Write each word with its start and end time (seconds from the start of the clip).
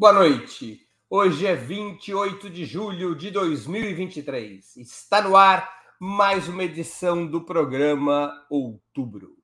Boa 0.00 0.14
noite. 0.14 0.80
Hoje 1.10 1.46
é 1.46 1.54
28 1.54 2.48
de 2.48 2.64
julho 2.64 3.14
de 3.14 3.30
2023. 3.30 4.78
Está 4.78 5.20
no 5.20 5.36
ar 5.36 5.70
mais 6.00 6.48
uma 6.48 6.64
edição 6.64 7.26
do 7.26 7.44
programa 7.44 8.32
Outubro. 8.48 9.36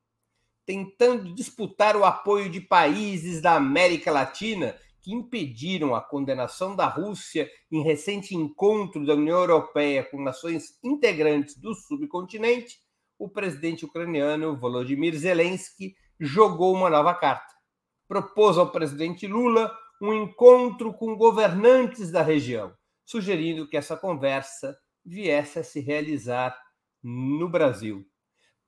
Tentando 0.64 1.34
disputar 1.34 1.95
o 1.95 2.06
apoio 2.06 2.48
de 2.48 2.62
países 2.62 3.42
da 3.42 3.55
América 3.55 4.11
Latina 4.11 4.74
que 5.02 5.12
impediram 5.12 5.95
a 5.95 6.00
condenação 6.00 6.75
da 6.75 6.86
Rússia 6.86 7.50
em 7.70 7.83
recente 7.83 8.34
encontro 8.34 9.05
da 9.05 9.12
União 9.12 9.38
Europeia 9.38 10.05
com 10.05 10.23
nações 10.23 10.78
integrantes 10.83 11.61
do 11.61 11.75
subcontinente, 11.75 12.78
o 13.19 13.28
presidente 13.28 13.84
ucraniano 13.84 14.56
Volodymyr 14.56 15.19
Zelensky 15.19 15.95
jogou 16.19 16.75
uma 16.75 16.88
nova 16.88 17.12
carta. 17.12 17.55
Propôs 18.09 18.56
ao 18.56 18.73
presidente 18.73 19.27
Lula 19.27 19.70
um 20.00 20.12
encontro 20.12 20.92
com 20.92 21.16
governantes 21.16 22.10
da 22.10 22.23
região, 22.23 22.73
sugerindo 23.05 23.68
que 23.68 23.77
essa 23.77 23.96
conversa 23.96 24.77
viesse 25.05 25.59
a 25.59 25.64
se 25.64 25.80
realizar 25.80 26.56
no 27.02 27.48
Brasil. 27.48 28.05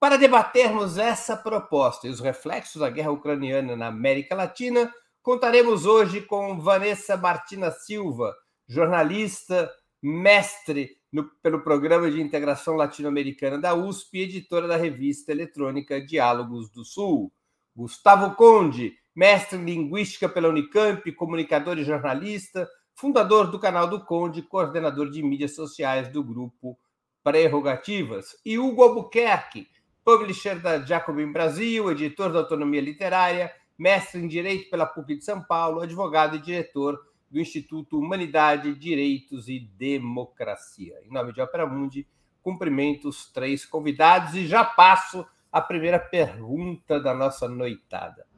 Para 0.01 0.17
debatermos 0.17 0.97
essa 0.97 1.37
proposta 1.37 2.07
e 2.07 2.11
os 2.11 2.21
reflexos 2.21 2.81
da 2.81 2.89
guerra 2.89 3.11
ucraniana 3.11 3.75
na 3.75 3.89
América 3.89 4.35
Latina, 4.35 4.93
contaremos 5.21 5.87
hoje 5.87 6.21
com 6.21 6.61
Vanessa 6.61 7.17
Martina 7.17 7.73
Silva, 7.73 8.33
jornalista, 8.69 9.69
mestre 10.01 10.97
no, 11.13 11.25
pelo 11.43 11.63
Programa 11.63 12.11
de 12.11 12.21
Integração 12.21 12.77
Latino-Americana 12.77 13.59
da 13.59 13.75
USP 13.75 14.19
e 14.19 14.23
editora 14.23 14.69
da 14.69 14.77
revista 14.77 15.33
eletrônica 15.33 16.01
Diálogos 16.01 16.71
do 16.71 16.85
Sul. 16.85 17.33
Gustavo 17.75 18.35
Conde, 18.37 18.95
mestre 19.19 19.59
em 19.59 19.65
Linguística 19.65 20.29
pela 20.29 20.49
Unicamp, 20.49 21.11
comunicador 21.11 21.77
e 21.77 21.83
jornalista, 21.83 22.71
fundador 22.95 23.51
do 23.51 23.59
canal 23.59 23.89
do 23.89 24.05
Conde, 24.05 24.43
coordenador 24.43 25.11
de 25.11 25.21
mídias 25.25 25.57
sociais 25.57 26.07
do 26.07 26.23
grupo 26.23 26.79
Prerrogativas, 27.25 28.37
e 28.47 28.61
Hugo 28.61 28.81
Albuquerque, 28.81 29.67
publisher 30.05 30.61
da 30.61 30.79
Jacobin 30.79 31.33
Brasil, 31.33 31.91
editor 31.91 32.33
da 32.33 32.39
Autonomia 32.39 32.81
Literária, 32.81 33.53
mestre 33.77 34.21
em 34.21 34.29
Direito 34.29 34.71
pela 34.71 34.87
PUC 34.87 35.17
de 35.17 35.25
São 35.25 35.43
Paulo, 35.43 35.81
advogado 35.81 36.37
e 36.37 36.41
diretor 36.41 36.97
do 37.29 37.41
Instituto 37.41 37.99
Humanidade, 37.99 38.73
Direitos 38.77 39.49
e 39.49 39.59
Democracia. 39.59 40.95
Em 41.03 41.13
nome 41.13 41.33
de 41.33 41.41
Opera 41.41 41.67
Mundi, 41.67 42.07
cumprimento 42.41 43.09
os 43.09 43.29
três 43.33 43.67
convidados 43.67 44.37
e 44.37 44.47
já 44.47 44.65
passo 44.65 45.27
a 45.51 45.61
primeira 45.61 45.99
pergunta 45.99 47.01
da 47.01 47.13
nossa 47.13 47.49
noitada. 47.49 48.29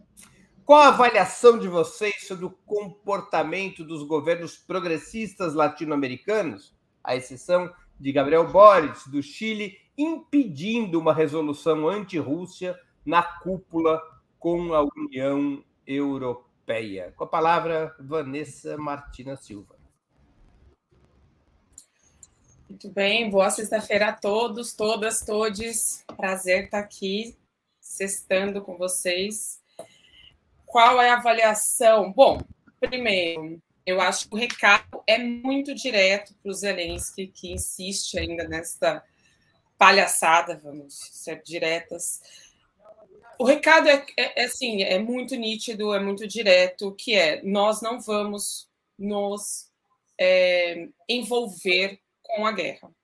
Qual 0.64 0.80
a 0.80 0.89
avaliação 0.89 1.58
de 1.58 1.69
vocês 1.69 2.27
sobre 2.27 2.44
o 2.44 2.50
comportamento 2.64 3.84
dos 3.84 4.03
governos 4.03 4.56
progressistas 4.56 5.55
latino-americanos, 5.55 6.75
à 7.03 7.16
exceção 7.16 7.72
de 7.98 8.12
Gabriel 8.12 8.50
Boric, 8.50 9.11
do 9.11 9.22
Chile, 9.22 9.77
impedindo 9.98 10.98
uma 10.98 11.12
resolução 11.12 11.88
anti-Rússia 11.88 12.78
na 13.05 13.22
cúpula 13.22 14.00
com 14.38 14.72
a 14.75 14.83
União 14.97 15.64
Europeia? 15.86 17.12
Com 17.16 17.25
a 17.25 17.28
palavra, 17.28 17.94
Vanessa 17.98 18.77
Martina 18.77 19.36
Silva. 19.36 19.77
Muito 22.69 22.88
bem, 22.91 23.28
boa 23.28 23.50
sexta-feira 23.50 24.10
a 24.10 24.12
todos, 24.12 24.72
todas, 24.75 25.25
todes. 25.25 26.04
Prazer 26.16 26.66
estar 26.66 26.78
aqui, 26.78 27.37
sextando 27.81 28.62
com 28.62 28.77
vocês 28.77 29.59
qual 30.70 31.03
é 31.03 31.10
a 31.10 31.16
avaliação? 31.16 32.12
Bom, 32.12 32.41
primeiro, 32.78 33.60
eu 33.84 34.00
acho 34.00 34.28
que 34.28 34.34
o 34.34 34.38
recado 34.38 35.03
é 35.04 35.19
muito 35.19 35.75
direto 35.75 36.32
para 36.41 36.50
o 36.50 36.54
Zelensky, 36.54 37.26
que 37.26 37.53
insiste 37.53 38.19
ainda 38.19 38.47
nesta 38.47 39.04
palhaçada, 39.76 40.60
vamos 40.62 40.94
ser 41.12 41.42
diretas. 41.42 42.20
O 43.36 43.44
recado 43.44 43.88
é, 43.88 44.06
é, 44.16 44.42
é 44.42 44.44
assim, 44.44 44.82
é 44.82 44.98
muito 44.98 45.34
nítido, 45.34 45.92
é 45.92 45.98
muito 45.98 46.26
direto, 46.28 46.94
que 46.94 47.16
é 47.16 47.42
nós 47.42 47.82
não 47.82 48.00
vamos 48.00 48.69
nos 48.97 49.70
é, 50.19 50.88
envolver 51.09 51.98
com 52.22 52.47
a 52.47 52.53
guerra. 52.53 52.94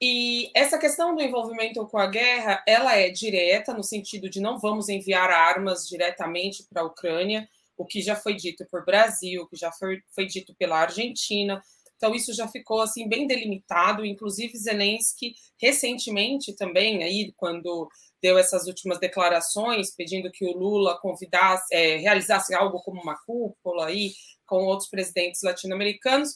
E 0.00 0.50
essa 0.54 0.78
questão 0.78 1.14
do 1.14 1.22
envolvimento 1.22 1.86
com 1.86 1.98
a 1.98 2.06
guerra, 2.06 2.62
ela 2.66 2.96
é 2.96 3.10
direta 3.10 3.72
no 3.72 3.82
sentido 3.82 4.28
de 4.28 4.40
não 4.40 4.58
vamos 4.58 4.88
enviar 4.88 5.30
armas 5.30 5.88
diretamente 5.88 6.64
para 6.64 6.82
a 6.82 6.86
Ucrânia, 6.86 7.48
o 7.76 7.84
que 7.84 8.02
já 8.02 8.14
foi 8.14 8.34
dito 8.34 8.66
por 8.70 8.84
Brasil, 8.84 9.42
o 9.42 9.48
que 9.48 9.56
já 9.56 9.72
foi, 9.72 10.02
foi 10.14 10.26
dito 10.26 10.54
pela 10.54 10.80
Argentina. 10.80 11.62
Então 11.96 12.14
isso 12.14 12.34
já 12.34 12.46
ficou 12.48 12.80
assim 12.80 13.08
bem 13.08 13.26
delimitado, 13.26 14.04
inclusive 14.04 14.56
Zelensky 14.58 15.34
recentemente 15.60 16.54
também 16.54 17.02
aí 17.02 17.32
quando 17.36 17.88
deu 18.20 18.36
essas 18.38 18.66
últimas 18.66 18.98
declarações 18.98 19.94
pedindo 19.94 20.30
que 20.30 20.44
o 20.44 20.52
Lula 20.52 20.98
convidasse, 21.00 21.74
é, 21.74 21.96
realizasse 21.96 22.54
algo 22.54 22.80
como 22.80 23.00
uma 23.00 23.16
cúpula 23.24 23.86
aí 23.86 24.12
com 24.46 24.64
outros 24.64 24.88
presidentes 24.88 25.42
latino-americanos, 25.42 26.34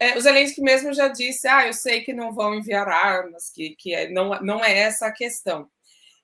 é, 0.00 0.16
o 0.16 0.20
Zelensky 0.20 0.62
mesmo 0.62 0.94
já 0.94 1.08
disse: 1.08 1.46
ah, 1.46 1.66
eu 1.66 1.74
sei 1.74 2.00
que 2.00 2.14
não 2.14 2.32
vão 2.32 2.54
enviar 2.54 2.88
armas, 2.88 3.50
que, 3.50 3.76
que 3.78 3.94
é, 3.94 4.08
não, 4.08 4.30
não 4.40 4.64
é 4.64 4.78
essa 4.78 5.06
a 5.06 5.12
questão. 5.12 5.68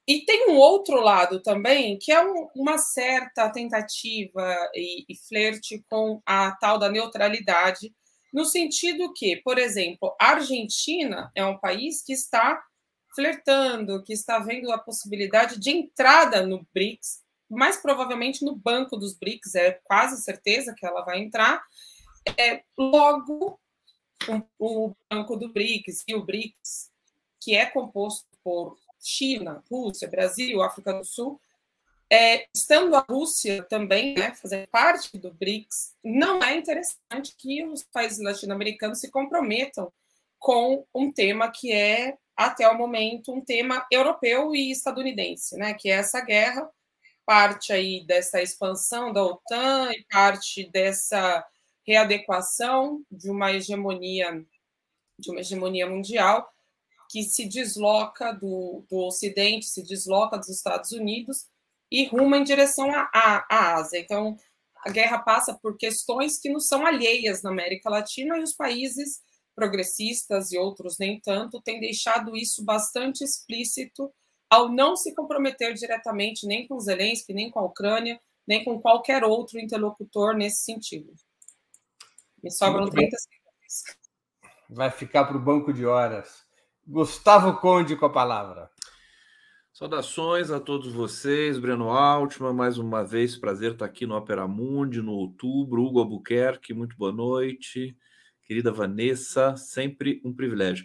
E 0.08 0.24
tem 0.24 0.48
um 0.48 0.56
outro 0.56 1.00
lado 1.00 1.40
também, 1.42 1.98
que 1.98 2.10
é 2.12 2.24
um, 2.24 2.48
uma 2.54 2.78
certa 2.78 3.50
tentativa 3.50 4.56
e, 4.74 5.04
e 5.08 5.16
flerte 5.28 5.84
com 5.90 6.22
a 6.24 6.52
tal 6.52 6.78
da 6.78 6.88
neutralidade, 6.88 7.92
no 8.32 8.44
sentido 8.44 9.12
que, 9.12 9.36
por 9.36 9.58
exemplo, 9.58 10.14
a 10.20 10.32
Argentina 10.32 11.30
é 11.34 11.44
um 11.44 11.58
país 11.58 12.02
que 12.02 12.12
está 12.12 12.62
flertando, 13.14 14.02
que 14.04 14.12
está 14.12 14.38
vendo 14.38 14.70
a 14.70 14.78
possibilidade 14.78 15.58
de 15.58 15.70
entrada 15.70 16.46
no 16.46 16.66
BRICS, 16.72 17.22
mais 17.50 17.76
provavelmente 17.76 18.44
no 18.44 18.54
banco 18.54 18.96
dos 18.96 19.18
BRICS, 19.18 19.54
é 19.54 19.80
quase 19.84 20.22
certeza 20.22 20.74
que 20.76 20.86
ela 20.86 21.02
vai 21.02 21.18
entrar. 21.18 21.62
É, 22.38 22.62
logo, 22.76 23.58
o 24.58 24.94
Banco 25.10 25.36
do 25.36 25.52
BRICS 25.52 26.04
e 26.08 26.14
o 26.14 26.24
BRICS, 26.24 26.90
que 27.40 27.54
é 27.54 27.66
composto 27.66 28.26
por 28.42 28.76
China, 29.00 29.62
Rússia, 29.70 30.08
Brasil, 30.08 30.62
África 30.62 30.92
do 30.92 31.04
Sul, 31.04 31.40
é, 32.10 32.46
estando 32.54 32.94
a 32.94 33.00
Rússia 33.00 33.64
também, 33.64 34.14
né, 34.14 34.34
fazer 34.34 34.68
parte 34.68 35.18
do 35.18 35.32
BRICS, 35.32 35.94
não 36.04 36.42
é 36.42 36.56
interessante 36.56 37.34
que 37.36 37.64
os 37.64 37.82
países 37.82 38.22
latino-americanos 38.22 39.00
se 39.00 39.10
comprometam 39.10 39.92
com 40.38 40.86
um 40.94 41.10
tema 41.10 41.50
que 41.50 41.72
é, 41.72 42.16
até 42.36 42.68
o 42.68 42.78
momento, 42.78 43.32
um 43.32 43.40
tema 43.40 43.84
europeu 43.90 44.54
e 44.54 44.70
estadunidense, 44.70 45.56
né, 45.56 45.74
que 45.74 45.88
é 45.88 45.94
essa 45.94 46.20
guerra, 46.20 46.68
parte 47.24 47.72
aí 47.72 48.04
dessa 48.06 48.40
expansão 48.40 49.12
da 49.12 49.24
OTAN 49.24 49.90
e 49.92 50.04
parte 50.04 50.70
dessa 50.70 51.44
readequação 51.86 53.04
de 53.10 53.30
uma 53.30 53.52
hegemonia 53.52 54.44
de 55.18 55.30
uma 55.30 55.40
hegemonia 55.40 55.86
mundial 55.88 56.46
que 57.08 57.22
se 57.22 57.46
desloca 57.46 58.32
do, 58.32 58.84
do 58.90 58.98
Ocidente, 58.98 59.66
se 59.66 59.82
desloca 59.82 60.36
dos 60.36 60.48
Estados 60.48 60.92
Unidos 60.92 61.46
e 61.90 62.04
ruma 62.06 62.36
em 62.36 62.44
direção 62.44 62.90
à, 62.90 63.08
à, 63.48 63.74
Ásia. 63.76 63.98
Então, 63.98 64.36
a 64.84 64.90
guerra 64.90 65.18
passa 65.18 65.54
por 65.54 65.76
questões 65.76 66.38
que 66.38 66.50
não 66.50 66.60
são 66.60 66.84
alheias 66.84 67.42
na 67.42 67.50
América 67.50 67.88
Latina 67.88 68.36
e 68.36 68.42
os 68.42 68.52
países 68.52 69.20
progressistas 69.54 70.52
e 70.52 70.58
outros 70.58 70.98
nem 70.98 71.18
tanto 71.18 71.62
têm 71.62 71.80
deixado 71.80 72.36
isso 72.36 72.62
bastante 72.62 73.24
explícito 73.24 74.12
ao 74.50 74.68
não 74.68 74.94
se 74.94 75.14
comprometer 75.14 75.74
diretamente 75.74 76.46
nem 76.46 76.68
com 76.68 76.78
Zelensky, 76.78 77.32
nem 77.32 77.50
com 77.50 77.60
a 77.60 77.64
Ucrânia, 77.64 78.20
nem 78.46 78.62
com 78.62 78.80
qualquer 78.80 79.24
outro 79.24 79.58
interlocutor 79.58 80.36
nesse 80.36 80.62
sentido. 80.62 81.14
Me 82.46 82.52
sobram 82.52 82.88
30 82.88 83.16
segundos. 83.16 83.98
Vai 84.70 84.88
ficar 84.88 85.24
para 85.24 85.36
o 85.36 85.40
banco 85.40 85.72
de 85.72 85.84
horas. 85.84 86.46
Gustavo 86.86 87.58
Conde 87.58 87.96
com 87.96 88.06
a 88.06 88.12
palavra. 88.12 88.70
Saudações 89.72 90.52
a 90.52 90.60
todos 90.60 90.92
vocês, 90.92 91.58
Breno 91.58 91.90
Altman, 91.90 92.52
mais 92.52 92.78
uma 92.78 93.04
vez, 93.04 93.36
prazer 93.36 93.72
estar 93.72 93.84
aqui 93.84 94.06
no 94.06 94.14
Opera 94.14 94.46
Mundi, 94.46 95.02
no 95.02 95.10
outubro, 95.10 95.82
Hugo 95.82 95.98
Albuquerque, 95.98 96.72
muito 96.72 96.96
boa 96.96 97.10
noite, 97.10 97.96
querida 98.44 98.70
Vanessa, 98.70 99.56
sempre 99.56 100.22
um 100.24 100.32
privilégio. 100.32 100.84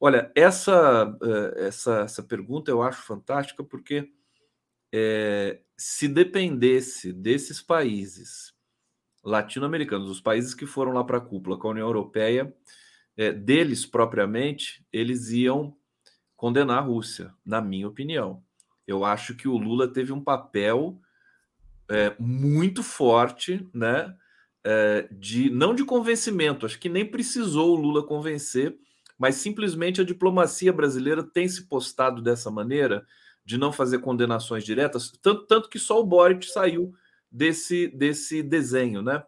Olha, 0.00 0.32
essa, 0.34 1.16
eh, 1.22 1.66
essa, 1.68 2.00
essa 2.00 2.22
pergunta 2.24 2.68
eu 2.68 2.82
acho 2.82 3.00
fantástica 3.02 3.62
porque 3.62 4.10
é, 4.92 5.60
se 5.76 6.08
dependesse 6.08 7.12
desses 7.12 7.62
países 7.62 8.55
latino-americanos, 9.26 10.08
os 10.08 10.20
países 10.20 10.54
que 10.54 10.64
foram 10.64 10.92
lá 10.92 11.04
para 11.04 11.18
a 11.18 11.20
cúpula 11.20 11.58
com 11.58 11.68
a 11.68 11.70
União 11.72 11.86
Europeia, 11.86 12.54
é, 13.16 13.32
deles 13.32 13.84
propriamente, 13.84 14.86
eles 14.92 15.30
iam 15.30 15.76
condenar 16.36 16.78
a 16.78 16.82
Rússia, 16.82 17.34
na 17.44 17.60
minha 17.60 17.88
opinião. 17.88 18.42
Eu 18.86 19.04
acho 19.04 19.34
que 19.34 19.48
o 19.48 19.56
Lula 19.56 19.88
teve 19.88 20.12
um 20.12 20.22
papel 20.22 21.00
é, 21.90 22.14
muito 22.18 22.82
forte, 22.82 23.68
né? 23.74 24.14
é, 24.66 25.06
de 25.12 25.48
não 25.48 25.72
de 25.72 25.84
convencimento, 25.84 26.66
acho 26.66 26.80
que 26.80 26.88
nem 26.88 27.06
precisou 27.06 27.70
o 27.70 27.80
Lula 27.80 28.02
convencer, 28.02 28.76
mas 29.16 29.36
simplesmente 29.36 30.00
a 30.00 30.04
diplomacia 30.04 30.72
brasileira 30.72 31.22
tem 31.22 31.46
se 31.46 31.68
postado 31.68 32.20
dessa 32.20 32.50
maneira 32.50 33.06
de 33.44 33.56
não 33.56 33.70
fazer 33.70 34.00
condenações 34.00 34.64
diretas, 34.64 35.12
tanto, 35.22 35.46
tanto 35.46 35.68
que 35.68 35.78
só 35.78 36.00
o 36.00 36.04
Boric 36.04 36.44
saiu 36.46 36.92
desse, 37.36 37.88
desse 37.88 38.42
desenho, 38.42 39.02
né? 39.02 39.22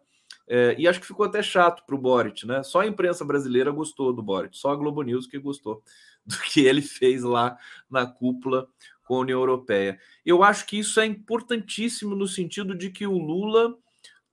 É, 0.47 0.75
e 0.79 0.87
acho 0.87 0.99
que 0.99 1.05
ficou 1.05 1.27
até 1.27 1.43
chato 1.43 1.85
para 1.85 1.95
o 1.95 1.99
Boric, 1.99 2.47
né? 2.47 2.63
Só 2.63 2.79
a 2.81 2.87
imprensa 2.87 3.23
brasileira 3.23 3.69
gostou 3.69 4.11
do 4.11 4.23
Boric, 4.23 4.57
só 4.57 4.71
a 4.71 4.75
Globo 4.75 5.03
News 5.03 5.27
que 5.27 5.37
gostou 5.37 5.83
do 6.25 6.35
que 6.39 6.61
ele 6.61 6.81
fez 6.81 7.21
lá 7.21 7.55
na 7.89 8.07
cúpula 8.07 8.67
com 9.05 9.17
a 9.17 9.19
União 9.19 9.39
Europeia. 9.39 9.99
Eu 10.25 10.43
acho 10.43 10.65
que 10.65 10.79
isso 10.79 10.99
é 10.99 11.05
importantíssimo 11.05 12.15
no 12.15 12.27
sentido 12.27 12.75
de 12.75 12.89
que 12.89 13.05
o 13.05 13.17
Lula 13.17 13.75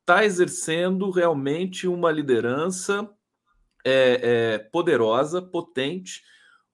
está 0.01 0.25
exercendo 0.25 1.11
realmente 1.11 1.87
uma 1.87 2.11
liderança 2.11 3.11
é, 3.85 4.21
é, 4.23 4.59
poderosa, 4.59 5.43
potente. 5.43 6.23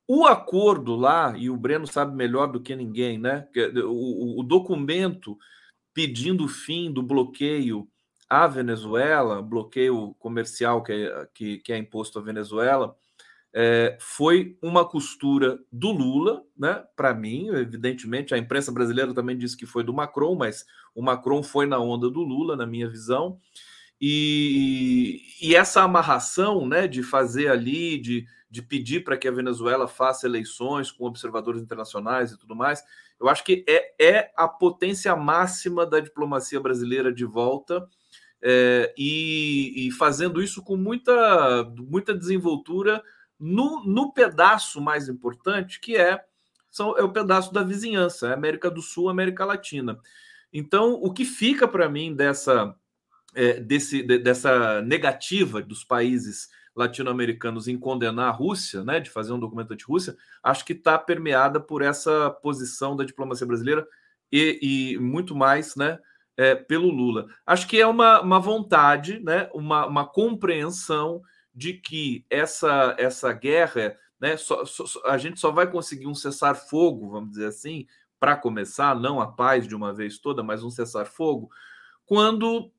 O 0.07 0.25
acordo 0.25 0.95
lá, 0.95 1.35
e 1.37 1.51
o 1.51 1.57
Breno 1.57 1.87
sabe 1.87 2.15
melhor 2.15 2.47
do 2.47 2.61
que 2.61 2.77
ninguém, 2.77 3.19
né? 3.19 3.49
O, 3.87 4.41
o 4.41 4.43
documento 4.43 5.37
pedindo 5.95 6.45
o 6.45 6.49
fim 6.49 6.93
do 6.93 7.03
bloqueio 7.03 7.89
à 8.29 8.47
Venezuela, 8.47 9.43
bloqueio 9.43 10.15
comercial 10.19 10.83
que 10.83 10.93
é, 10.93 11.29
que, 11.35 11.59
que 11.59 11.73
é 11.73 11.79
imposto 11.79 12.19
à 12.19 12.23
Venezuela, 12.23 12.97
é, 13.55 13.99
foi 14.01 14.57
uma 14.63 14.89
costura 14.89 15.59
do 15.71 15.91
Lula, 15.93 16.43
né? 16.57 16.83
Para 16.97 17.13
mim, 17.13 17.49
evidentemente, 17.49 18.35
a 18.35 18.39
imprensa 18.39 18.73
brasileira 18.73 19.13
também 19.13 19.37
disse 19.37 19.57
que 19.57 19.67
foi 19.67 19.85
do 19.85 19.93
Macron, 19.93 20.35
mas 20.35 20.65
o 20.95 21.03
Macron 21.03 21.43
foi 21.43 21.67
na 21.67 21.79
onda 21.79 22.09
do 22.09 22.21
Lula, 22.21 22.57
na 22.57 22.67
minha 22.67 22.89
visão. 22.89 23.39
E, 24.05 25.23
e 25.41 25.55
essa 25.55 25.81
amarração, 25.81 26.67
né, 26.67 26.89
de 26.89 27.05
fazer 27.05 27.49
ali, 27.49 27.97
de, 28.01 28.27
de 28.51 28.61
pedir 28.61 29.05
para 29.05 29.17
que 29.17 29.29
a 29.29 29.33
Venezuela 29.33 29.87
faça 29.87 30.27
eleições 30.27 30.91
com 30.91 31.05
observadores 31.05 31.63
internacionais 31.63 32.33
e 32.33 32.39
tudo 32.39 32.57
mais, 32.57 32.83
eu 33.21 33.29
acho 33.29 33.45
que 33.45 33.65
é, 33.69 33.95
é 34.05 34.33
a 34.37 34.49
potência 34.49 35.15
máxima 35.15 35.87
da 35.87 36.01
diplomacia 36.01 36.59
brasileira 36.59 37.13
de 37.13 37.25
volta. 37.25 37.87
É, 38.45 38.93
e, 38.99 39.87
e, 39.87 39.93
fazendo 39.93 40.43
isso 40.43 40.65
com 40.65 40.77
muita, 40.77 41.63
muita 41.79 42.13
desenvoltura 42.13 43.01
no, 43.39 43.85
no 43.85 44.13
pedaço 44.13 44.81
mais 44.81 45.09
importante, 45.09 45.79
que 45.79 45.97
é, 45.97 46.21
são, 46.69 46.99
é 46.99 47.05
o 47.05 47.13
pedaço 47.13 47.55
da 47.55 47.63
vizinhança, 47.63 48.31
é 48.31 48.33
América 48.33 48.69
do 48.69 48.83
Sul, 48.83 49.09
América 49.09 49.45
Latina. 49.45 49.97
Então, 50.53 50.95
o 50.95 51.13
que 51.13 51.25
fica 51.25 51.69
para 51.69 51.89
mim 51.89 52.13
dessa, 52.13 52.75
é, 53.35 53.61
desse, 53.61 54.03
de, 54.03 54.19
dessa 54.19 54.83
negativa 54.83 55.63
dos 55.63 55.85
países 55.85 56.49
latino-americanos 56.75 57.69
em 57.69 57.79
condenar 57.79 58.29
a 58.29 58.33
Rússia, 58.33 58.83
né, 58.83 58.99
de 58.99 59.11
fazer 59.11 59.33
um 59.33 59.39
documento 59.39 59.73
anti-Rússia, 59.73 60.17
acho 60.43 60.65
que 60.65 60.73
está 60.73 60.99
permeada 60.99 61.61
por 61.61 61.83
essa 61.83 62.31
posição 62.31 62.97
da 62.97 63.05
diplomacia 63.05 63.47
brasileira 63.47 63.87
e, 64.31 64.95
e 64.95 64.99
muito 64.99 65.35
mais, 65.37 65.77
né, 65.77 65.99
é, 66.37 66.55
pelo 66.55 66.89
Lula. 66.89 67.27
Acho 67.47 67.69
que 67.69 67.81
é 67.81 67.87
uma, 67.87 68.21
uma 68.23 68.41
vontade, 68.41 69.21
né, 69.21 69.51
uma, 69.53 69.87
uma 69.87 70.07
compreensão 70.07 71.23
de 71.55 71.75
que 71.75 72.25
essa, 72.31 72.97
essa 72.99 73.33
guerra, 73.33 73.97
né, 74.19 74.37
só, 74.39 74.65
só, 74.65 74.85
a 75.05 75.19
gente 75.19 75.39
só 75.39 75.51
vai 75.51 75.71
conseguir 75.71 76.07
um 76.07 76.15
cessar-fogo, 76.15 77.11
vamos 77.11 77.31
dizer 77.33 77.47
assim, 77.47 77.87
para 78.19 78.37
começar, 78.37 78.99
não 78.99 79.21
a 79.21 79.27
paz 79.27 79.67
de 79.67 79.75
uma 79.75 79.93
vez 79.93 80.19
toda, 80.19 80.43
mas 80.43 80.63
um 80.63 80.71
cessar-fogo, 80.71 81.51
quando 82.07 82.73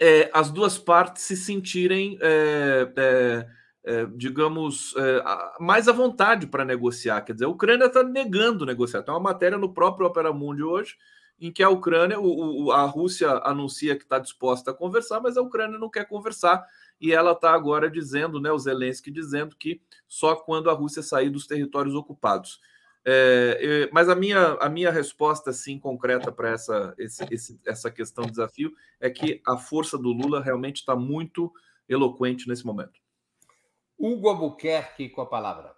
é, 0.00 0.30
as 0.32 0.50
duas 0.50 0.78
partes 0.78 1.24
se 1.24 1.36
sentirem, 1.36 2.18
é, 2.22 2.92
é, 2.96 3.46
é 3.84 4.06
digamos, 4.16 4.94
é, 4.96 5.22
mais 5.60 5.88
à 5.88 5.92
vontade 5.92 6.46
para 6.46 6.64
negociar. 6.64 7.20
Quer 7.20 7.34
dizer, 7.34 7.44
a 7.44 7.48
Ucrânia 7.48 7.84
está 7.84 8.02
negando 8.02 8.64
negociar. 8.64 9.02
Tem 9.02 9.12
uma 9.12 9.20
matéria 9.20 9.58
no 9.58 9.72
próprio 9.72 10.06
Opera 10.06 10.32
Mundi 10.32 10.62
hoje 10.62 10.96
em 11.40 11.50
que 11.50 11.62
a 11.62 11.70
Ucrânia, 11.70 12.20
o, 12.20 12.66
o, 12.66 12.72
a 12.72 12.84
Rússia 12.84 13.40
anuncia 13.44 13.96
que 13.96 14.02
está 14.02 14.18
disposta 14.18 14.70
a 14.70 14.74
conversar, 14.74 15.20
mas 15.20 15.36
a 15.36 15.42
Ucrânia 15.42 15.78
não 15.78 15.88
quer 15.88 16.06
conversar 16.06 16.62
e 17.00 17.12
ela 17.12 17.32
está 17.32 17.52
agora 17.52 17.90
dizendo, 17.90 18.38
né, 18.38 18.52
o 18.52 18.58
Zelensky 18.58 19.10
dizendo 19.10 19.56
que 19.56 19.80
só 20.06 20.36
quando 20.36 20.68
a 20.68 20.74
Rússia 20.74 21.02
sair 21.02 21.30
dos 21.30 21.46
territórios 21.46 21.94
ocupados. 21.94 22.60
É, 23.04 23.88
mas 23.92 24.08
a 24.08 24.14
minha, 24.14 24.58
a 24.60 24.68
minha 24.68 24.90
resposta, 24.90 25.52
sim, 25.52 25.78
concreta 25.78 26.30
para 26.30 26.50
essa, 26.50 26.94
esse, 26.98 27.24
esse, 27.30 27.60
essa 27.66 27.90
questão 27.90 28.24
de 28.24 28.30
desafio 28.30 28.72
é 29.00 29.08
que 29.08 29.40
a 29.46 29.56
força 29.56 29.96
do 29.96 30.10
Lula 30.10 30.42
realmente 30.42 30.76
está 30.76 30.94
muito 30.94 31.52
eloquente 31.88 32.48
nesse 32.48 32.64
momento. 32.64 33.00
Hugo 33.98 34.28
Albuquerque 34.28 35.08
com 35.08 35.20
a 35.22 35.26
palavra. 35.26 35.74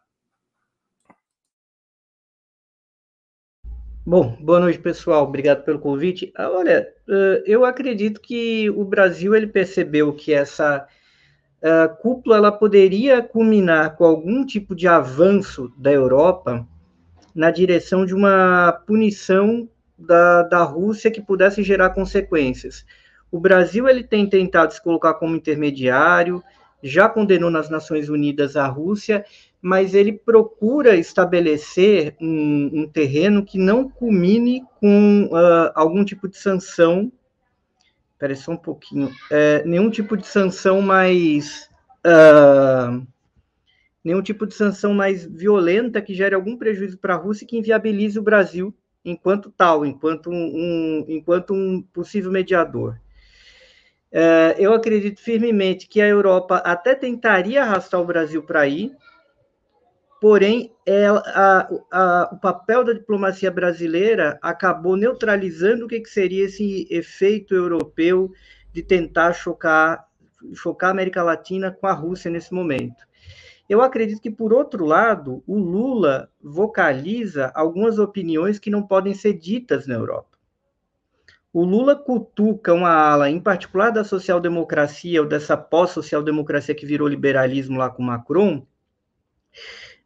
Bom, 4.04 4.36
boa 4.40 4.58
noite, 4.58 4.80
pessoal. 4.80 5.24
Obrigado 5.24 5.64
pelo 5.64 5.78
convite. 5.78 6.32
Ah, 6.36 6.50
olha, 6.50 6.92
eu 7.46 7.64
acredito 7.64 8.20
que 8.20 8.68
o 8.70 8.84
Brasil 8.84 9.32
ele 9.32 9.46
percebeu 9.46 10.12
que 10.12 10.32
essa 10.32 10.88
a 11.62 11.86
cúpula 11.88 12.36
ela 12.36 12.50
poderia 12.50 13.22
culminar 13.22 13.96
com 13.96 14.04
algum 14.04 14.44
tipo 14.44 14.74
de 14.74 14.88
avanço 14.88 15.72
da 15.78 15.92
Europa 15.92 16.66
na 17.34 17.50
direção 17.50 18.04
de 18.04 18.14
uma 18.14 18.72
punição 18.86 19.68
da, 19.96 20.42
da 20.42 20.62
Rússia 20.62 21.10
que 21.10 21.20
pudesse 21.20 21.62
gerar 21.62 21.90
consequências. 21.90 22.84
O 23.30 23.40
Brasil 23.40 23.88
ele 23.88 24.04
tem 24.04 24.28
tentado 24.28 24.72
se 24.72 24.82
colocar 24.82 25.14
como 25.14 25.36
intermediário, 25.36 26.42
já 26.82 27.08
condenou 27.08 27.50
nas 27.50 27.70
Nações 27.70 28.08
Unidas 28.08 28.56
a 28.56 28.66
Rússia, 28.66 29.24
mas 29.60 29.94
ele 29.94 30.12
procura 30.12 30.96
estabelecer 30.96 32.16
um, 32.20 32.70
um 32.72 32.88
terreno 32.88 33.44
que 33.44 33.58
não 33.58 33.88
culmine 33.88 34.64
com 34.80 35.28
uh, 35.30 35.70
algum 35.74 36.04
tipo 36.04 36.28
de 36.28 36.36
sanção 36.36 37.12
Espera 38.22 38.36
só 38.36 38.52
um 38.52 38.56
pouquinho. 38.56 39.12
É, 39.32 39.64
nenhum 39.64 39.90
tipo 39.90 40.16
de 40.16 40.24
sanção 40.24 40.80
mais. 40.80 41.68
Uh, 42.06 43.04
nenhum 44.04 44.22
tipo 44.22 44.46
de 44.46 44.54
sanção 44.54 44.92
mais 44.92 45.24
violenta 45.24 46.02
que 46.02 46.14
gere 46.14 46.34
algum 46.34 46.56
prejuízo 46.56 46.98
para 46.98 47.14
a 47.14 47.18
Rússia 47.18 47.44
e 47.44 47.48
que 47.48 47.58
inviabilize 47.58 48.18
o 48.18 48.22
Brasil 48.22 48.74
enquanto 49.04 49.50
tal, 49.50 49.84
enquanto 49.84 50.30
um, 50.30 50.34
um 50.34 51.04
enquanto 51.08 51.54
um 51.54 51.82
possível 51.82 52.30
mediador. 52.30 52.98
É, 54.10 54.56
eu 54.58 54.74
acredito 54.74 55.20
firmemente 55.20 55.88
que 55.88 56.00
a 56.00 56.06
Europa 56.06 56.56
até 56.58 56.94
tentaria 56.94 57.62
arrastar 57.62 58.00
o 58.00 58.04
Brasil 58.04 58.42
para 58.42 58.60
aí, 58.60 58.92
porém, 60.20 60.70
ela, 60.84 61.22
a, 61.26 61.68
a, 61.90 62.30
o 62.32 62.36
papel 62.38 62.84
da 62.84 62.92
diplomacia 62.92 63.50
brasileira 63.50 64.38
acabou 64.42 64.96
neutralizando 64.96 65.86
o 65.86 65.88
que, 65.88 66.00
que 66.00 66.10
seria 66.10 66.44
esse 66.44 66.86
efeito 66.90 67.54
europeu 67.54 68.30
de 68.72 68.82
tentar 68.82 69.32
chocar, 69.32 70.06
chocar 70.54 70.90
a 70.90 70.92
América 70.92 71.22
Latina 71.22 71.70
com 71.70 71.86
a 71.86 71.92
Rússia 71.92 72.30
nesse 72.30 72.52
momento. 72.52 73.04
Eu 73.72 73.80
acredito 73.80 74.20
que, 74.20 74.30
por 74.30 74.52
outro 74.52 74.84
lado, 74.84 75.42
o 75.46 75.58
Lula 75.58 76.30
vocaliza 76.42 77.50
algumas 77.54 77.98
opiniões 77.98 78.58
que 78.58 78.68
não 78.68 78.82
podem 78.82 79.14
ser 79.14 79.32
ditas 79.32 79.86
na 79.86 79.94
Europa. 79.94 80.36
O 81.50 81.64
Lula 81.64 81.96
cutuca 81.96 82.74
uma 82.74 82.90
ala, 82.90 83.30
em 83.30 83.40
particular 83.40 83.88
da 83.88 84.04
social-democracia, 84.04 85.22
ou 85.22 85.26
dessa 85.26 85.56
pós-social-democracia 85.56 86.74
que 86.74 86.84
virou 86.84 87.08
liberalismo 87.08 87.78
lá 87.78 87.88
com 87.88 88.02
Macron, 88.02 88.66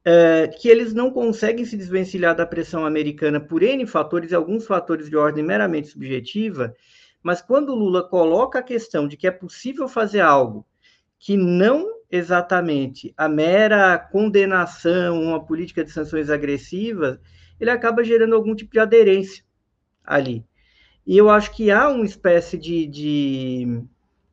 é, 0.05 0.47
que 0.47 0.69
eles 0.69 0.95
não 0.95 1.11
conseguem 1.11 1.65
se 1.65 1.77
desvencilhar 1.77 2.37
da 2.37 2.47
pressão 2.47 2.87
americana 2.87 3.41
por 3.41 3.65
N 3.65 3.85
fatores, 3.85 4.33
alguns 4.33 4.65
fatores 4.65 5.11
de 5.11 5.17
ordem 5.17 5.43
meramente 5.43 5.89
subjetiva, 5.89 6.73
mas 7.21 7.43
quando 7.43 7.71
o 7.71 7.75
Lula 7.75 8.09
coloca 8.09 8.61
a 8.61 8.63
questão 8.63 9.09
de 9.09 9.17
que 9.17 9.27
é 9.27 9.33
possível 9.33 9.89
fazer 9.89 10.21
algo 10.21 10.65
que 11.19 11.37
não 11.37 11.96
exatamente 12.11 13.13
a 13.17 13.29
mera 13.29 13.99
condenação, 13.99 15.21
uma 15.23 15.45
política 15.45 15.85
de 15.85 15.91
sanções 15.91 16.31
agressivas, 16.31 17.19
ele 17.61 17.71
acaba 17.71 18.05
gerando 18.05 18.35
algum 18.35 18.55
tipo 18.55 18.73
de 18.73 18.79
aderência 18.79 19.45
ali. 20.05 20.45
E 21.07 21.17
eu 21.17 21.31
acho 21.31 21.53
que 21.53 21.71
há 21.71 21.89
uma 21.89 22.05
espécie 22.05 22.59
de, 22.59 22.87
de 22.87 23.83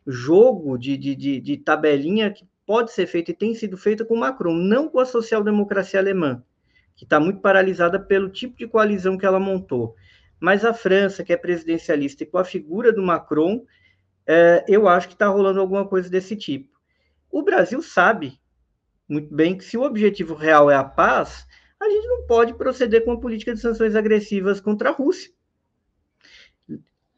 jogo, 0.05 0.77
de, 0.77 0.97
de, 0.97 1.39
de, 1.39 1.57
tabelinha 1.57 2.31
que 2.31 2.45
pode 2.65 2.91
ser 2.91 3.05
feita 3.05 3.31
e 3.31 3.35
tem 3.35 3.53
sido 3.53 3.77
feita 3.77 4.03
com 4.03 4.15
Macron, 4.15 4.53
não 4.53 4.89
com 4.89 4.99
a 4.99 5.05
social-democracia 5.05 5.99
alemã, 5.99 6.43
que 6.95 7.03
está 7.03 7.19
muito 7.19 7.41
paralisada 7.41 7.99
pelo 7.99 8.29
tipo 8.29 8.57
de 8.57 8.67
coalizão 8.67 9.17
que 9.17 9.25
ela 9.25 9.39
montou. 9.39 9.95
Mas 10.39 10.65
a 10.65 10.73
França, 10.73 11.23
que 11.23 11.31
é 11.31 11.37
presidencialista, 11.37 12.23
e 12.23 12.27
com 12.27 12.37
a 12.37 12.43
figura 12.43 12.91
do 12.91 13.01
Macron, 13.01 13.65
é, 14.25 14.65
eu 14.67 14.87
acho 14.87 15.07
que 15.07 15.13
está 15.13 15.27
rolando 15.27 15.59
alguma 15.59 15.87
coisa 15.87 16.09
desse 16.09 16.35
tipo. 16.35 16.72
O 17.33 17.41
Brasil 17.41 17.81
sabe 17.81 18.39
muito 19.09 19.33
bem 19.33 19.57
que 19.57 19.63
se 19.63 19.75
o 19.75 19.81
objetivo 19.81 20.35
real 20.35 20.69
é 20.69 20.75
a 20.75 20.83
paz, 20.83 21.47
a 21.81 21.89
gente 21.89 22.07
não 22.07 22.27
pode 22.27 22.53
proceder 22.53 23.03
com 23.03 23.09
uma 23.09 23.19
política 23.19 23.55
de 23.55 23.59
sanções 23.59 23.95
agressivas 23.95 24.61
contra 24.61 24.89
a 24.89 24.93
Rússia. 24.93 25.31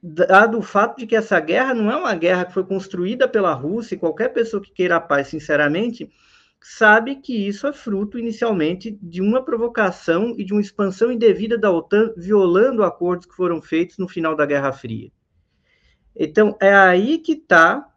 dado 0.01 0.57
o 0.57 0.61
fato 0.61 0.99
de 0.99 1.05
que 1.05 1.17
essa 1.17 1.37
guerra 1.41 1.73
não 1.73 1.91
é 1.91 1.97
uma 1.97 2.15
guerra 2.15 2.45
que 2.45 2.53
foi 2.53 2.63
construída 2.63 3.27
pela 3.27 3.53
Rússia, 3.53 3.95
e 3.95 3.99
qualquer 3.99 4.29
pessoa 4.29 4.63
que 4.63 4.71
queira 4.71 4.95
a 4.95 5.01
paz, 5.01 5.27
sinceramente, 5.27 6.09
sabe 6.61 7.17
que 7.17 7.47
isso 7.47 7.67
é 7.67 7.73
fruto 7.73 8.17
inicialmente 8.17 8.97
de 9.01 9.21
uma 9.21 9.43
provocação 9.43 10.33
e 10.37 10.45
de 10.45 10.53
uma 10.53 10.61
expansão 10.61 11.11
indevida 11.11 11.57
da 11.57 11.71
OTAN, 11.71 12.13
violando 12.15 12.85
acordos 12.85 13.25
que 13.25 13.35
foram 13.35 13.61
feitos 13.61 13.97
no 13.97 14.07
final 14.07 14.33
da 14.33 14.45
Guerra 14.45 14.71
Fria. 14.71 15.11
Então, 16.15 16.55
é 16.61 16.73
aí 16.73 17.17
que 17.17 17.33
está 17.33 17.91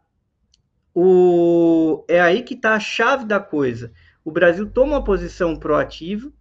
o 0.93 2.03
é 2.07 2.19
aí 2.19 2.43
que 2.43 2.53
está 2.53 2.73
a 2.73 2.79
chave 2.79 3.25
da 3.25 3.39
coisa. 3.39 3.91
O 4.23 4.31
Brasil 4.31 4.69
toma 4.69 4.93
uma 4.93 5.03
posição 5.03 5.55
proativa 5.55 6.31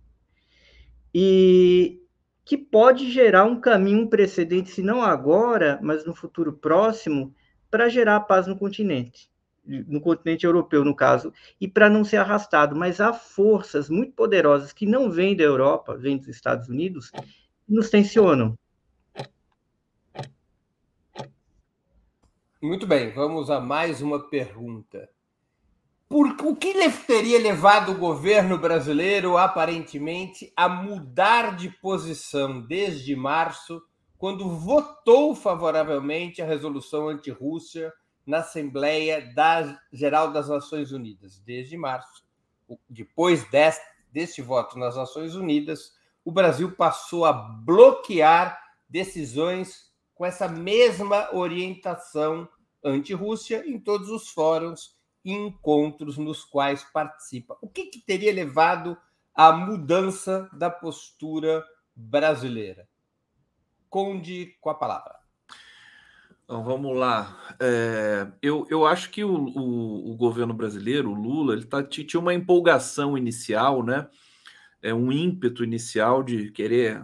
e 1.15 2.03
que 2.45 2.57
pode 2.57 3.11
gerar 3.11 3.45
um 3.45 3.61
caminho, 3.61 4.01
um 4.01 4.07
precedente, 4.07 4.71
se 4.71 4.83
não 4.83 5.03
agora, 5.03 5.79
mas 5.83 6.05
no 6.07 6.15
futuro 6.15 6.53
próximo, 6.53 7.35
para 7.71 7.89
gerar 7.89 8.21
paz 8.21 8.47
no 8.47 8.57
continente, 8.57 9.31
no 9.67 10.01
continente 10.01 10.47
europeu, 10.47 10.83
no 10.83 10.97
caso, 10.97 11.33
e 11.61 11.69
para 11.69 11.91
não 11.91 12.05
ser 12.05 12.17
arrastado. 12.17 12.75
Mas 12.75 13.01
há 13.01 13.13
forças 13.13 13.91
muito 13.91 14.13
poderosas 14.13 14.73
que 14.73 14.87
não 14.87 15.11
vêm 15.11 15.37
da 15.37 15.45
Europa, 15.45 15.95
vêm 15.95 16.17
dos 16.17 16.29
Estados 16.29 16.69
Unidos, 16.69 17.11
que 17.11 17.75
nos 17.75 17.91
tensionam. 17.91 18.59
Muito 22.61 22.89
bem, 22.89 23.13
vamos 23.13 23.51
a 23.51 23.61
mais 23.61 24.03
uma 24.03 24.19
pergunta. 24.19 25.09
Por, 26.09 26.35
o 26.43 26.57
que 26.57 26.75
teria 27.07 27.39
levado 27.39 27.93
o 27.93 27.99
governo 27.99 28.59
brasileiro, 28.59 29.37
aparentemente, 29.37 30.53
a 30.57 30.69
mudar 30.69 31.55
de 31.55 31.71
posição 31.71 32.61
desde 32.61 33.15
março, 33.15 33.81
quando 34.17 34.51
votou 34.51 35.37
favoravelmente 35.37 36.43
a 36.43 36.47
resolução 36.47 37.09
anti-Rússia 37.09 37.93
na 38.27 38.39
Assembleia 38.39 39.25
Geral 39.93 40.33
das 40.33 40.49
Nações 40.49 40.91
Unidas? 40.91 41.39
Desde 41.39 41.77
março. 41.77 42.25
Depois 42.91 43.49
deste, 43.51 43.87
deste 44.11 44.43
voto 44.43 44.77
nas 44.77 44.97
Nações 44.97 45.37
Unidas, 45.37 45.93
o 46.25 46.33
Brasil 46.33 46.73
passou 46.73 47.25
a 47.25 47.33
bloquear 47.33 48.61
decisões 48.89 49.88
com 50.19 50.27
essa 50.27 50.49
mesma 50.49 51.33
orientação 51.33 52.49
anti-Rússia 52.85 53.63
em 53.65 53.79
todos 53.79 54.11
os 54.11 54.29
fóruns 54.29 54.99
encontros 55.25 56.19
nos 56.19 56.45
quais 56.45 56.83
participa. 56.93 57.57
O 57.63 57.69
que, 57.69 57.87
que 57.87 58.01
teria 58.01 58.33
levado 58.33 58.99
à 59.33 59.53
mudança 59.53 60.51
da 60.53 60.69
postura 60.69 61.65
brasileira? 61.95 62.89
Conde 63.89 64.57
com 64.61 64.71
a 64.71 64.75
palavra. 64.75 65.15
Então, 66.43 66.65
vamos 66.65 66.97
lá. 66.97 67.39
É, 67.61 68.27
eu, 68.43 68.67
eu 68.69 68.87
acho 68.87 69.11
que 69.11 69.23
o, 69.23 69.31
o, 69.31 70.13
o, 70.13 70.17
governo 70.17 70.53
brasileiro, 70.53 71.11
o 71.11 71.15
Lula, 71.15 71.53
ele 71.53 71.65
tá, 71.65 71.83
tinha 71.83 72.19
uma 72.19 72.35
empolgação 72.35 73.17
inicial, 73.17 73.85
né? 73.85 74.09
É 74.83 74.93
um 74.93 75.13
ímpeto 75.13 75.63
inicial 75.63 76.23
de 76.23 76.51
querer 76.51 77.03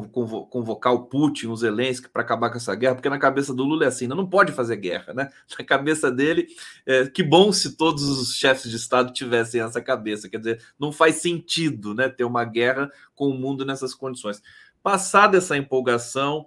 convocar 0.00 0.94
o 0.94 1.04
Putin, 1.04 1.48
o 1.48 1.56
Zelensky 1.56 2.08
para 2.08 2.22
acabar 2.22 2.48
com 2.48 2.56
essa 2.56 2.74
guerra, 2.74 2.94
porque 2.94 3.10
na 3.10 3.18
cabeça 3.18 3.52
do 3.52 3.62
Lula 3.62 3.84
é 3.84 3.88
assim, 3.88 4.06
não 4.06 4.26
pode 4.26 4.50
fazer 4.52 4.76
guerra, 4.76 5.12
né? 5.12 5.28
Na 5.58 5.64
cabeça 5.64 6.10
dele, 6.10 6.46
é, 6.86 7.06
que 7.06 7.22
bom 7.22 7.52
se 7.52 7.76
todos 7.76 8.02
os 8.02 8.34
chefes 8.34 8.70
de 8.70 8.76
Estado 8.76 9.12
tivessem 9.12 9.60
essa 9.60 9.82
cabeça, 9.82 10.28
quer 10.28 10.38
dizer, 10.38 10.62
não 10.78 10.90
faz 10.90 11.16
sentido, 11.16 11.94
né, 11.94 12.08
ter 12.08 12.24
uma 12.24 12.44
guerra 12.44 12.90
com 13.14 13.28
o 13.28 13.34
mundo 13.34 13.64
nessas 13.66 13.94
condições. 13.94 14.42
Passada 14.82 15.36
essa 15.36 15.56
empolgação, 15.56 16.46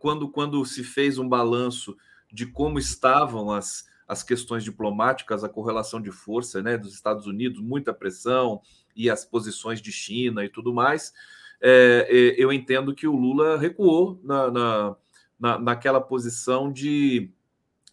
quando, 0.00 0.28
quando 0.28 0.64
se 0.64 0.82
fez 0.82 1.18
um 1.18 1.28
balanço 1.28 1.96
de 2.32 2.46
como 2.46 2.78
estavam 2.78 3.52
as, 3.52 3.86
as 4.08 4.22
questões 4.22 4.64
diplomáticas, 4.64 5.44
a 5.44 5.48
correlação 5.48 6.00
de 6.00 6.10
força 6.10 6.62
né, 6.62 6.76
dos 6.76 6.92
Estados 6.94 7.26
Unidos, 7.26 7.60
muita 7.60 7.94
pressão 7.94 8.60
e 8.96 9.08
as 9.08 9.24
posições 9.24 9.80
de 9.80 9.92
China 9.92 10.44
e 10.44 10.48
tudo 10.48 10.72
mais, 10.72 11.12
é, 11.62 12.06
é, 12.10 12.34
eu 12.42 12.52
entendo 12.52 12.94
que 12.94 13.06
o 13.06 13.14
Lula 13.14 13.56
recuou 13.56 14.20
na, 14.24 14.50
na, 14.50 14.96
na 15.38 15.58
naquela 15.58 16.00
posição 16.00 16.72
de 16.72 17.30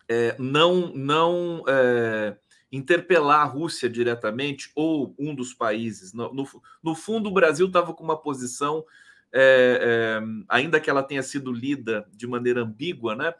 é, 0.07 0.35
não, 0.39 0.91
não 0.95 1.63
é, 1.67 2.35
interpelar 2.71 3.41
a 3.41 3.45
Rússia 3.45 3.87
diretamente 3.87 4.71
ou 4.75 5.13
um 5.19 5.35
dos 5.35 5.53
países. 5.53 6.13
No, 6.13 6.33
no, 6.33 6.47
no 6.81 6.95
fundo, 6.95 7.29
o 7.29 7.33
Brasil 7.33 7.67
estava 7.67 7.93
com 7.93 8.03
uma 8.03 8.17
posição, 8.17 8.83
é, 9.31 9.79
é, 9.81 10.21
ainda 10.49 10.79
que 10.79 10.89
ela 10.89 11.03
tenha 11.03 11.21
sido 11.21 11.51
lida 11.51 12.07
de 12.11 12.25
maneira 12.25 12.61
ambígua, 12.61 13.15
né? 13.15 13.35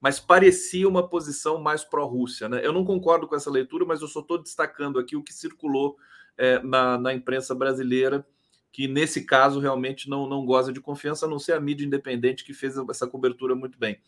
mas 0.00 0.18
parecia 0.18 0.88
uma 0.88 1.06
posição 1.06 1.60
mais 1.60 1.84
pró-Rússia. 1.84 2.48
Né? 2.48 2.60
Eu 2.64 2.72
não 2.72 2.84
concordo 2.84 3.26
com 3.26 3.36
essa 3.36 3.50
leitura, 3.50 3.84
mas 3.84 4.00
eu 4.00 4.08
só 4.08 4.20
estou 4.20 4.42
destacando 4.42 4.98
aqui 4.98 5.14
o 5.14 5.22
que 5.22 5.32
circulou 5.32 5.96
é, 6.36 6.58
na, 6.62 6.98
na, 6.98 7.14
imprensa 7.14 7.54
brasileira 7.54 8.26
que 8.74 8.88
nesse 8.88 9.24
caso 9.24 9.60
realmente 9.60 10.10
não, 10.10 10.28
não 10.28 10.44
goza 10.44 10.72
de 10.72 10.80
confiança, 10.80 11.26
a 11.26 11.28
não 11.28 11.38
ser 11.38 11.52
a 11.52 11.60
mídia 11.60 11.86
independente 11.86 12.42
que 12.42 12.52
fez 12.52 12.76
essa 12.90 13.06
cobertura 13.06 13.54
muito 13.54 13.78
bem. 13.78 14.00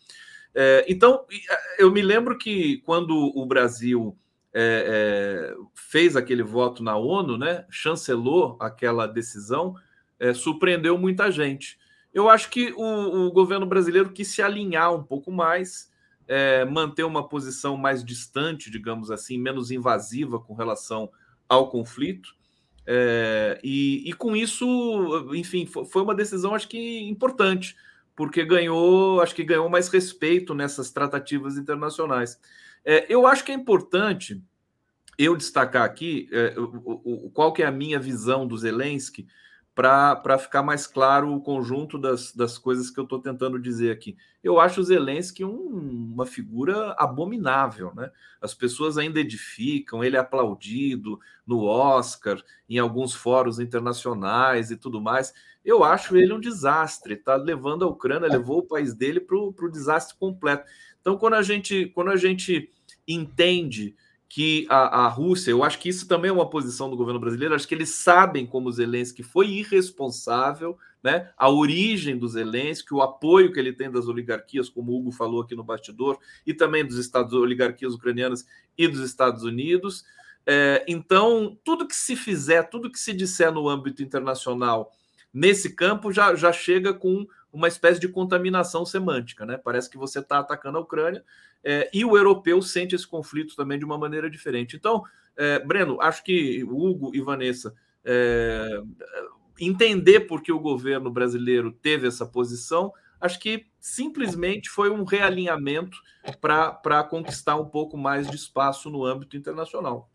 É, 0.53 0.83
então, 0.89 1.23
eu 1.79 1.89
me 1.89 2.01
lembro 2.01 2.37
que 2.37 2.79
quando 2.79 3.15
o 3.15 3.45
Brasil 3.45 4.17
é, 4.53 5.53
é, 5.53 5.55
fez 5.73 6.17
aquele 6.17 6.43
voto 6.43 6.83
na 6.83 6.97
ONU, 6.97 7.37
né, 7.37 7.65
chancelou 7.69 8.57
aquela 8.59 9.07
decisão, 9.07 9.73
é, 10.19 10.33
surpreendeu 10.33 10.97
muita 10.97 11.31
gente. 11.31 11.79
Eu 12.13 12.29
acho 12.29 12.49
que 12.49 12.73
o, 12.75 13.27
o, 13.27 13.31
governo 13.31 13.65
brasileiro 13.65 14.11
quis 14.11 14.27
se 14.27 14.41
alinhar 14.41 14.93
um 14.93 15.01
pouco 15.01 15.31
mais, 15.31 15.89
é, 16.27 16.65
manter 16.65 17.05
uma 17.05 17.25
posição 17.25 17.77
mais 17.77 18.03
distante, 18.03 18.69
digamos 18.69 19.11
assim, 19.11 19.37
menos 19.37 19.71
invasiva 19.71 20.41
com 20.41 20.53
relação 20.53 21.09
ao 21.47 21.69
conflito. 21.69 22.35
É, 22.89 23.59
e, 23.61 24.09
e, 24.09 24.13
com 24.13 24.33
isso, 24.33 25.29
enfim, 25.35 25.65
foi 25.65 26.01
uma 26.01 26.15
decisão, 26.15 26.55
acho 26.55 26.69
que 26.69 27.01
importante, 27.01 27.75
porque 28.15 28.45
ganhou, 28.45 29.19
acho 29.19 29.35
que 29.35 29.43
ganhou 29.43 29.67
mais 29.67 29.89
respeito 29.89 30.55
nessas 30.55 30.89
tratativas 30.89 31.57
internacionais. 31.57 32.39
É, 32.85 33.05
eu 33.09 33.27
acho 33.27 33.43
que 33.43 33.51
é 33.51 33.55
importante 33.55 34.41
eu 35.17 35.35
destacar 35.35 35.83
aqui 35.83 36.29
é, 36.31 36.53
o, 36.57 37.25
o, 37.25 37.29
qual 37.31 37.51
que 37.51 37.61
é 37.61 37.65
a 37.65 37.71
minha 37.71 37.99
visão 37.99 38.47
do 38.47 38.57
Zelensky 38.57 39.27
para 39.77 40.39
ficar 40.39 40.63
mais 40.63 40.87
claro 40.87 41.31
o 41.31 41.39
conjunto 41.39 41.99
das, 41.99 42.33
das 42.33 42.57
coisas 42.57 42.89
que 42.89 42.99
eu 42.99 43.03
estou 43.03 43.19
tentando 43.19 43.59
dizer 43.59 43.91
aqui. 43.91 44.17
Eu 44.43 44.59
acho 44.59 44.81
o 44.81 44.83
Zelensky 44.83 45.45
um, 45.45 46.11
uma 46.15 46.25
figura 46.25 46.95
abominável, 46.97 47.93
né? 47.93 48.09
As 48.41 48.55
pessoas 48.55 48.97
ainda 48.97 49.19
edificam, 49.19 50.03
ele 50.03 50.15
é 50.15 50.19
aplaudido 50.19 51.19
no 51.45 51.63
Oscar, 51.63 52.43
em 52.67 52.79
alguns 52.79 53.13
fóruns 53.13 53.59
internacionais 53.59 54.71
e 54.71 54.77
tudo 54.77 54.99
mais. 54.99 55.31
Eu 55.63 55.83
acho 55.83 56.17
ele 56.17 56.33
um 56.33 56.39
desastre, 56.39 57.13
está 57.13 57.35
levando 57.35 57.85
a 57.85 57.87
Ucrânia, 57.87 58.27
levou 58.27 58.59
o 58.59 58.67
país 58.67 58.95
dele 58.95 59.19
para 59.19 59.37
o 59.37 59.71
desastre 59.71 60.17
completo. 60.17 60.65
Então, 60.99 61.19
quando 61.19 61.35
a 61.35 61.43
gente, 61.43 61.85
quando 61.93 62.09
a 62.09 62.17
gente 62.17 62.71
entende 63.07 63.95
que 64.29 64.67
a, 64.69 65.05
a, 65.05 65.07
Rússia, 65.07 65.51
eu 65.51 65.63
acho 65.63 65.79
que 65.79 65.87
isso 65.87 66.07
também 66.07 66.29
é 66.29 66.33
uma 66.33 66.49
posição 66.49 66.89
do 66.89 66.97
governo 66.97 67.19
brasileiro, 67.19 67.55
acho 67.55 67.67
que 67.67 67.73
eles 67.73 67.89
sabem 67.91 68.45
como 68.45 68.71
Zelensky 68.71 69.23
foi 69.23 69.47
irresponsável, 69.47 70.77
né? 71.01 71.31
A 71.37 71.49
origem 71.49 72.17
do 72.17 72.27
Zelensky, 72.27 72.93
o 72.93 73.01
apoio 73.01 73.53
que 73.53 73.59
ele 73.59 73.71
tem 73.71 73.89
das 73.89 74.07
oligarquias, 74.07 74.67
como 74.67 74.91
o 74.91 74.97
Hugo 74.97 75.11
falou 75.11 75.41
aqui 75.41 75.55
no 75.55 75.63
bastidor, 75.63 76.19
e 76.45 76.53
também 76.53 76.85
dos 76.85 76.97
Estados 76.97 77.33
oligarquias 77.33 77.93
ucranianas 77.93 78.45
e 78.77 78.87
dos 78.87 78.99
Estados 78.99 79.43
Unidos. 79.43 80.03
É, 80.45 80.83
então, 80.87 81.57
tudo 81.63 81.87
que 81.87 81.95
se 81.95 82.15
fizer, 82.15 82.63
tudo 82.63 82.91
que 82.91 82.99
se 82.99 83.13
disser 83.13 83.51
no 83.51 83.69
âmbito 83.69 84.03
internacional 84.03 84.91
nesse 85.33 85.75
campo 85.75 86.11
já, 86.11 86.35
já 86.35 86.51
chega 86.51 86.93
com 86.93 87.25
uma 87.51 87.67
espécie 87.67 87.99
de 87.99 88.07
contaminação 88.07 88.85
semântica, 88.85 89.45
né? 89.45 89.57
Parece 89.57 89.89
que 89.89 89.97
você 89.97 90.19
está 90.19 90.39
atacando 90.39 90.77
a 90.77 90.81
Ucrânia 90.81 91.23
é, 91.63 91.89
e 91.93 92.05
o 92.05 92.17
europeu 92.17 92.61
sente 92.61 92.95
esse 92.95 93.07
conflito 93.07 93.55
também 93.55 93.77
de 93.77 93.85
uma 93.85 93.97
maneira 93.97 94.29
diferente. 94.29 94.75
Então, 94.75 95.03
é, 95.35 95.59
Breno, 95.59 96.01
acho 96.01 96.23
que 96.23 96.63
Hugo 96.63 97.11
e 97.13 97.21
Vanessa 97.21 97.73
é, 98.03 98.81
entender 99.59 100.21
por 100.21 100.41
que 100.41 100.51
o 100.51 100.59
governo 100.59 101.11
brasileiro 101.11 101.71
teve 101.71 102.07
essa 102.07 102.25
posição, 102.25 102.93
acho 103.19 103.39
que 103.39 103.67
simplesmente 103.79 104.69
foi 104.69 104.89
um 104.89 105.03
realinhamento 105.03 105.97
para 106.39 107.03
conquistar 107.03 107.55
um 107.55 107.65
pouco 107.65 107.97
mais 107.97 108.29
de 108.29 108.35
espaço 108.35 108.89
no 108.89 109.03
âmbito 109.03 109.35
internacional. 109.35 110.09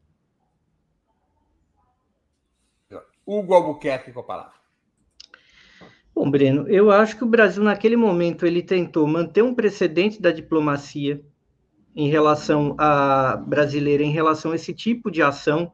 Hugo 3.25 3.55
Albuquerque 3.55 4.13
com 4.13 4.21
a 4.21 4.25
palavra. 4.25 4.63
Bom, 6.15 6.31
Breno, 6.31 6.69
eu 6.69 6.91
acho 6.91 7.17
que 7.17 7.25
o 7.25 7.29
Brasil, 7.29 7.63
naquele 7.63 7.97
momento, 7.97 8.45
ele 8.45 8.63
tentou 8.63 9.07
manter 9.07 9.43
um 9.43 9.55
precedente 9.55 10.21
da 10.21 10.31
diplomacia 10.31 11.25
em 11.95 12.09
relação 12.09 12.75
a 12.79 13.37
brasileira, 13.37 14.03
em 14.03 14.13
relação 14.13 14.53
a 14.53 14.57
esse 14.57 14.73
tipo 14.73 15.11
de 15.11 15.23
ação. 15.23 15.73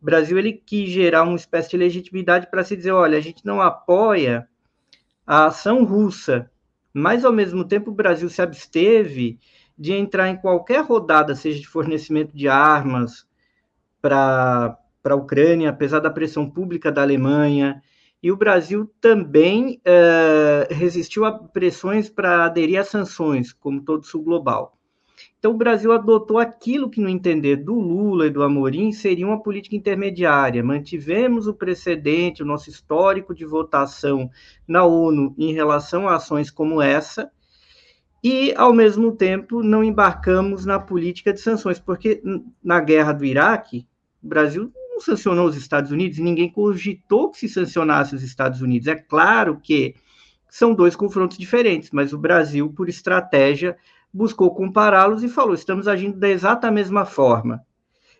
O 0.00 0.04
Brasil 0.04 0.38
ele 0.38 0.52
quis 0.52 0.90
gerar 0.90 1.22
uma 1.22 1.36
espécie 1.36 1.70
de 1.70 1.76
legitimidade 1.76 2.48
para 2.50 2.64
se 2.64 2.76
dizer, 2.76 2.92
olha, 2.92 3.18
a 3.18 3.20
gente 3.20 3.44
não 3.44 3.60
apoia 3.60 4.48
a 5.26 5.46
ação 5.46 5.84
russa 5.84 6.50
mas 6.94 7.24
ao 7.24 7.32
mesmo 7.32 7.64
tempo 7.64 7.90
o 7.90 7.94
Brasil 7.94 8.30
se 8.30 8.40
absteve 8.40 9.40
de 9.76 9.92
entrar 9.92 10.28
em 10.28 10.36
qualquer 10.36 10.84
rodada, 10.84 11.34
seja 11.34 11.58
de 11.58 11.66
fornecimento 11.66 12.34
de 12.36 12.46
armas 12.48 13.26
para 14.00 14.78
a 15.02 15.14
Ucrânia, 15.16 15.70
apesar 15.70 15.98
da 15.98 16.10
pressão 16.10 16.48
pública 16.48 16.92
da 16.92 17.02
Alemanha, 17.02 17.82
e 18.22 18.30
o 18.30 18.36
Brasil 18.36 18.88
também 19.00 19.80
uh, 19.80 20.72
resistiu 20.72 21.24
a 21.24 21.32
pressões 21.32 22.08
para 22.08 22.44
aderir 22.44 22.80
a 22.80 22.84
sanções, 22.84 23.52
como 23.52 23.82
todo 23.82 24.02
o 24.02 24.06
sul 24.06 24.22
global. 24.22 24.78
Então, 25.44 25.52
o 25.52 25.58
Brasil 25.58 25.92
adotou 25.92 26.38
aquilo 26.38 26.88
que, 26.88 27.02
no 27.02 27.06
entender 27.06 27.56
do 27.56 27.74
Lula 27.74 28.28
e 28.28 28.30
do 28.30 28.42
Amorim, 28.42 28.92
seria 28.92 29.26
uma 29.26 29.42
política 29.42 29.76
intermediária. 29.76 30.64
Mantivemos 30.64 31.46
o 31.46 31.52
precedente, 31.52 32.42
o 32.42 32.46
nosso 32.46 32.70
histórico 32.70 33.34
de 33.34 33.44
votação 33.44 34.30
na 34.66 34.86
ONU 34.86 35.34
em 35.36 35.52
relação 35.52 36.08
a 36.08 36.14
ações 36.14 36.50
como 36.50 36.80
essa, 36.80 37.30
e, 38.22 38.54
ao 38.56 38.72
mesmo 38.72 39.12
tempo, 39.12 39.62
não 39.62 39.84
embarcamos 39.84 40.64
na 40.64 40.80
política 40.80 41.30
de 41.30 41.42
sanções, 41.42 41.78
porque 41.78 42.22
na 42.62 42.80
guerra 42.80 43.12
do 43.12 43.26
Iraque, 43.26 43.86
o 44.22 44.26
Brasil 44.26 44.72
não 44.92 44.98
sancionou 44.98 45.46
os 45.46 45.58
Estados 45.58 45.90
Unidos 45.90 46.18
ninguém 46.20 46.50
cogitou 46.50 47.30
que 47.30 47.40
se 47.40 47.50
sancionasse 47.50 48.14
os 48.14 48.22
Estados 48.22 48.62
Unidos. 48.62 48.88
É 48.88 48.94
claro 48.94 49.60
que 49.62 49.94
são 50.48 50.74
dois 50.74 50.96
confrontos 50.96 51.36
diferentes, 51.36 51.90
mas 51.90 52.14
o 52.14 52.18
Brasil, 52.18 52.72
por 52.72 52.88
estratégia, 52.88 53.76
buscou 54.14 54.54
compará-los 54.54 55.24
e 55.24 55.28
falou: 55.28 55.54
estamos 55.54 55.88
agindo 55.88 56.16
da 56.16 56.28
exata 56.28 56.70
mesma 56.70 57.04
forma. 57.04 57.60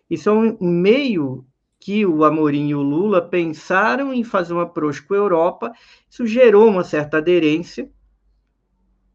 Isso 0.09 0.29
é 0.29 0.33
um 0.33 0.57
meio 0.59 1.45
que 1.79 2.05
o 2.05 2.25
Amorim 2.25 2.67
e 2.67 2.75
o 2.75 2.81
Lula 2.81 3.21
pensaram 3.21 4.13
em 4.13 4.23
fazer 4.23 4.53
um 4.53 4.59
approach 4.59 5.01
com 5.03 5.13
a 5.13 5.17
Europa, 5.17 5.71
isso 6.09 6.27
gerou 6.27 6.67
uma 6.67 6.83
certa 6.83 7.17
aderência 7.17 7.89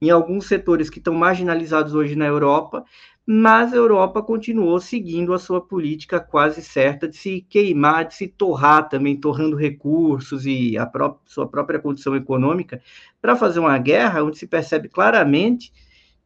em 0.01 0.09
alguns 0.09 0.47
setores 0.47 0.89
que 0.89 0.99
estão 0.99 1.13
marginalizados 1.13 1.95
hoje 1.95 2.17
na 2.17 2.27
Europa, 2.27 2.85
mas 3.27 3.73
a 3.73 3.77
Europa 3.77 4.23
continuou 4.23 4.81
seguindo 4.81 5.35
a 5.35 5.39
sua 5.39 5.61
política 5.61 6.19
quase 6.19 6.63
certa 6.63 7.07
de 7.07 7.17
se 7.17 7.43
queimar, 7.43 8.07
de 8.07 8.15
se 8.15 8.27
torrar 8.27 8.89
também, 8.89 9.21
torrando 9.21 9.57
recursos 9.57 10.47
e 10.47 10.79
a 10.79 10.91
sua 11.27 11.47
própria 11.47 11.79
condição 11.79 12.17
econômica, 12.17 12.81
para 13.21 13.37
fazer 13.37 13.61
uma 13.61 13.77
guerra 13.79 14.23
onde 14.23 14.39
se 14.39 14.47
percebe 14.47 14.89
claramente 14.89 15.73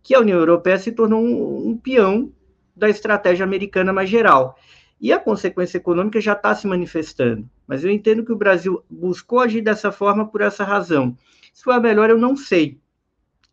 que 0.04 0.14
a 0.14 0.20
União 0.20 0.38
Europeia 0.38 0.78
se 0.78 0.92
tornou 0.92 1.20
um, 1.20 1.70
um 1.70 1.76
peão 1.76 2.30
da 2.76 2.88
estratégia 2.88 3.42
americana 3.42 3.92
mais 3.92 4.08
geral. 4.08 4.56
E 5.00 5.12
a 5.12 5.18
consequência 5.18 5.78
econômica 5.78 6.20
já 6.20 6.34
está 6.34 6.54
se 6.54 6.68
manifestando. 6.68 7.50
Mas 7.66 7.82
eu 7.82 7.90
entendo 7.90 8.25
que 8.25 8.32
o 8.32 8.37
Brasil 8.37 8.84
buscou 8.88 9.40
agir 9.40 9.62
dessa 9.62 9.90
forma 9.90 10.28
por 10.28 10.42
essa 10.42 10.62
razão. 10.62 11.16
Se 11.52 11.64
foi 11.64 11.75
a 11.75 11.80
melhor, 11.80 12.11
eu 12.11 12.18
não 12.18 12.37
sei 12.37 12.78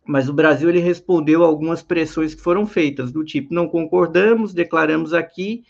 mas 0.04 0.28
o 0.28 0.32
Brasil 0.32 0.68
ele 0.68 0.80
respondeu 0.80 1.44
a 1.44 1.46
algumas 1.46 1.82
pressões 1.82 2.34
que 2.34 2.42
foram 2.42 2.66
feitas, 2.66 3.12
do 3.12 3.24
tipo, 3.24 3.54
não 3.54 3.68
concordamos, 3.68 4.52
declaramos 4.52 5.14
aqui, 5.14 5.64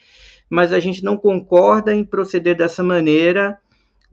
mas 0.48 0.72
a 0.72 0.80
gente 0.80 1.04
não 1.04 1.16
concorda 1.16 1.94
em 1.94 2.04
proceder 2.04 2.56
dessa 2.56 2.82
maneira, 2.82 3.58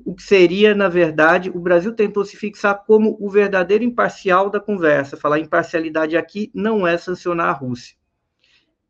o 0.06 0.16
que 0.16 0.24
seria, 0.24 0.74
na 0.74 0.88
verdade, 0.88 1.50
o 1.50 1.60
Brasil 1.60 1.94
tentou 1.94 2.26
se 2.26 2.38
fixar 2.38 2.84
como 2.86 3.18
o 3.20 3.30
verdadeiro 3.30 3.84
imparcial 3.84 4.50
da 4.50 4.60
conversa, 4.60 5.18
falar 5.18 5.40
imparcialidade 5.40 6.18
aqui 6.18 6.52
não 6.54 6.88
é 6.88 6.98
sancionar 6.98 7.50
a 7.50 7.52
Rússia. 7.52 7.96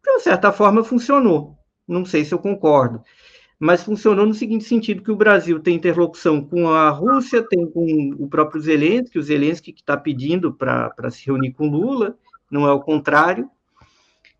De 0.03 0.09
uma 0.09 0.19
certa 0.19 0.51
forma, 0.51 0.83
funcionou, 0.83 1.57
não 1.87 2.05
sei 2.05 2.23
se 2.23 2.33
eu 2.33 2.39
concordo, 2.39 3.03
mas 3.59 3.83
funcionou 3.83 4.25
no 4.25 4.33
seguinte 4.33 4.63
sentido, 4.63 5.03
que 5.03 5.11
o 5.11 5.15
Brasil 5.15 5.59
tem 5.59 5.75
interlocução 5.75 6.41
com 6.41 6.69
a 6.69 6.89
Rússia, 6.89 7.45
tem 7.47 7.69
com 7.69 8.15
o 8.17 8.29
próprio 8.29 8.61
Zelensky, 8.61 9.19
o 9.19 9.23
Zelensky 9.23 9.73
que 9.73 9.81
está 9.81 9.97
pedindo 9.97 10.53
para 10.53 11.11
se 11.11 11.25
reunir 11.25 11.51
com 11.51 11.67
Lula, 11.67 12.17
não 12.49 12.65
é 12.65 12.71
o 12.71 12.79
contrário, 12.79 13.49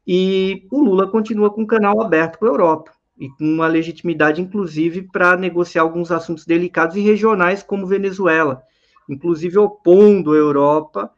e 0.08 0.66
o 0.72 0.82
Lula 0.82 1.12
continua 1.12 1.52
com 1.52 1.64
o 1.64 1.68
canal 1.68 2.02
aberto 2.02 2.40
com 2.40 2.46
a 2.46 2.50
Europa, 2.50 2.92
e 3.20 3.28
com 3.30 3.44
uma 3.44 3.68
legitimidade, 3.68 4.42
inclusive, 4.42 5.02
para 5.02 5.36
negociar 5.36 5.82
alguns 5.82 6.10
assuntos 6.10 6.46
delicados 6.46 6.96
e 6.96 7.02
regionais, 7.02 7.62
como 7.62 7.86
Venezuela, 7.86 8.64
inclusive 9.10 9.58
opondo 9.58 10.32
a 10.32 10.38
Europa 10.38 11.12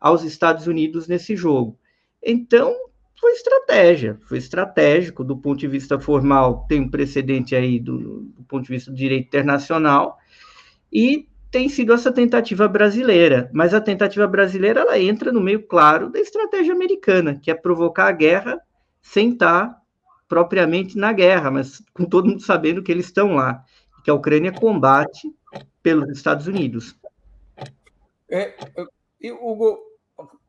aos 0.00 0.24
Estados 0.24 0.66
Unidos 0.66 1.06
nesse 1.06 1.36
jogo. 1.36 1.78
Então, 2.24 2.74
foi 3.20 3.32
estratégia, 3.32 4.18
foi 4.22 4.38
estratégico 4.38 5.22
do 5.22 5.36
ponto 5.36 5.58
de 5.58 5.68
vista 5.68 6.00
formal, 6.00 6.66
tem 6.68 6.80
um 6.80 6.90
precedente 6.90 7.54
aí 7.54 7.78
do, 7.78 8.22
do 8.22 8.42
ponto 8.44 8.64
de 8.64 8.70
vista 8.70 8.90
do 8.90 8.96
direito 8.96 9.26
internacional, 9.26 10.16
e 10.90 11.28
tem 11.50 11.68
sido 11.68 11.92
essa 11.92 12.10
tentativa 12.10 12.66
brasileira, 12.66 13.50
mas 13.52 13.74
a 13.74 13.80
tentativa 13.80 14.26
brasileira 14.26 14.80
ela 14.80 14.98
entra 14.98 15.30
no 15.30 15.40
meio 15.40 15.62
claro 15.66 16.08
da 16.08 16.18
estratégia 16.18 16.72
americana, 16.72 17.38
que 17.38 17.50
é 17.50 17.54
provocar 17.54 18.08
a 18.08 18.12
guerra 18.12 18.58
sem 19.02 19.32
estar 19.32 19.81
propriamente 20.32 20.96
na 20.96 21.12
guerra, 21.12 21.50
mas 21.50 21.82
com 21.92 22.06
todo 22.06 22.26
mundo 22.26 22.40
sabendo 22.40 22.82
que 22.82 22.90
eles 22.90 23.04
estão 23.04 23.34
lá, 23.34 23.62
que 24.02 24.10
a 24.10 24.14
Ucrânia 24.14 24.50
combate 24.50 25.30
pelos 25.82 26.08
Estados 26.08 26.46
Unidos. 26.46 26.96
É, 28.30 28.56
eu, 29.20 29.46
Hugo, 29.46 29.78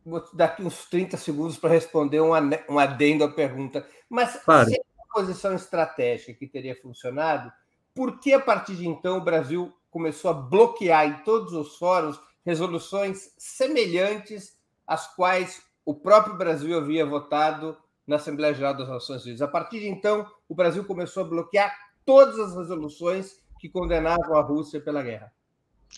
vou 0.05 0.21
te 0.21 0.33
dar 0.37 0.45
aqui 0.45 0.63
uns 0.63 0.85
30 0.85 1.17
segundos 1.17 1.57
para 1.57 1.69
responder 1.69 2.21
um, 2.21 2.31
um 2.69 2.79
adendo 2.79 3.25
à 3.25 3.29
pergunta. 3.29 3.85
Mas 4.09 4.41
claro. 4.45 4.69
se 4.69 4.81
uma 4.95 5.05
posição 5.13 5.53
estratégica 5.53 6.33
que 6.33 6.47
teria 6.47 6.81
funcionado, 6.81 7.51
por 7.93 8.21
que 8.21 8.31
a 8.31 8.39
partir 8.39 8.77
de 8.77 8.87
então 8.87 9.17
o 9.17 9.23
Brasil 9.25 9.69
começou 9.91 10.31
a 10.31 10.33
bloquear 10.33 11.05
em 11.05 11.23
todos 11.25 11.51
os 11.51 11.75
fóruns 11.75 12.17
resoluções 12.45 13.33
semelhantes 13.37 14.57
às 14.87 15.13
quais 15.13 15.61
o 15.83 15.93
próprio 15.93 16.37
Brasil 16.37 16.77
havia 16.77 17.05
votado 17.05 17.77
na 18.07 18.17
Assembleia 18.17 18.53
Geral 18.53 18.75
das 18.75 18.89
Nações 18.89 19.23
Unidas? 19.23 19.41
A 19.41 19.47
partir 19.47 19.79
de 19.79 19.87
então, 19.87 20.25
o 20.47 20.55
Brasil 20.55 20.83
começou 20.85 21.23
a 21.23 21.27
bloquear 21.27 21.73
todas 22.05 22.39
as 22.39 22.55
resoluções 22.55 23.41
que 23.59 23.69
condenavam 23.69 24.35
a 24.35 24.41
Rússia 24.41 24.81
pela 24.81 25.01
guerra. 25.01 25.31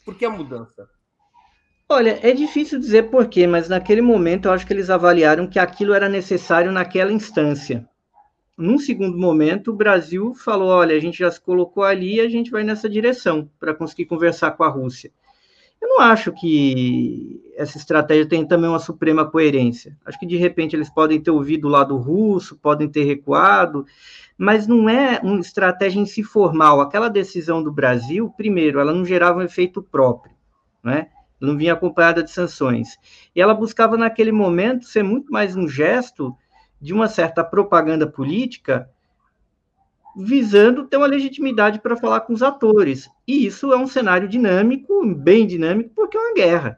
Por 0.03 0.15
que 0.15 0.25
a 0.25 0.29
mudança? 0.29 0.87
Olha, 1.87 2.19
é 2.23 2.31
difícil 2.31 2.79
dizer 2.79 3.09
porquê, 3.11 3.45
mas 3.45 3.69
naquele 3.69 4.01
momento 4.01 4.47
eu 4.47 4.51
acho 4.51 4.65
que 4.65 4.73
eles 4.73 4.89
avaliaram 4.89 5.47
que 5.47 5.59
aquilo 5.59 5.93
era 5.93 6.09
necessário 6.09 6.71
naquela 6.71 7.11
instância. 7.11 7.87
Num 8.57 8.77
segundo 8.77 9.17
momento, 9.17 9.71
o 9.71 9.75
Brasil 9.75 10.33
falou: 10.33 10.69
olha, 10.69 10.95
a 10.95 10.99
gente 10.99 11.19
já 11.19 11.29
se 11.29 11.39
colocou 11.39 11.83
ali 11.83 12.15
e 12.15 12.21
a 12.21 12.29
gente 12.29 12.49
vai 12.49 12.63
nessa 12.63 12.89
direção 12.89 13.49
para 13.59 13.73
conseguir 13.73 14.05
conversar 14.05 14.51
com 14.51 14.63
a 14.63 14.67
Rússia. 14.67 15.11
Eu 15.85 15.89
não 15.89 15.99
acho 16.01 16.33
que 16.33 17.39
essa 17.55 17.77
estratégia 17.77 18.27
tem 18.27 18.43
também 18.43 18.67
uma 18.67 18.79
suprema 18.79 19.23
coerência. 19.23 19.95
Acho 20.03 20.19
que 20.19 20.25
de 20.25 20.35
repente 20.35 20.75
eles 20.75 20.89
podem 20.89 21.21
ter 21.21 21.29
ouvido 21.29 21.67
o 21.67 21.69
lado 21.69 21.95
russo, 21.95 22.57
podem 22.57 22.89
ter 22.89 23.03
recuado, 23.03 23.85
mas 24.35 24.65
não 24.65 24.89
é 24.89 25.19
uma 25.21 25.39
estratégia 25.39 25.99
em 25.99 26.05
si 26.07 26.23
formal. 26.23 26.81
Aquela 26.81 27.07
decisão 27.07 27.61
do 27.61 27.71
Brasil, 27.71 28.33
primeiro, 28.35 28.79
ela 28.79 28.91
não 28.91 29.05
gerava 29.05 29.37
um 29.37 29.43
efeito 29.43 29.79
próprio, 29.79 30.33
né? 30.83 31.09
não 31.39 31.55
vinha 31.55 31.73
acompanhada 31.73 32.23
de 32.23 32.31
sanções. 32.31 32.97
E 33.35 33.39
ela 33.39 33.53
buscava, 33.53 33.95
naquele 33.95 34.31
momento, 34.31 34.85
ser 34.85 35.03
muito 35.03 35.31
mais 35.31 35.55
um 35.55 35.67
gesto 35.67 36.35
de 36.81 36.93
uma 36.95 37.07
certa 37.07 37.43
propaganda 37.43 38.07
política, 38.07 38.89
visando 40.15 40.85
ter 40.87 40.97
uma 40.97 41.07
legitimidade 41.07 41.79
para 41.79 41.97
falar 41.97 42.21
com 42.21 42.33
os 42.33 42.41
atores. 42.41 43.09
E 43.27 43.45
isso 43.45 43.73
é 43.73 43.77
um 43.77 43.87
cenário 43.87 44.27
dinâmico, 44.27 45.05
bem 45.15 45.45
dinâmico, 45.45 45.91
porque 45.95 46.17
é 46.17 46.19
uma 46.19 46.33
guerra. 46.33 46.77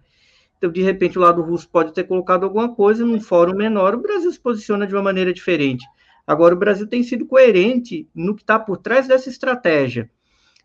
Então, 0.58 0.72
de 0.72 0.82
repente, 0.82 1.18
o 1.18 1.22
lado 1.22 1.42
russo 1.42 1.70
pode 1.70 1.94
ter 1.94 2.06
colocado 2.06 2.44
alguma 2.44 2.74
coisa 2.74 3.06
num 3.06 3.22
fórum 3.22 3.56
menor, 3.56 3.94
o 3.94 4.02
Brasil 4.02 4.32
se 4.32 4.40
posiciona 4.40 4.88
de 4.88 4.96
uma 4.96 5.04
maneira 5.04 5.32
diferente. 5.32 5.86
Agora, 6.26 6.56
o 6.56 6.58
Brasil 6.58 6.88
tem 6.88 7.04
sido 7.04 7.26
coerente 7.26 8.10
no 8.14 8.36
que 8.36 8.42
está 8.42 8.58
por 8.60 8.78
trás 8.78 9.08
dessa 9.08 9.30
estratégia, 9.30 10.10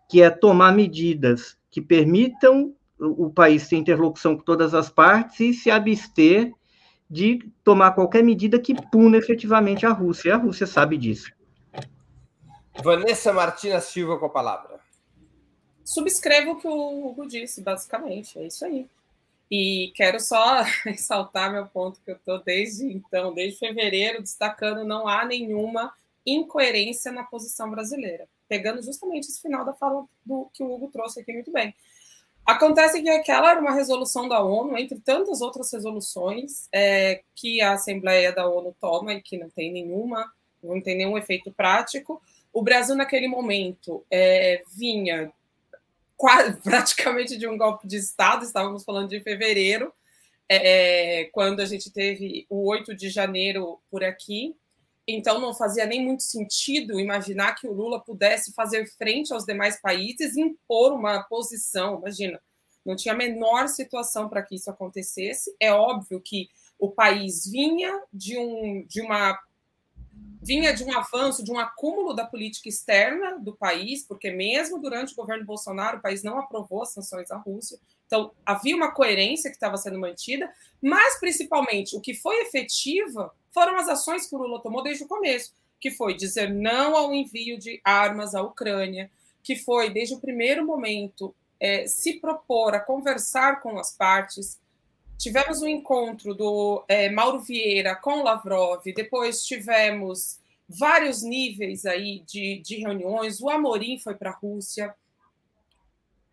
que 0.08 0.22
é 0.22 0.30
tomar 0.30 0.72
medidas 0.72 1.56
que 1.70 1.80
permitam 1.80 2.74
o 2.98 3.30
país 3.30 3.68
ter 3.68 3.76
interlocução 3.76 4.36
com 4.36 4.42
todas 4.42 4.74
as 4.74 4.88
partes 4.88 5.40
e 5.40 5.52
se 5.52 5.70
abster 5.70 6.52
de 7.10 7.40
tomar 7.62 7.92
qualquer 7.92 8.22
medida 8.22 8.58
que 8.58 8.74
puna 8.90 9.18
efetivamente 9.18 9.84
a 9.84 9.90
Rússia. 9.90 10.30
E 10.30 10.32
a 10.32 10.36
Rússia 10.36 10.66
sabe 10.66 10.96
disso. 10.96 11.30
Vanessa 12.80 13.32
Martina 13.32 13.80
Silva 13.80 14.18
com 14.18 14.26
a 14.26 14.30
palavra. 14.30 14.80
Subscrevo 15.84 16.52
o 16.52 16.60
que 16.60 16.68
o 16.68 17.06
Hugo 17.06 17.26
disse, 17.26 17.60
basicamente, 17.60 18.38
é 18.38 18.46
isso 18.46 18.64
aí. 18.64 18.86
E 19.50 19.92
quero 19.94 20.18
só 20.18 20.62
ressaltar 20.84 21.52
meu 21.52 21.66
ponto 21.66 22.00
que 22.04 22.10
eu 22.10 22.16
estou 22.16 22.42
desde 22.42 22.86
então, 22.86 23.34
desde 23.34 23.58
fevereiro, 23.58 24.22
destacando 24.22 24.84
não 24.84 25.06
há 25.06 25.24
nenhuma 25.24 25.92
incoerência 26.24 27.10
na 27.12 27.24
posição 27.24 27.70
brasileira, 27.70 28.28
pegando 28.48 28.82
justamente 28.82 29.28
esse 29.28 29.42
final 29.42 29.64
da 29.64 29.74
fala 29.74 30.04
do 30.24 30.48
que 30.54 30.62
o 30.62 30.72
Hugo 30.72 30.88
trouxe 30.88 31.20
aqui 31.20 31.32
muito 31.32 31.52
bem. 31.52 31.74
Acontece 32.44 33.00
que 33.00 33.08
aquela 33.08 33.50
era 33.50 33.60
uma 33.60 33.72
resolução 33.72 34.28
da 34.28 34.42
ONU, 34.42 34.76
entre 34.76 34.98
tantas 34.98 35.40
outras 35.40 35.70
resoluções 35.72 36.68
é, 36.72 37.22
que 37.34 37.60
a 37.60 37.74
Assembleia 37.74 38.32
da 38.32 38.48
ONU 38.48 38.74
toma 38.80 39.14
e 39.14 39.22
que 39.22 39.38
não 39.38 39.48
tem 39.48 39.72
nenhuma, 39.72 40.32
não 40.62 40.80
tem 40.80 40.96
nenhum 40.96 41.16
efeito 41.16 41.52
prático. 41.52 42.20
O 42.52 42.62
Brasil, 42.62 42.94
naquele 42.94 43.28
momento, 43.28 44.04
é, 44.10 44.62
vinha 44.76 45.32
quase, 46.16 46.56
praticamente 46.62 47.36
de 47.36 47.46
um 47.46 47.56
golpe 47.56 47.86
de 47.86 47.96
Estado, 47.96 48.44
estávamos 48.44 48.84
falando 48.84 49.08
de 49.08 49.20
fevereiro, 49.20 49.92
é, 50.48 51.30
quando 51.32 51.60
a 51.60 51.64
gente 51.64 51.90
teve 51.90 52.46
o 52.50 52.68
8 52.68 52.94
de 52.94 53.08
janeiro 53.08 53.80
por 53.90 54.04
aqui. 54.04 54.54
Então, 55.08 55.40
não 55.40 55.54
fazia 55.54 55.86
nem 55.86 56.04
muito 56.04 56.22
sentido 56.22 57.00
imaginar 57.00 57.54
que 57.54 57.66
o 57.66 57.72
Lula 57.72 58.00
pudesse 58.00 58.52
fazer 58.52 58.86
frente 58.86 59.32
aos 59.32 59.44
demais 59.44 59.80
países 59.80 60.36
e 60.36 60.42
impor 60.42 60.92
uma 60.92 61.22
posição. 61.24 61.98
Imagina, 61.98 62.40
não 62.84 62.94
tinha 62.94 63.14
a 63.14 63.16
menor 63.16 63.68
situação 63.68 64.28
para 64.28 64.42
que 64.42 64.54
isso 64.54 64.70
acontecesse. 64.70 65.54
É 65.58 65.72
óbvio 65.72 66.20
que 66.20 66.48
o 66.78 66.90
país 66.90 67.46
vinha 67.46 68.00
de, 68.12 68.36
um, 68.38 68.84
de 68.86 69.00
uma 69.00 69.38
vinha 70.42 70.74
de 70.74 70.82
um 70.82 70.92
avanço, 70.92 71.44
de 71.44 71.52
um 71.52 71.58
acúmulo 71.58 72.12
da 72.12 72.26
política 72.26 72.68
externa 72.68 73.38
do 73.38 73.54
país, 73.54 74.02
porque 74.02 74.30
mesmo 74.30 74.80
durante 74.80 75.12
o 75.12 75.16
governo 75.16 75.46
Bolsonaro, 75.46 75.98
o 75.98 76.02
país 76.02 76.24
não 76.24 76.38
aprovou 76.38 76.82
as 76.82 76.92
sanções 76.92 77.30
à 77.30 77.36
Rússia. 77.36 77.78
Então, 78.06 78.32
havia 78.44 78.74
uma 78.74 78.90
coerência 78.90 79.48
que 79.48 79.56
estava 79.56 79.76
sendo 79.76 79.98
mantida, 79.98 80.52
mas 80.82 81.18
principalmente 81.20 81.96
o 81.96 82.00
que 82.00 82.12
foi 82.12 82.42
efetiva 82.42 83.32
foram 83.52 83.76
as 83.76 83.88
ações 83.88 84.26
que 84.26 84.34
o 84.34 84.38
Lula 84.38 84.60
tomou 84.60 84.82
desde 84.82 85.04
o 85.04 85.08
começo, 85.08 85.54
que 85.80 85.90
foi 85.90 86.14
dizer 86.14 86.52
não 86.52 86.96
ao 86.96 87.14
envio 87.14 87.56
de 87.56 87.80
armas 87.84 88.34
à 88.34 88.42
Ucrânia, 88.42 89.10
que 89.42 89.56
foi, 89.56 89.90
desde 89.90 90.14
o 90.14 90.20
primeiro 90.20 90.66
momento, 90.66 91.34
é, 91.60 91.86
se 91.86 92.14
propor 92.20 92.74
a 92.74 92.80
conversar 92.80 93.60
com 93.60 93.78
as 93.78 93.96
partes, 93.96 94.60
Tivemos 95.22 95.62
um 95.62 95.68
encontro 95.68 96.34
do 96.34 96.84
é, 96.88 97.08
Mauro 97.08 97.38
Vieira 97.38 97.94
com 97.94 98.24
Lavrov, 98.24 98.82
depois 98.86 99.44
tivemos 99.44 100.40
vários 100.68 101.22
níveis 101.22 101.86
aí 101.86 102.24
de, 102.26 102.58
de 102.58 102.78
reuniões. 102.78 103.40
O 103.40 103.48
Amorim 103.48 104.00
foi 104.00 104.16
para 104.16 104.30
a 104.30 104.34
Rússia. 104.34 104.92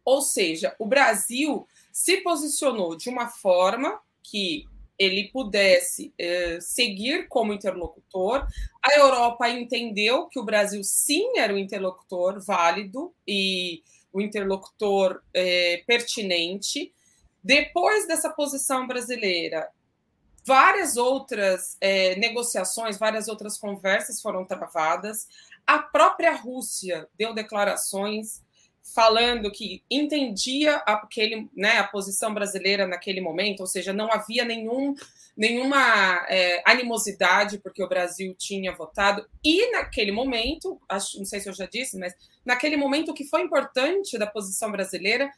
Ou 0.03 0.23
seja, 0.23 0.75
o 0.79 0.87
Brasil 0.87 1.67
se 1.93 2.17
posicionou 2.21 2.95
de 2.95 3.09
uma 3.09 3.27
forma 3.27 4.01
que 4.23 4.65
ele 4.97 5.29
pudesse 5.31 6.11
é, 6.17 6.59
seguir 6.59 7.27
como 7.27 7.53
interlocutor. 7.53 8.47
A 8.81 8.97
Europa 8.97 9.47
entendeu 9.47 10.25
que 10.25 10.39
o 10.39 10.43
Brasil 10.43 10.83
sim 10.83 11.37
era 11.37 11.53
o 11.53 11.59
interlocutor 11.59 12.41
válido 12.43 13.13
e 13.27 13.83
o 14.11 14.19
interlocutor 14.19 15.21
é, 15.31 15.83
pertinente. 15.85 16.91
Depois 17.43 18.07
dessa 18.07 18.29
posição 18.29 18.85
brasileira, 18.87 19.69
várias 20.45 20.97
outras 20.97 21.77
é, 21.79 22.15
negociações, 22.15 22.97
várias 22.97 23.27
outras 23.27 23.57
conversas 23.57 24.21
foram 24.21 24.45
travadas. 24.45 25.27
A 25.65 25.79
própria 25.79 26.33
Rússia 26.35 27.07
deu 27.17 27.33
declarações 27.33 28.41
falando 28.93 29.51
que 29.51 29.83
entendia 29.89 30.77
aquele, 30.77 31.47
né, 31.55 31.77
a 31.77 31.83
posição 31.83 32.33
brasileira 32.33 32.87
naquele 32.87 33.21
momento, 33.21 33.59
ou 33.59 33.67
seja, 33.67 33.93
não 33.93 34.11
havia 34.11 34.43
nenhum, 34.43 34.95
nenhuma 35.37 36.25
é, 36.27 36.61
animosidade 36.65 37.59
porque 37.59 37.83
o 37.83 37.87
Brasil 37.87 38.33
tinha 38.37 38.75
votado. 38.75 39.27
E 39.43 39.71
naquele 39.71 40.11
momento, 40.11 40.81
acho, 40.89 41.17
não 41.17 41.25
sei 41.25 41.39
se 41.39 41.49
eu 41.49 41.53
já 41.53 41.67
disse, 41.67 41.97
mas 41.97 42.13
naquele 42.43 42.77
momento 42.77 43.11
o 43.11 43.13
que 43.13 43.25
foi 43.25 43.41
importante 43.41 44.17
da 44.17 44.25
posição 44.25 44.71
brasileira 44.71 45.29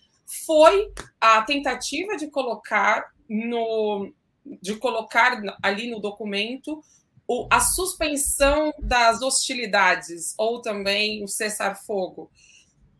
foi 0.45 0.91
a 1.19 1.41
tentativa 1.41 2.15
de 2.15 2.27
colocar 2.27 3.11
no 3.29 4.13
de 4.43 4.75
colocar 4.75 5.39
ali 5.61 5.89
no 5.91 5.99
documento 5.99 6.81
o, 7.27 7.47
a 7.49 7.59
suspensão 7.59 8.73
das 8.79 9.21
hostilidades 9.21 10.33
ou 10.37 10.61
também 10.61 11.23
o 11.23 11.27
cessar-fogo 11.27 12.31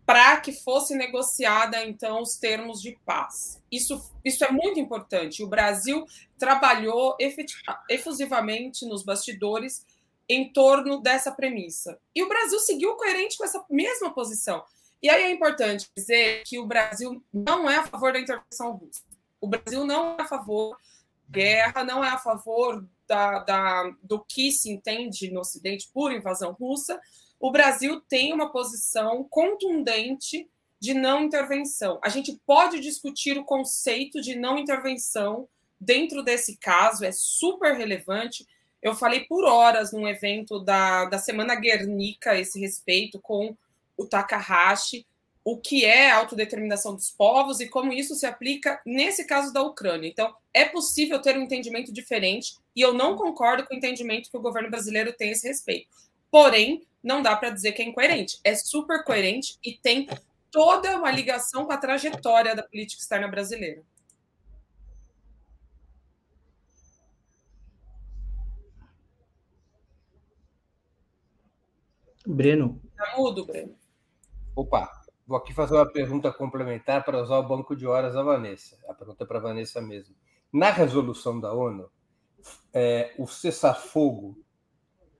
para 0.05 0.37
que 0.41 0.51
fosse 0.51 0.95
negociada 0.95 1.83
então 1.85 2.21
os 2.21 2.35
termos 2.35 2.81
de 2.81 2.97
paz. 3.05 3.61
Isso, 3.71 4.11
isso 4.25 4.43
é 4.43 4.51
muito 4.51 4.79
importante. 4.79 5.41
O 5.41 5.47
Brasil 5.47 6.05
trabalhou 6.37 7.15
efusivamente 7.89 8.85
nos 8.85 9.03
bastidores 9.03 9.85
em 10.27 10.51
torno 10.51 11.01
dessa 11.01 11.31
premissa. 11.31 11.97
E 12.15 12.23
o 12.23 12.27
Brasil 12.27 12.59
seguiu 12.59 12.95
coerente 12.95 13.37
com 13.37 13.45
essa 13.45 13.63
mesma 13.69 14.13
posição. 14.13 14.63
E 15.01 15.09
aí 15.09 15.23
é 15.23 15.31
importante 15.31 15.89
dizer 15.95 16.43
que 16.45 16.59
o 16.59 16.65
Brasil 16.65 17.23
não 17.33 17.69
é 17.69 17.77
a 17.77 17.87
favor 17.87 18.13
da 18.13 18.19
intervenção 18.19 18.73
russa. 18.73 19.01
O 19.39 19.47
Brasil 19.47 19.85
não 19.85 20.15
é 20.17 20.21
a 20.21 20.27
favor 20.27 20.71
da 20.71 21.39
guerra, 21.39 21.83
não 21.83 22.03
é 22.03 22.09
a 22.09 22.17
favor 22.17 22.85
da, 23.07 23.39
da, 23.39 23.95
do 24.03 24.23
que 24.23 24.51
se 24.51 24.69
entende 24.69 25.31
no 25.31 25.39
Ocidente 25.39 25.89
por 25.93 26.11
invasão 26.11 26.51
russa. 26.51 26.99
O 27.39 27.51
Brasil 27.51 27.99
tem 28.01 28.31
uma 28.31 28.51
posição 28.51 29.23
contundente 29.23 30.47
de 30.79 30.93
não 30.93 31.23
intervenção. 31.23 31.99
A 32.03 32.09
gente 32.09 32.39
pode 32.45 32.79
discutir 32.79 33.37
o 33.37 33.45
conceito 33.45 34.21
de 34.21 34.35
não 34.35 34.57
intervenção 34.57 35.47
dentro 35.79 36.21
desse 36.21 36.57
caso, 36.57 37.03
é 37.03 37.11
super 37.11 37.75
relevante. 37.75 38.45
Eu 38.81 38.93
falei 38.93 39.21
por 39.21 39.43
horas 39.45 39.91
num 39.91 40.07
evento 40.07 40.59
da, 40.59 41.05
da 41.05 41.17
Semana 41.17 41.55
Guernica 41.55 42.31
a 42.31 42.39
esse 42.39 42.59
respeito, 42.59 43.19
com 43.19 43.55
o 44.01 44.07
Takahashi, 44.07 45.05
o 45.43 45.57
que 45.57 45.85
é 45.85 46.11
a 46.11 46.17
autodeterminação 46.17 46.95
dos 46.95 47.09
povos 47.09 47.59
e 47.59 47.67
como 47.67 47.91
isso 47.91 48.15
se 48.15 48.25
aplica 48.25 48.81
nesse 48.85 49.25
caso 49.25 49.51
da 49.51 49.61
Ucrânia. 49.61 50.07
Então, 50.07 50.33
é 50.53 50.65
possível 50.65 51.19
ter 51.21 51.37
um 51.37 51.41
entendimento 51.41 51.91
diferente 51.91 52.55
e 52.75 52.81
eu 52.81 52.93
não 52.93 53.15
concordo 53.15 53.65
com 53.65 53.73
o 53.73 53.77
entendimento 53.77 54.29
que 54.29 54.37
o 54.37 54.41
governo 54.41 54.69
brasileiro 54.69 55.13
tem 55.13 55.29
a 55.29 55.31
esse 55.31 55.47
respeito. 55.47 55.87
Porém, 56.29 56.85
não 57.03 57.21
dá 57.21 57.35
para 57.35 57.49
dizer 57.49 57.71
que 57.71 57.81
é 57.81 57.85
incoerente. 57.85 58.39
É 58.43 58.55
super 58.55 59.03
coerente 59.03 59.57
e 59.63 59.73
tem 59.73 60.07
toda 60.51 60.97
uma 60.97 61.11
ligação 61.11 61.65
com 61.65 61.71
a 61.71 61.77
trajetória 61.77 62.55
da 62.55 62.63
política 62.63 63.01
externa 63.01 63.27
brasileira. 63.27 63.83
Breno. 72.25 72.79
Tá 72.95 73.17
mudo, 73.17 73.45
Breno. 73.45 73.80
Opa, 74.53 74.91
vou 75.25 75.37
aqui 75.37 75.53
fazer 75.53 75.75
uma 75.75 75.89
pergunta 75.89 76.29
complementar 76.29 77.05
para 77.05 77.21
usar 77.21 77.37
o 77.37 77.47
banco 77.47 77.73
de 77.73 77.87
horas 77.87 78.15
da 78.15 78.21
Vanessa. 78.21 78.77
A 78.89 78.93
pergunta 78.93 79.23
é 79.23 79.27
para 79.27 79.37
a 79.37 79.41
Vanessa 79.41 79.81
mesmo. 79.81 80.13
Na 80.51 80.69
resolução 80.69 81.39
da 81.39 81.53
ONU, 81.53 81.89
é, 82.73 83.15
o 83.17 83.25
cessar-fogo, 83.25 84.37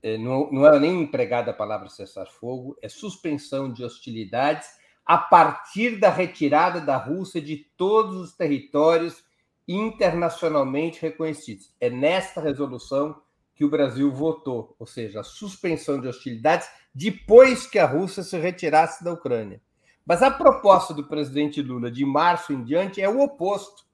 é, 0.04 0.18
não, 0.18 0.52
não 0.52 0.66
era 0.66 0.78
nem 0.82 1.02
empregada 1.02 1.52
a 1.52 1.54
palavra 1.54 1.88
cessar-fogo, 1.88 2.78
é 2.82 2.90
suspensão 2.90 3.72
de 3.72 3.86
hostilidades 3.86 4.68
a 5.06 5.18
partir 5.18 5.98
da 5.98 6.10
retirada 6.10 6.82
da 6.82 6.98
Rússia 6.98 7.42
de 7.42 7.56
todos 7.78 8.18
os 8.18 8.36
territórios 8.36 9.24
internacionalmente 9.66 11.02
reconhecidos. 11.02 11.74
É 11.80 11.90
nesta 11.90 12.42
resolução 12.42 13.22
que 13.62 13.66
o 13.66 13.70
Brasil 13.70 14.12
votou, 14.12 14.76
ou 14.80 14.88
seja, 14.88 15.20
a 15.20 15.24
suspensão 15.24 16.02
de 16.02 16.08
hostilidades 16.08 16.68
depois 16.96 17.68
que 17.68 17.78
a 17.78 17.86
Rússia 17.86 18.24
se 18.24 18.36
retirasse 18.40 19.04
da 19.04 19.14
Ucrânia. 19.14 19.62
Mas 20.04 20.24
a 20.24 20.32
proposta 20.32 20.96
do 20.96 21.08
presidente 21.08 21.62
Lula 21.62 21.92
de 21.92 22.04
março 22.04 22.52
em 22.54 22.64
diante 22.64 23.00
é 23.00 23.08
o 23.08 23.22
oposto. 23.22 23.86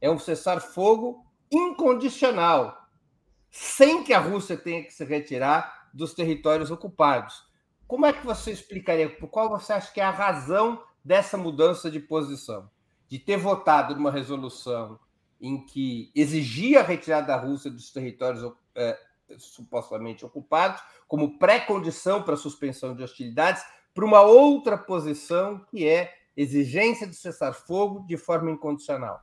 É 0.00 0.08
um 0.08 0.16
cessar-fogo 0.16 1.26
incondicional, 1.50 2.88
sem 3.50 4.04
que 4.04 4.12
a 4.12 4.20
Rússia 4.20 4.56
tenha 4.56 4.84
que 4.84 4.92
se 4.92 5.04
retirar 5.04 5.88
dos 5.92 6.14
territórios 6.14 6.70
ocupados. 6.70 7.42
Como 7.88 8.06
é 8.06 8.12
que 8.12 8.24
você 8.24 8.52
explicaria? 8.52 9.10
Por 9.10 9.26
qual 9.26 9.48
você 9.50 9.72
acha 9.72 9.92
que 9.92 10.00
é 10.00 10.04
a 10.04 10.12
razão 10.12 10.80
dessa 11.04 11.36
mudança 11.36 11.90
de 11.90 11.98
posição? 11.98 12.70
De 13.08 13.18
ter 13.18 13.38
votado 13.38 13.96
numa 13.96 14.12
resolução 14.12 15.00
em 15.40 15.66
que 15.66 16.12
exigia 16.14 16.78
a 16.78 16.84
retirada 16.84 17.26
da 17.26 17.36
Rússia 17.36 17.72
dos 17.72 17.90
territórios 17.90 18.44
é, 18.80 18.98
supostamente 19.38 20.24
ocupados, 20.24 20.82
como 21.06 21.38
pré-condição 21.38 22.22
para 22.22 22.36
suspensão 22.36 22.94
de 22.94 23.02
hostilidades, 23.02 23.62
para 23.94 24.04
uma 24.04 24.22
outra 24.22 24.78
posição 24.78 25.64
que 25.70 25.86
é 25.86 26.14
exigência 26.36 27.06
de 27.06 27.14
cessar-fogo 27.14 28.06
de 28.06 28.16
forma 28.16 28.50
incondicional. 28.50 29.20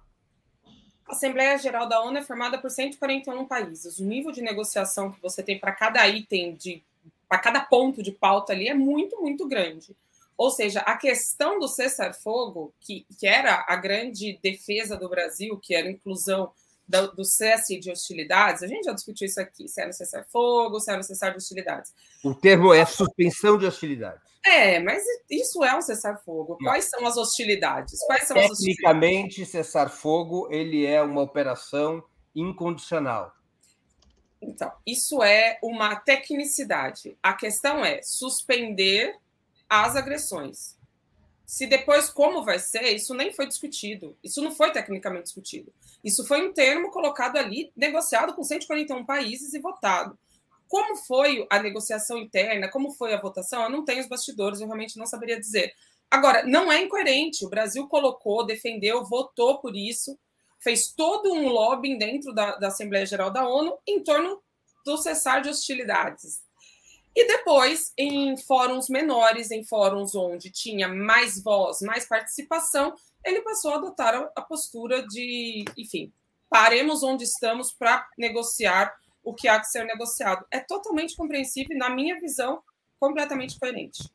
A 1.08 1.14
Assembleia 1.14 1.58
Geral 1.58 1.88
da 1.88 2.02
ONU 2.02 2.18
é 2.18 2.22
formada 2.22 2.60
por 2.60 2.70
141 2.70 3.46
países. 3.46 3.98
O 3.98 4.04
nível 4.04 4.32
de 4.32 4.42
negociação 4.42 5.12
que 5.12 5.22
você 5.22 5.42
tem 5.42 5.58
para 5.58 5.72
cada 5.72 6.06
item, 6.08 6.56
de 6.56 6.84
para 7.30 7.40
cada 7.40 7.62
ponto 7.62 8.04
de 8.04 8.12
pauta 8.12 8.54
ali, 8.54 8.70
é 8.70 8.74
muito, 8.74 9.20
muito 9.20 9.48
grande. 9.48 9.96
Ou 10.38 10.52
seja, 10.52 10.82
a 10.82 10.96
questão 10.96 11.60
do 11.60 11.68
cessar-fogo, 11.68 12.74
que, 12.80 13.06
que 13.20 13.26
era 13.26 13.66
a 13.68 13.76
grande 13.76 14.40
defesa 14.42 14.96
do 14.96 15.10
Brasil, 15.10 15.58
que 15.58 15.74
era 15.74 15.88
a 15.88 15.92
inclusão 15.92 16.52
do, 16.88 17.16
do 17.16 17.26
cesse 17.26 17.80
de 17.80 17.92
hostilidades, 17.92 18.64
a 18.64 18.68
gente 18.68 18.86
já 18.86 18.94
discutiu 18.94 19.26
isso 19.26 19.40
aqui, 19.42 19.68
se 19.68 19.82
era 19.82 19.92
cessar-fogo, 19.92 20.80
se 20.80 20.92
era 20.92 21.04
cessar 21.04 21.32
de 21.32 21.38
hostilidades. 21.38 21.94
O 22.24 22.34
termo 22.34 22.74
é 22.74 22.86
suspensão 22.86 23.58
de 23.58 23.66
hostilidades. 23.66 24.22
É, 24.46 24.80
mas 24.80 25.04
isso 25.30 25.64
é 25.64 25.76
um 25.76 25.82
cessar-fogo. 25.82 26.58
Quais 26.64 26.86
são 26.90 27.06
as 27.06 27.18
hostilidades? 27.18 28.00
Quais 28.06 28.28
são 28.28 28.38
Tecnicamente, 28.38 29.46
cessar-fogo 29.46 30.48
ele 30.50 30.86
é 30.86 31.02
uma 31.02 31.22
operação 31.22 32.02
incondicional. 32.34 33.34
Então, 34.42 34.72
isso 34.86 35.22
é 35.22 35.58
uma 35.62 35.96
tecnicidade. 35.96 37.18
A 37.22 37.34
questão 37.34 37.84
é 37.84 38.02
suspender 38.04 39.16
as 39.68 39.96
agressões. 39.96 40.77
Se 41.48 41.66
depois 41.66 42.10
como 42.10 42.44
vai 42.44 42.60
ser, 42.60 42.94
isso 42.94 43.14
nem 43.14 43.32
foi 43.32 43.48
discutido. 43.48 44.18
Isso 44.22 44.42
não 44.42 44.52
foi 44.52 44.70
tecnicamente 44.70 45.24
discutido. 45.24 45.74
Isso 46.04 46.28
foi 46.28 46.46
um 46.46 46.52
termo 46.52 46.92
colocado 46.92 47.38
ali, 47.38 47.72
negociado 47.74 48.34
com 48.34 48.44
141 48.44 49.06
países 49.06 49.54
e 49.54 49.60
votado. 49.60 50.20
Como 50.68 50.98
foi 50.98 51.48
a 51.50 51.58
negociação 51.64 52.18
interna, 52.18 52.68
como 52.68 52.92
foi 52.92 53.14
a 53.14 53.22
votação, 53.22 53.64
eu 53.64 53.70
não 53.70 53.86
tenho 53.86 54.02
os 54.02 54.10
bastidores, 54.10 54.60
eu 54.60 54.68
realmente 54.68 55.00
não 55.00 55.06
saberia 55.06 55.40
dizer. 55.40 55.74
Agora, 56.12 56.44
não 56.44 56.70
é 56.70 56.84
incoerente. 56.84 57.46
O 57.46 57.50
Brasil 57.50 57.88
colocou, 57.88 58.46
defendeu, 58.46 59.06
votou 59.06 59.60
por 59.60 59.74
isso, 59.74 60.20
fez 60.60 60.92
todo 60.92 61.32
um 61.32 61.48
lobbying 61.48 61.98
dentro 61.98 62.34
da, 62.34 62.58
da 62.58 62.68
Assembleia 62.68 63.06
Geral 63.06 63.32
da 63.32 63.48
ONU 63.48 63.78
em 63.88 64.04
torno 64.04 64.44
do 64.86 64.98
cessar 64.98 65.42
de 65.42 65.48
hostilidades. 65.48 66.42
E 67.16 67.28
depois, 67.28 67.92
em 67.98 68.38
fóruns 68.38 68.90
menores, 68.90 69.50
em 69.50 69.64
fóruns 69.64 70.14
onde 70.14 70.52
tinha 70.52 70.88
mais 70.88 71.42
voz, 71.42 71.82
mais 71.82 72.08
participação, 72.08 72.94
ele 73.26 73.42
passou 73.42 73.72
a 73.72 73.76
adotar 73.76 74.32
a 74.36 74.42
postura 74.42 75.06
de, 75.08 75.66
enfim, 75.76 76.14
paremos 76.50 77.04
onde 77.04 77.24
estamos 77.24 77.74
para 77.74 78.08
negociar 78.18 78.96
o 79.24 79.34
que 79.34 79.48
há 79.48 79.60
que 79.60 79.68
ser 79.68 79.84
negociado. 79.84 80.46
É 80.50 80.60
totalmente 80.60 81.16
compreensível 81.16 81.76
e, 81.76 81.80
na 81.80 81.90
minha 81.90 82.20
visão, 82.20 82.62
completamente 83.00 83.60
coerente. 83.60 84.10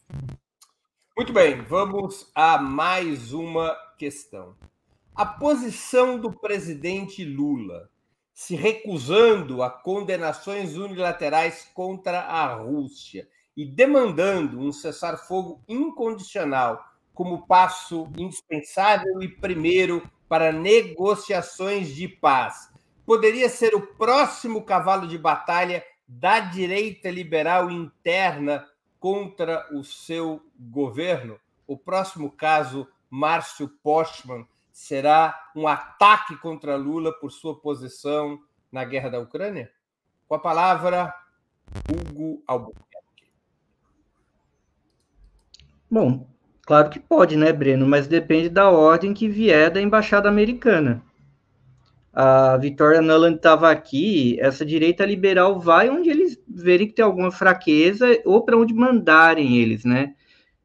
Muito 1.17 1.33
bem, 1.33 1.61
vamos 1.61 2.31
a 2.35 2.57
mais 2.57 3.33
uma 3.33 3.77
questão. 3.99 4.57
A 5.15 5.27
posição 5.27 6.19
do 6.19 6.33
presidente 6.33 7.23
Lula 7.23 7.91
se 8.43 8.57
recusando 8.57 9.63
a 9.63 9.71
condenações 9.71 10.77
unilaterais 10.77 11.71
contra 11.73 12.23
a 12.23 12.53
Rússia 12.57 13.29
e 13.57 13.65
demandando 13.65 14.59
um 14.59 14.73
cessar-fogo 14.73 15.63
incondicional 15.69 16.85
como 17.15 17.47
passo 17.47 18.09
indispensável 18.19 19.23
e 19.23 19.29
primeiro 19.29 20.03
para 20.29 20.51
negociações 20.51 21.95
de 21.95 22.09
paz. 22.09 22.69
Poderia 23.07 23.49
ser 23.49 23.77
o 23.77 23.95
próximo 23.95 24.65
cavalo 24.65 25.07
de 25.07 25.17
batalha 25.17 25.85
da 26.09 26.41
direita 26.41 27.09
liberal 27.13 27.71
interna 27.71 28.67
contra 28.99 29.69
o 29.73 29.85
seu 29.85 30.43
governo? 30.59 31.39
O 31.65 31.79
próximo 31.79 32.29
caso, 32.29 32.89
Márcio 33.09 33.69
Postman, 33.85 34.45
será 34.73 35.39
um 35.55 35.69
ataque 35.69 36.37
contra 36.37 36.77
Lula 36.77 37.13
por 37.13 37.31
sua 37.31 37.55
posição 37.61 38.39
na 38.71 38.85
guerra 38.85 39.11
da 39.11 39.21
Ucrânia? 39.21 39.71
Com 40.27 40.35
a 40.35 40.39
palavra, 40.39 41.15
Hugo 41.91 42.43
Albuquerque. 42.47 43.31
Bom, 45.91 46.27
claro 46.63 46.89
que 46.89 46.99
pode, 46.99 47.37
né, 47.37 47.53
Breno? 47.53 47.87
Mas 47.87 48.07
depende 48.07 48.49
da 48.49 48.71
ordem 48.71 49.13
que 49.13 49.29
vier 49.29 49.71
da 49.71 49.81
embaixada 49.81 50.29
americana. 50.29 51.05
A 52.15 52.57
Vitória 52.59 53.01
Nuland 53.01 53.37
estava 53.37 53.71
aqui, 53.71 54.39
essa 54.39 54.67
direita 54.67 55.05
liberal 55.05 55.59
vai 55.59 55.89
onde 55.89 56.11
eles 56.11 56.39
verem 56.47 56.87
que 56.87 56.95
tem 56.95 57.05
alguma 57.05 57.31
fraqueza 57.31 58.07
ou 58.27 58.45
para 58.45 58.57
onde 58.57 58.75
mandarem 58.75 59.57
eles, 59.57 59.85
né? 59.85 60.15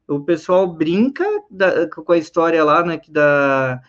O 0.08 0.22
pessoal 0.22 0.68
brinca 0.68 1.26
da, 1.50 1.90
com 1.90 2.12
a 2.12 2.18
história 2.18 2.64
lá, 2.64 2.84
né, 2.84 2.98
que 2.98 3.12
da 3.12 3.82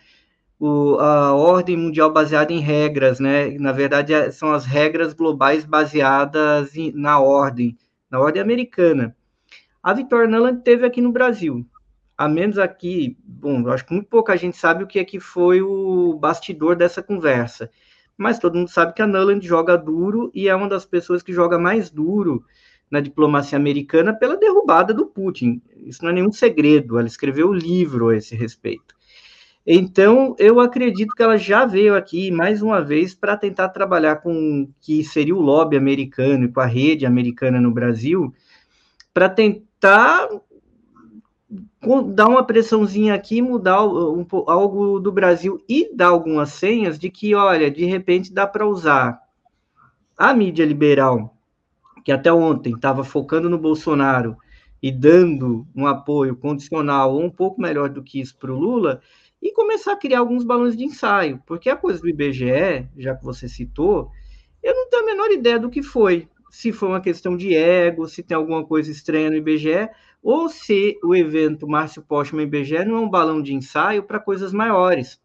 o, 0.59 0.95
a 0.99 1.33
ordem 1.33 1.77
mundial 1.77 2.11
baseada 2.11 2.51
em 2.51 2.59
regras, 2.59 3.19
né? 3.19 3.51
Na 3.57 3.71
verdade, 3.71 4.13
é, 4.13 4.29
são 4.29 4.51
as 4.51 4.65
regras 4.65 5.13
globais 5.13 5.63
baseadas 5.65 6.75
em, 6.75 6.91
na 6.91 7.19
ordem, 7.19 7.77
na 8.11 8.19
ordem 8.19 8.41
americana. 8.41 9.15
A 9.81 9.93
Vitória 9.93 10.27
Nuland 10.27 10.61
teve 10.61 10.85
aqui 10.85 10.99
no 10.99 11.11
Brasil, 11.13 11.65
a 12.17 12.27
menos 12.27 12.59
aqui, 12.59 13.17
bom, 13.23 13.69
acho 13.69 13.85
que 13.85 13.93
muito 13.93 14.09
pouca 14.09 14.35
gente 14.35 14.57
sabe 14.57 14.83
o 14.83 14.87
que 14.87 14.99
é 14.99 15.05
que 15.05 15.21
foi 15.21 15.61
o 15.61 16.13
bastidor 16.15 16.75
dessa 16.75 17.01
conversa, 17.01 17.71
mas 18.17 18.37
todo 18.37 18.57
mundo 18.57 18.67
sabe 18.67 18.93
que 18.93 19.01
a 19.01 19.07
Nuland 19.07 19.47
joga 19.47 19.77
duro 19.77 20.29
e 20.33 20.49
é 20.49 20.55
uma 20.55 20.67
das 20.67 20.85
pessoas 20.85 21.23
que 21.23 21.31
joga 21.31 21.57
mais 21.57 21.89
duro 21.89 22.43
na 22.91 22.99
diplomacia 22.99 23.57
americana 23.57 24.13
pela 24.13 24.35
derrubada 24.35 24.93
do 24.93 25.05
Putin. 25.05 25.61
Isso 25.77 26.03
não 26.03 26.09
é 26.09 26.13
nenhum 26.13 26.31
segredo, 26.31 26.99
ela 26.99 27.07
escreveu 27.07 27.49
um 27.49 27.53
livro 27.53 28.09
a 28.09 28.17
esse 28.17 28.35
respeito. 28.35 28.98
Então, 29.71 30.35
eu 30.39 30.59
acredito 30.59 31.13
que 31.13 31.21
ela 31.21 31.37
já 31.37 31.63
veio 31.63 31.95
aqui 31.95 32.31
mais 32.31 32.59
uma 32.59 32.81
vez 32.81 33.13
para 33.13 33.37
tentar 33.37 33.69
trabalhar 33.69 34.15
com 34.15 34.63
o 34.63 34.69
que 34.81 35.03
seria 35.03 35.35
o 35.35 35.39
lobby 35.39 35.77
americano 35.77 36.45
e 36.45 36.51
com 36.51 36.59
a 36.59 36.65
rede 36.65 37.05
americana 37.05 37.61
no 37.61 37.69
Brasil, 37.69 38.33
para 39.13 39.29
tentar 39.29 40.27
dar 42.15 42.27
uma 42.27 42.43
pressãozinha 42.43 43.13
aqui, 43.13 43.43
mudar 43.43 43.85
um, 43.85 44.25
algo 44.47 44.99
do 44.99 45.11
Brasil 45.11 45.63
e 45.69 45.95
dar 45.95 46.07
algumas 46.07 46.49
senhas 46.53 46.97
de 46.97 47.11
que, 47.11 47.35
olha, 47.35 47.69
de 47.69 47.85
repente 47.85 48.33
dá 48.33 48.47
para 48.47 48.65
usar 48.65 49.21
a 50.17 50.33
mídia 50.33 50.65
liberal, 50.65 51.37
que 52.03 52.11
até 52.11 52.33
ontem 52.33 52.73
estava 52.73 53.03
focando 53.03 53.47
no 53.47 53.59
Bolsonaro 53.59 54.35
e 54.81 54.91
dando 54.91 55.67
um 55.75 55.85
apoio 55.85 56.35
condicional 56.35 57.13
ou 57.13 57.23
um 57.23 57.29
pouco 57.29 57.61
melhor 57.61 57.89
do 57.89 58.01
que 58.01 58.19
isso 58.19 58.35
para 58.35 58.51
o 58.51 58.57
Lula, 58.57 58.99
e 59.41 59.53
começar 59.53 59.93
a 59.93 59.97
criar 59.97 60.19
alguns 60.19 60.43
balões 60.43 60.75
de 60.75 60.83
ensaio, 60.83 61.41
porque 61.45 61.69
a 61.69 61.75
coisa 61.75 61.99
do 61.99 62.09
IBGE, 62.09 62.87
já 62.97 63.15
que 63.15 63.23
você 63.23 63.47
citou, 63.47 64.11
eu 64.61 64.75
não 64.75 64.89
tenho 64.89 65.03
a 65.03 65.05
menor 65.05 65.31
ideia 65.31 65.57
do 65.57 65.69
que 65.69 65.81
foi. 65.81 66.27
Se 66.49 66.71
foi 66.71 66.89
uma 66.89 67.01
questão 67.01 67.37
de 67.37 67.55
ego, 67.55 68.07
se 68.07 68.23
tem 68.23 68.35
alguma 68.35 68.65
coisa 68.65 68.91
estranha 68.91 69.29
no 69.29 69.37
IBGE, 69.37 69.89
ou 70.21 70.49
se 70.49 70.99
o 71.03 71.15
evento 71.15 71.67
Márcio 71.67 72.01
Postman 72.01 72.43
IBGE 72.43 72.83
não 72.83 72.97
é 72.97 72.99
um 72.99 73.09
balão 73.09 73.41
de 73.41 73.53
ensaio 73.53 74.03
para 74.03 74.19
coisas 74.19 74.51
maiores. 74.51 75.21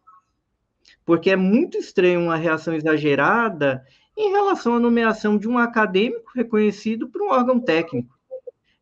Porque 1.05 1.29
é 1.29 1.35
muito 1.35 1.77
estranho 1.77 2.21
uma 2.21 2.37
reação 2.37 2.73
exagerada 2.73 3.85
em 4.17 4.31
relação 4.31 4.75
à 4.75 4.79
nomeação 4.79 5.37
de 5.37 5.47
um 5.47 5.57
acadêmico 5.57 6.31
reconhecido 6.33 7.09
por 7.09 7.21
um 7.21 7.29
órgão 7.29 7.59
técnico. 7.59 8.15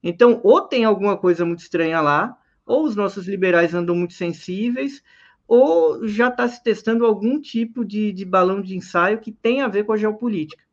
Então, 0.03 0.39
ou 0.43 0.61
tem 0.61 0.83
alguma 0.83 1.17
coisa 1.17 1.45
muito 1.45 1.61
estranha 1.61 2.01
lá, 2.01 2.37
ou 2.65 2.83
os 2.83 2.95
nossos 2.95 3.27
liberais 3.27 3.73
andam 3.73 3.95
muito 3.95 4.13
sensíveis, 4.13 5.01
ou 5.55 6.07
já 6.07 6.29
está 6.29 6.47
se 6.47 6.63
testando 6.63 7.05
algum 7.05 7.39
tipo 7.39 7.85
de, 7.85 8.11
de 8.11 8.25
balão 8.25 8.59
de 8.59 8.75
ensaio 8.75 9.19
que 9.19 9.31
tem 9.31 9.61
a 9.61 9.67
ver 9.67 9.83
com 9.83 9.93
a 9.93 9.97
geopolítica. 9.97 10.63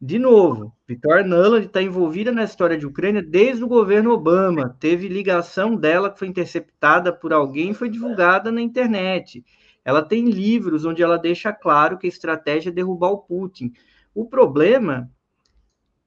De 0.00 0.16
novo, 0.16 0.72
Vitória 0.86 1.26
Nuland 1.26 1.66
está 1.66 1.82
envolvida 1.82 2.30
na 2.30 2.44
história 2.44 2.78
de 2.78 2.86
Ucrânia 2.86 3.20
desde 3.20 3.64
o 3.64 3.66
governo 3.66 4.12
Obama. 4.12 4.76
Teve 4.78 5.08
ligação 5.08 5.74
dela 5.74 6.08
que 6.08 6.20
foi 6.20 6.28
interceptada 6.28 7.12
por 7.12 7.32
alguém 7.32 7.72
e 7.72 7.74
foi 7.74 7.88
divulgada 7.90 8.52
na 8.52 8.60
internet. 8.60 9.44
Ela 9.84 10.02
tem 10.02 10.30
livros 10.30 10.84
onde 10.84 11.02
ela 11.02 11.18
deixa 11.18 11.52
claro 11.52 11.98
que 11.98 12.06
a 12.06 12.10
estratégia 12.10 12.70
é 12.70 12.72
derrubar 12.72 13.10
o 13.10 13.18
Putin. 13.18 13.72
O 14.14 14.24
problema 14.24 15.10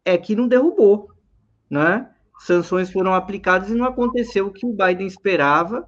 é 0.06 0.18
que 0.18 0.38
não 0.38 0.48
derrubou, 0.48 1.12
né? 1.70 2.10
Sanções 2.40 2.90
foram 2.90 3.14
aplicadas 3.14 3.70
e 3.70 3.76
não 3.76 3.84
aconteceu 3.84 4.48
o 4.48 4.54
que 4.54 4.66
o 4.66 4.72
Biden 4.72 5.06
esperava, 5.06 5.86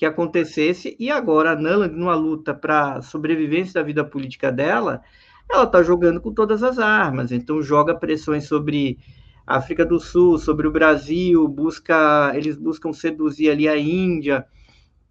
que 0.00 0.06
acontecesse, 0.06 0.96
e 0.98 1.10
agora 1.10 1.50
a 1.50 1.54
Nuland, 1.54 1.94
numa 1.94 2.14
luta 2.14 2.54
para 2.54 3.02
sobrevivência 3.02 3.74
da 3.74 3.82
vida 3.82 4.02
política 4.02 4.50
dela, 4.50 5.02
ela 5.46 5.64
está 5.64 5.82
jogando 5.82 6.22
com 6.22 6.32
todas 6.32 6.62
as 6.62 6.78
armas, 6.78 7.30
então 7.30 7.60
joga 7.60 7.94
pressões 7.94 8.46
sobre 8.46 8.98
a 9.46 9.58
África 9.58 9.84
do 9.84 10.00
Sul, 10.00 10.38
sobre 10.38 10.66
o 10.66 10.72
Brasil, 10.72 11.46
busca, 11.46 12.32
eles 12.34 12.56
buscam 12.56 12.94
seduzir 12.94 13.50
ali 13.50 13.68
a 13.68 13.76
Índia, 13.76 14.46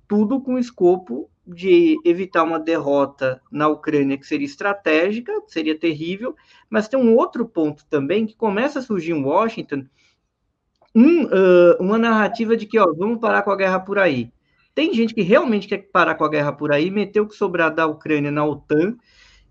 tudo 0.08 0.42
com 0.42 0.56
o 0.56 0.60
escopo 0.60 1.30
de 1.46 2.00
evitar 2.04 2.42
uma 2.42 2.60
derrota 2.60 3.40
na 3.52 3.68
Ucrânia 3.68 4.18
que 4.18 4.26
seria 4.26 4.48
estratégica, 4.48 5.32
seria 5.46 5.78
terrível, 5.78 6.36
mas 6.68 6.88
tem 6.88 7.00
um 7.00 7.16
outro 7.16 7.48
ponto 7.48 7.86
também 7.86 8.26
que 8.26 8.36
começa 8.36 8.80
a 8.80 8.82
surgir 8.82 9.12
em 9.12 9.24
Washington, 9.24 9.86
um, 10.96 11.26
uh, 11.26 11.78
uma 11.80 12.00
narrativa 12.00 12.58
de 12.58 12.66
que 12.66 12.80
ó, 12.80 12.92
vamos 12.92 13.20
parar 13.20 13.44
com 13.44 13.52
a 13.52 13.56
guerra 13.56 13.80
por 13.80 14.00
aí. 14.00 14.32
Tem 14.80 14.94
gente 14.94 15.14
que 15.14 15.22
realmente 15.22 15.68
quer 15.68 15.90
parar 15.92 16.16
com 16.16 16.24
a 16.24 16.30
guerra 16.30 16.54
por 16.54 16.72
aí, 16.72 16.90
meter 16.90 17.20
o 17.20 17.28
que 17.28 17.36
sobrar 17.36 17.76
da 17.76 17.86
Ucrânia 17.86 18.32
na 18.32 18.46
OTAN 18.46 18.96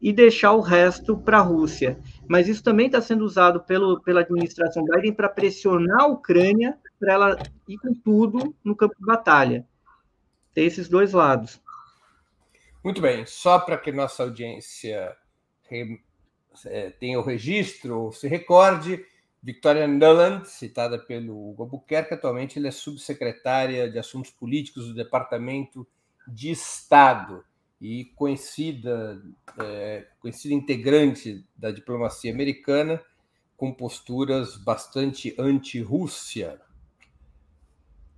e 0.01 0.11
deixar 0.11 0.53
o 0.53 0.63
resto 0.63 1.19
para 1.19 1.37
a 1.37 1.43
Rússia. 1.43 2.01
Mas 2.27 2.49
isso 2.49 2.63
também 2.63 2.87
está 2.87 2.99
sendo 3.03 3.27
usado 3.27 3.61
pelo, 3.61 4.01
pela 4.01 4.23
administração 4.23 4.83
Biden 4.87 5.13
para 5.13 5.29
pressionar 5.29 6.01
a 6.01 6.07
Ucrânia 6.07 6.79
para 6.99 7.13
ela 7.13 7.39
ir 7.69 7.77
com 7.77 7.93
tudo 7.93 8.57
no 8.65 8.75
campo 8.75 8.95
de 8.99 9.05
batalha. 9.05 9.67
Tem 10.55 10.65
esses 10.65 10.89
dois 10.89 11.13
lados. 11.13 11.61
Muito 12.83 13.03
bem. 13.03 13.27
Só 13.27 13.59
para 13.59 13.77
que 13.77 13.93
nossa 13.93 14.23
audiência 14.23 15.15
é, 16.65 16.89
tenha 16.89 17.21
o 17.21 17.23
registro, 17.23 18.11
se 18.13 18.27
recorde, 18.29 19.05
Victoria 19.43 19.87
Nuland, 19.87 20.49
citada 20.49 20.99
pelo 20.99 21.51
Hugo 21.51 21.63
Albuquerque, 21.63 22.15
atualmente 22.15 22.59
ela 22.59 22.69
é 22.69 22.73
subsecretária 22.73 23.91
de 23.91 23.99
Assuntos 23.99 24.31
Políticos 24.31 24.89
do 24.89 24.95
Departamento 24.95 25.87
de 26.27 26.51
Estado 26.51 27.45
e 27.81 28.07
conhecida, 28.17 29.23
é, 29.59 30.07
conhecida 30.21 30.55
integrante 30.55 31.47
da 31.57 31.71
diplomacia 31.71 32.33
americana, 32.33 33.01
com 33.57 33.73
posturas 33.73 34.57
bastante 34.57 35.35
anti-Rússia. 35.39 36.61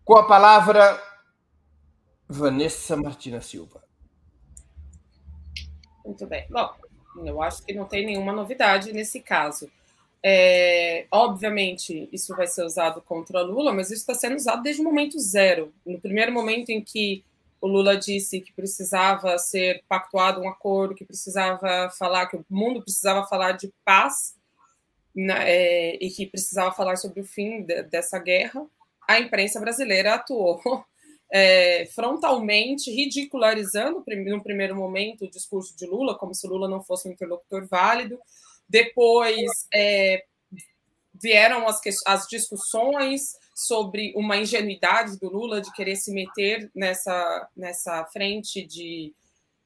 Com 0.05 0.17
a 0.17 0.27
palavra, 0.27 1.01
Vanessa 2.29 2.97
Martina 2.97 3.41
Silva. 3.41 3.83
Muito 6.05 6.27
bem. 6.27 6.47
Bom, 6.51 6.75
eu 7.25 7.43
acho 7.43 7.63
que 7.63 7.73
não 7.73 7.85
tem 7.85 8.07
nenhuma 8.07 8.33
novidade 8.33 8.93
nesse 8.93 9.21
caso. 9.21 9.71
É, 10.23 11.07
obviamente, 11.11 12.09
isso 12.13 12.37
vai 12.37 12.47
ser 12.47 12.65
usado 12.65 13.01
contra 13.01 13.41
Lula, 13.43 13.73
mas 13.73 13.91
isso 13.91 14.01
está 14.01 14.15
sendo 14.15 14.37
usado 14.37 14.63
desde 14.63 14.83
o 14.83 14.85
momento 14.85 15.19
zero. 15.19 15.73
No 15.85 16.01
primeiro 16.01 16.33
momento 16.33 16.71
em 16.71 16.83
que 16.83 17.25
o 17.61 17.67
Lula 17.67 17.97
disse 17.97 18.41
que 18.41 18.53
precisava 18.53 19.37
ser 19.39 19.83
pactuado 19.89 20.41
um 20.41 20.49
acordo, 20.49 20.95
que 20.95 21.05
precisava 21.05 21.91
falar, 21.91 22.27
que 22.27 22.37
o 22.37 22.45
mundo 22.49 22.83
precisava 22.83 23.27
falar 23.27 23.53
de 23.53 23.73
paz 23.85 24.35
é, 25.17 25.97
e 26.03 26.11
que 26.11 26.27
precisava 26.27 26.73
falar 26.73 26.97
sobre 26.97 27.21
o 27.21 27.25
fim 27.25 27.63
de, 27.63 27.83
dessa 27.83 28.19
guerra, 28.19 28.65
a 29.07 29.21
imprensa 29.21 29.61
brasileira 29.61 30.15
atuou 30.15 30.61
é, 31.33 31.87
frontalmente 31.95 32.91
ridicularizando 32.91 34.05
no 34.27 34.43
primeiro 34.43 34.75
momento 34.75 35.25
o 35.25 35.31
discurso 35.31 35.77
de 35.77 35.87
Lula, 35.87 36.17
como 36.17 36.35
se 36.35 36.47
Lula 36.47 36.69
não 36.69 36.83
fosse 36.83 37.09
um 37.09 37.13
interlocutor 37.13 37.67
válido. 37.67 38.19
Depois 38.71 39.67
é, 39.75 40.23
vieram 41.13 41.67
as, 41.67 41.81
as 42.07 42.29
discussões 42.29 43.33
sobre 43.53 44.13
uma 44.15 44.37
ingenuidade 44.37 45.19
do 45.19 45.29
Lula 45.29 45.61
de 45.61 45.73
querer 45.73 45.97
se 45.97 46.13
meter 46.13 46.71
nessa, 46.73 47.49
nessa 47.57 48.05
frente 48.07 48.65
de, 48.65 49.13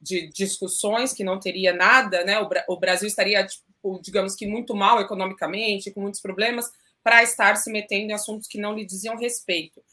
de 0.01 0.29
discussões 0.31 1.13
que 1.13 1.23
não 1.23 1.39
teria 1.39 1.75
nada, 1.75 2.25
né? 2.25 2.41
O, 2.41 2.49
o 2.69 2.81
Brasil 2.81 3.07
estaria, 3.07 3.47
tipo, 3.47 4.01
digamos 4.03 4.35
que, 4.35 4.47
muito 4.47 4.75
mal 4.75 4.99
economicamente, 5.03 5.91
com 5.91 6.01
muitos 6.01 6.23
problemas, 6.23 6.73
para 7.03 7.23
estar 7.23 7.57
se 7.57 7.71
metendo 7.71 8.11
em 8.11 8.15
assuntos 8.15 8.49
que 8.49 8.59
não 8.59 8.75
lhe 8.75 8.87
diziam 8.87 9.19
respeito. 9.19 9.85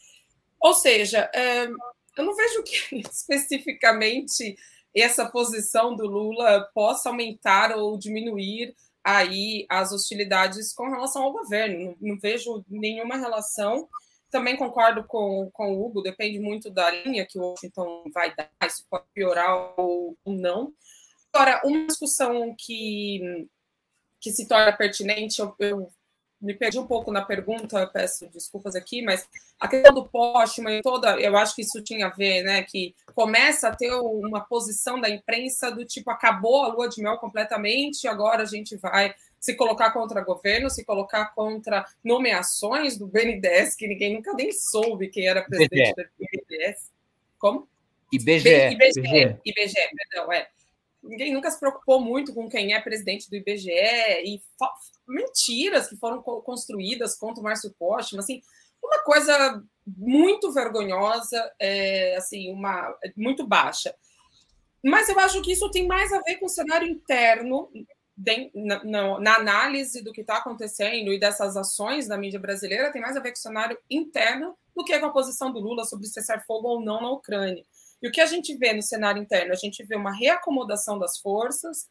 Ou 0.58 0.74
seja, 0.74 1.30
é, 1.36 1.66
eu 1.66 2.26
não 2.26 2.34
vejo 2.34 2.64
que 2.64 3.02
especificamente 3.12 4.56
essa 4.96 5.26
posição 5.26 5.98
do 5.98 6.08
Lula 6.08 6.70
possa 6.74 7.10
aumentar 7.10 7.76
ou 7.76 7.98
diminuir 7.98 8.74
aí 9.04 9.66
as 9.70 9.92
hostilidades 9.92 10.74
com 10.74 10.90
relação 10.90 11.24
ao 11.24 11.32
governo. 11.32 11.98
Não, 12.00 12.10
não 12.14 12.20
vejo 12.20 12.64
nenhuma 12.70 13.18
relação. 13.18 13.88
Também 14.30 14.56
concordo 14.56 15.04
com, 15.04 15.50
com 15.52 15.74
o 15.74 15.86
Hugo, 15.86 16.02
depende 16.02 16.40
muito 16.40 16.70
da 16.70 16.90
linha 16.90 17.26
que 17.26 17.38
o 17.38 17.42
Washington 17.42 18.04
vai 18.14 18.34
dar, 18.34 18.50
isso 18.66 18.86
pode 18.90 19.06
piorar 19.14 19.74
ou 19.78 20.18
não. 20.26 20.74
Agora, 21.34 21.62
uma 21.66 21.86
discussão 21.88 22.56
que, 22.58 23.48
que 24.20 24.32
se 24.32 24.48
torna 24.48 24.72
pertinente, 24.72 25.42
eu, 25.42 25.54
eu 25.60 25.92
me 26.42 26.54
perdi 26.54 26.80
um 26.80 26.88
pouco 26.88 27.12
na 27.12 27.22
pergunta, 27.22 27.86
peço 27.88 28.28
desculpas 28.30 28.76
aqui, 28.76 29.02
mas 29.04 29.28
a 29.60 29.68
questão 29.68 29.94
do 29.94 30.08
Postman 30.08 30.80
e 30.80 30.82
toda, 30.82 31.20
eu 31.20 31.38
acho 31.38 31.56
que 31.56 31.62
isso 31.62 31.84
tinha 31.84 32.08
a 32.08 32.10
ver, 32.10 32.44
né, 32.44 32.64
que 32.64 32.96
começa 33.14 33.68
a 33.68 33.76
ter 33.76 33.92
uma 33.94 34.42
posição 34.42 35.00
da 35.00 35.10
imprensa 35.10 35.72
do 35.72 35.86
tipo, 35.86 36.10
acabou 36.10 36.64
a 36.64 36.68
lua 36.70 36.90
de 36.90 37.02
mel 37.02 37.18
completamente, 37.18 38.08
agora 38.08 38.44
a 38.44 38.46
gente 38.46 38.76
vai 38.78 39.14
se 39.40 39.56
colocar 39.56 39.92
contra 39.92 40.22
governo, 40.22 40.70
se 40.70 40.84
colocar 40.84 41.34
contra 41.34 41.86
nomeações 42.04 42.98
do 42.98 43.08
BNDES, 43.08 43.76
que 43.76 43.88
ninguém 43.88 44.16
nunca 44.16 44.34
nem 44.34 44.52
soube 44.52 45.10
quem 45.10 45.28
era 45.28 45.44
presidente 45.44 45.92
IBGE. 45.92 45.94
do 45.96 46.10
BNDES. 46.20 46.92
Como? 47.38 47.68
IBGE. 48.12 48.50
IBGE, 48.50 49.02
IBGE, 49.02 49.40
IBGE 49.46 49.90
perdão, 50.12 50.32
é 50.32 50.48
ninguém 51.04 51.34
nunca 51.34 51.50
se 51.50 51.60
preocupou 51.60 52.00
muito 52.00 52.34
com 52.34 52.50
quem 52.50 52.74
é 52.74 52.82
presidente 52.82 53.30
do 53.30 53.36
IBGE 53.36 53.70
e 53.70 54.42
mentiras 55.08 55.88
que 55.88 55.98
foram 55.98 56.22
construídas 56.22 57.18
contra 57.18 57.42
o 57.42 57.44
Márcio 57.44 57.74
Postman, 57.78 58.20
assim, 58.20 58.42
uma 58.84 59.00
coisa 59.04 59.64
muito 59.86 60.52
vergonhosa, 60.52 61.52
é, 61.60 62.16
assim, 62.16 62.52
uma 62.52 62.96
muito 63.16 63.46
baixa. 63.46 63.94
Mas 64.84 65.10
eu 65.10 65.20
acho 65.20 65.42
que 65.42 65.52
isso 65.52 65.70
tem 65.70 65.88
mais 65.88 66.12
a 66.12 66.22
ver 66.22 66.38
com 66.38 66.46
o 66.46 66.50
cenário 66.50 66.88
interno 66.88 67.70
de, 68.18 68.52
na, 68.54 68.84
na, 68.84 69.20
na, 69.20 69.36
análise 69.36 70.04
do 70.04 70.12
que 70.12 70.22
está 70.22 70.38
acontecendo 70.38 71.12
e 71.12 71.20
dessas 71.20 71.56
ações 71.56 72.08
da 72.08 72.18
mídia 72.18 72.40
brasileira, 72.40 72.92
tem 72.92 73.02
mais 73.02 73.16
a 73.16 73.20
ver 73.20 73.32
com 73.32 73.38
o 73.38 73.42
cenário 73.42 73.78
interno 73.90 74.56
do 74.76 74.84
que 74.84 74.98
com 75.00 75.06
a 75.06 75.12
posição 75.12 75.52
do 75.52 75.60
Lula 75.60 75.86
sobre 75.86 76.08
cessar 76.08 76.44
fogo 76.46 76.68
ou 76.68 76.82
não 76.82 77.02
na 77.02 77.12
Ucrânia. 77.12 77.64
E 78.02 78.08
o 78.08 78.12
que 78.12 78.22
a 78.22 78.26
gente 78.26 78.56
vê 78.56 78.74
no 78.74 78.82
cenário 78.82 79.22
interno? 79.22 79.54
A 79.54 79.56
gente 79.56 79.84
vê 79.84 79.96
uma 79.96 80.12
reacomodação 80.12 80.98
das 80.98 81.20
forças. 81.20 81.88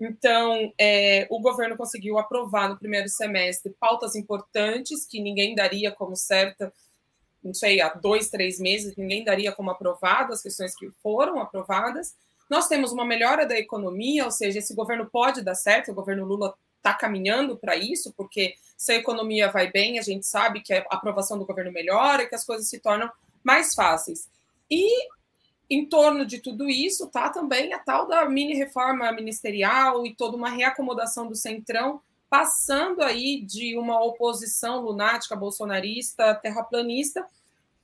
Então, 0.00 0.72
é, 0.78 1.26
o 1.28 1.38
governo 1.38 1.76
conseguiu 1.76 2.18
aprovar 2.18 2.68
no 2.68 2.78
primeiro 2.78 3.08
semestre 3.08 3.74
pautas 3.78 4.16
importantes 4.16 5.04
que 5.04 5.20
ninguém 5.20 5.54
daria 5.54 5.92
como 5.92 6.16
certa, 6.16 6.72
não 7.44 7.52
sei, 7.52 7.82
há 7.82 7.90
dois, 7.90 8.30
três 8.30 8.58
meses, 8.58 8.96
ninguém 8.96 9.22
daria 9.22 9.52
como 9.52 9.70
aprovado 9.70 10.32
as 10.32 10.42
questões 10.42 10.74
que 10.74 10.90
foram 11.02 11.38
aprovadas. 11.38 12.16
Nós 12.48 12.66
temos 12.66 12.92
uma 12.92 13.04
melhora 13.04 13.46
da 13.46 13.58
economia, 13.58 14.24
ou 14.24 14.30
seja, 14.30 14.58
esse 14.58 14.74
governo 14.74 15.08
pode 15.10 15.42
dar 15.42 15.54
certo, 15.54 15.90
o 15.90 15.94
governo 15.94 16.24
Lula 16.24 16.54
está 16.78 16.94
caminhando 16.94 17.56
para 17.56 17.76
isso, 17.76 18.12
porque 18.16 18.54
se 18.76 18.92
a 18.92 18.96
economia 18.96 19.50
vai 19.52 19.70
bem, 19.70 19.98
a 19.98 20.02
gente 20.02 20.26
sabe 20.26 20.62
que 20.62 20.72
a 20.72 20.84
aprovação 20.90 21.38
do 21.38 21.44
governo 21.44 21.70
melhora 21.70 22.22
e 22.22 22.26
que 22.26 22.34
as 22.34 22.44
coisas 22.44 22.68
se 22.68 22.80
tornam 22.80 23.10
mais 23.44 23.74
fáceis. 23.74 24.28
E 24.70 24.88
em 25.70 25.86
torno 25.86 26.26
de 26.26 26.40
tudo 26.40 26.68
isso 26.68 27.04
está 27.04 27.30
também 27.30 27.72
a 27.72 27.78
tal 27.78 28.08
da 28.08 28.28
mini 28.28 28.54
reforma 28.54 29.10
ministerial 29.12 30.04
e 30.04 30.14
toda 30.14 30.36
uma 30.36 30.50
reacomodação 30.50 31.28
do 31.28 31.36
centrão, 31.36 32.02
passando 32.28 33.02
aí 33.02 33.40
de 33.40 33.78
uma 33.78 34.02
oposição 34.04 34.80
lunática 34.80 35.36
bolsonarista, 35.36 36.34
terraplanista, 36.34 37.24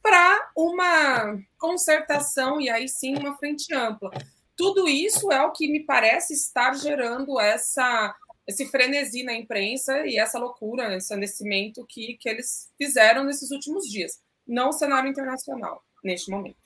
para 0.03 0.51
uma 0.57 1.39
concertação 1.59 2.61
e 2.61 2.69
aí 2.69 2.89
sim 2.89 3.17
uma 3.17 3.37
frente 3.37 3.73
ampla. 3.73 4.11
Tudo 4.57 4.89
isso 4.89 5.31
é 5.31 5.45
o 5.45 5.53
que 5.53 5.69
me 5.69 5.85
parece 5.85 6.33
estar 6.33 6.75
gerando 6.75 7.39
essa 7.39 8.15
esse 8.47 8.65
frenesi 8.67 9.25
na 9.25 9.35
imprensa 9.35 10.07
e 10.07 10.19
essa 10.19 10.39
loucura, 10.39 10.97
esse 10.97 11.13
anecimento 11.13 11.85
que, 11.85 12.17
que 12.17 12.29
eles 12.29 12.71
fizeram 12.79 13.25
nesses 13.25 13.51
últimos 13.51 13.87
dias. 13.89 14.21
Não 14.47 14.69
o 14.69 14.73
cenário 14.73 15.11
internacional, 15.11 15.83
neste 16.05 16.31
momento. 16.31 16.66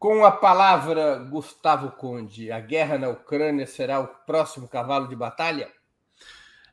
Com 0.00 0.24
a 0.24 0.32
palavra, 0.32 1.18
Gustavo 1.18 1.90
Conde, 1.90 2.50
a 2.50 2.58
guerra 2.58 2.96
na 2.96 3.10
Ucrânia 3.10 3.66
será 3.66 4.00
o 4.00 4.06
próximo 4.06 4.66
cavalo 4.66 5.06
de 5.06 5.14
batalha? 5.14 5.68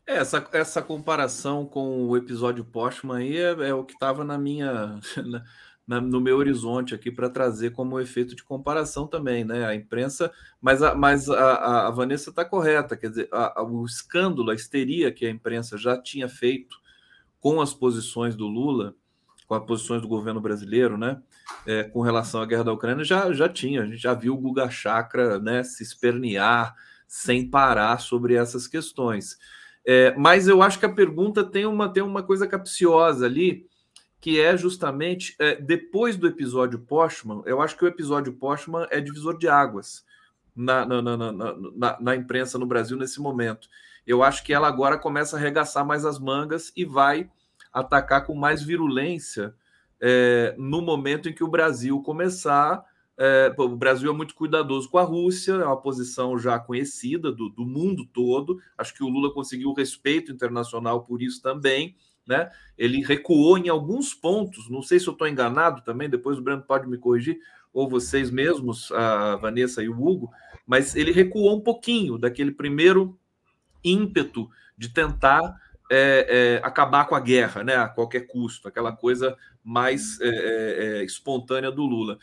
É, 0.08 0.16
essa, 0.16 0.48
essa 0.54 0.82
comparação 0.82 1.66
com 1.66 2.08
o 2.08 2.16
episódio 2.16 2.64
Postman 2.64 3.18
aí 3.18 3.36
é, 3.36 3.50
é 3.68 3.74
o 3.74 3.84
que 3.84 3.92
estava 3.92 4.24
na 4.24 4.38
minha 4.38 4.98
na, 5.86 6.00
no 6.00 6.22
meu 6.22 6.38
horizonte 6.38 6.96
aqui 6.96 7.12
para 7.12 7.30
trazer 7.30 7.72
como 7.72 8.00
efeito 8.00 8.34
de 8.34 8.46
comparação 8.46 9.06
também, 9.06 9.44
né? 9.44 9.66
A 9.66 9.76
imprensa, 9.76 10.32
mas 10.62 10.82
a, 10.82 10.96
mas 10.96 11.30
a, 11.30 11.88
a 11.88 11.92
Vanessa 11.92 12.30
está 12.30 12.46
correta, 12.46 12.96
quer 12.96 13.10
dizer, 13.10 13.28
a, 13.30 13.62
o 13.62 13.86
escândalo, 13.86 14.52
a 14.52 14.56
histeria 14.56 15.12
que 15.12 15.26
a 15.26 15.30
imprensa 15.30 15.78
já 15.78 16.02
tinha 16.02 16.30
feito 16.30 16.78
com 17.42 17.60
as 17.60 17.74
posições 17.74 18.38
do 18.38 18.48
Lula 18.48 18.96
com 19.48 19.56
as 19.56 19.66
posições 19.66 20.02
do 20.02 20.08
governo 20.08 20.42
brasileiro, 20.42 20.98
né, 20.98 21.22
é, 21.66 21.84
com 21.84 22.02
relação 22.02 22.42
à 22.42 22.46
guerra 22.46 22.66
da 22.66 22.74
Ucrânia, 22.74 23.04
já, 23.04 23.32
já 23.34 23.50
tinha, 23.50 23.82
a 23.82 23.86
gente 23.86 23.98
já 23.98 24.14
viu 24.14 24.34
o 24.34 24.38
Guga 24.38 24.70
Chakra 24.70 25.40
né, 25.40 25.64
se 25.64 25.84
espernear 25.84 26.76
sem 27.08 27.50
parar 27.50 28.00
sobre 28.00 28.36
essas 28.36 28.68
questões. 28.68 29.38
É, 29.86 30.14
mas 30.18 30.48
eu 30.48 30.62
acho 30.62 30.80
que 30.80 30.86
a 30.86 30.94
pergunta 30.94 31.44
tem 31.44 31.66
uma, 31.66 31.88
tem 31.92 32.04
uma 32.04 32.22
coisa 32.22 32.46
capciosa 32.48 33.26
ali, 33.26 33.66
que 34.20 34.40
é 34.40 34.58
justamente 34.58 35.36
é, 35.40 35.56
depois 35.56 36.18
do 36.18 36.28
episódio 36.28 36.80
Postman, 36.80 37.42
eu 37.46 37.62
acho 37.62 37.78
que 37.78 37.86
o 37.86 37.88
episódio 37.88 38.34
Postman 38.34 38.88
é 38.90 39.00
divisor 39.00 39.38
de 39.38 39.48
águas 39.48 40.04
na, 40.56 40.86
na, 40.86 41.02
na, 41.02 41.32
na, 41.32 41.98
na 42.02 42.16
imprensa 42.16 42.58
no 42.58 42.66
Brasil 42.66 42.98
nesse 42.98 43.22
momento. 43.22 43.70
Eu 44.06 44.24
acho 44.24 44.44
que 44.44 44.54
ela 44.54 44.68
agora 44.68 44.98
começa 44.98 45.36
a 45.36 45.40
arregaçar 45.40 45.86
mais 45.86 46.04
as 46.04 46.18
mangas 46.18 46.72
e 46.76 46.84
vai 46.84 47.30
atacar 47.72 48.26
com 48.26 48.34
mais 48.34 48.64
virulência 48.64 49.54
é, 50.02 50.56
no 50.58 50.82
momento 50.82 51.30
em 51.30 51.34
que 51.34 51.44
o 51.44 51.48
Brasil 51.48 52.02
começar. 52.02 52.84
É, 53.20 53.52
o 53.58 53.76
Brasil 53.76 54.12
é 54.12 54.16
muito 54.16 54.36
cuidadoso 54.36 54.90
com 54.90 55.00
a 55.00 55.04
Rússia, 55.04 55.54
é 55.54 55.66
uma 55.66 55.82
posição 55.82 56.38
já 56.38 56.60
conhecida 56.60 57.32
do, 57.32 57.50
do 57.50 57.66
mundo 57.66 58.06
todo. 58.14 58.60
Acho 58.78 58.94
que 58.94 59.04
o 59.04 59.10
Lula 59.10 59.34
conseguiu 59.34 59.74
respeito 59.74 60.32
internacional 60.32 61.04
por 61.04 61.22
isso 61.22 61.42
também. 61.42 61.96
Né? 62.28 62.50
Ele 62.78 63.02
recuou 63.02 63.58
em 63.58 63.70
alguns 63.70 64.14
pontos, 64.14 64.70
não 64.70 64.82
sei 64.82 65.00
se 65.00 65.08
eu 65.08 65.14
estou 65.14 65.28
enganado 65.28 65.82
também, 65.82 66.10
depois 66.10 66.38
o 66.38 66.42
Breno 66.42 66.62
pode 66.62 66.88
me 66.88 66.98
corrigir, 66.98 67.40
ou 67.74 67.90
vocês 67.90 68.30
mesmos, 68.30 68.92
a 68.92 69.38
Vanessa 69.38 69.82
e 69.82 69.88
o 69.88 69.94
Hugo, 69.94 70.30
mas 70.66 70.96
ele 70.96 71.12
recuou 71.12 71.56
um 71.56 71.62
pouquinho 71.62 72.18
daquele 72.18 72.52
primeiro 72.52 73.18
ímpeto 73.84 74.50
de 74.78 74.90
tentar 74.90 75.56
é, 75.92 76.60
é, 76.62 76.68
acabar 76.68 77.06
com 77.06 77.16
a 77.16 77.20
guerra, 77.20 77.64
né, 77.64 77.76
a 77.76 77.88
qualquer 77.88 78.28
custo, 78.28 78.68
aquela 78.68 78.92
coisa 78.92 79.38
mais 79.64 80.20
é, 80.22 80.28
é, 80.28 81.00
é 81.00 81.04
espontânea 81.04 81.72
do 81.72 81.86
Lula. 81.86 82.18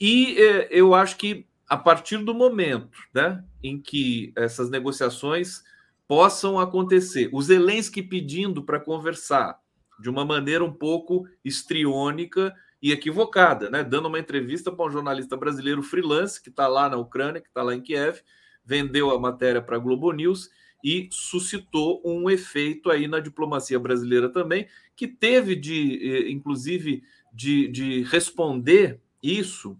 E 0.00 0.36
é, 0.38 0.68
eu 0.70 0.94
acho 0.94 1.16
que 1.16 1.46
a 1.68 1.76
partir 1.76 2.18
do 2.18 2.34
momento 2.34 2.98
né, 3.14 3.42
em 3.62 3.80
que 3.80 4.32
essas 4.36 4.68
negociações 4.68 5.62
possam 6.06 6.58
acontecer, 6.58 7.30
o 7.32 7.40
Zelensky 7.40 8.02
pedindo 8.02 8.62
para 8.62 8.80
conversar 8.80 9.58
de 9.98 10.10
uma 10.10 10.24
maneira 10.24 10.64
um 10.64 10.72
pouco 10.72 11.26
estriônica 11.44 12.54
e 12.82 12.90
equivocada, 12.90 13.70
né? 13.70 13.84
Dando 13.84 14.08
uma 14.08 14.18
entrevista 14.18 14.72
para 14.72 14.84
um 14.84 14.90
jornalista 14.90 15.36
brasileiro 15.36 15.82
freelance 15.82 16.42
que 16.42 16.50
está 16.50 16.66
lá 16.66 16.90
na 16.90 16.96
Ucrânia, 16.96 17.40
que 17.40 17.46
está 17.46 17.62
lá 17.62 17.74
em 17.74 17.80
Kiev, 17.80 18.20
vendeu 18.64 19.10
a 19.12 19.18
matéria 19.20 19.62
para 19.62 19.76
a 19.76 19.78
Globo 19.78 20.10
News 20.12 20.50
e 20.82 21.08
suscitou 21.10 22.02
um 22.04 22.28
efeito 22.28 22.90
aí 22.90 23.06
na 23.06 23.20
diplomacia 23.20 23.78
brasileira 23.78 24.28
também, 24.28 24.66
que 24.96 25.06
teve 25.06 25.54
de, 25.54 26.00
eh, 26.02 26.30
inclusive, 26.30 27.02
de, 27.32 27.68
de 27.68 28.02
responder 28.02 29.00
isso, 29.22 29.78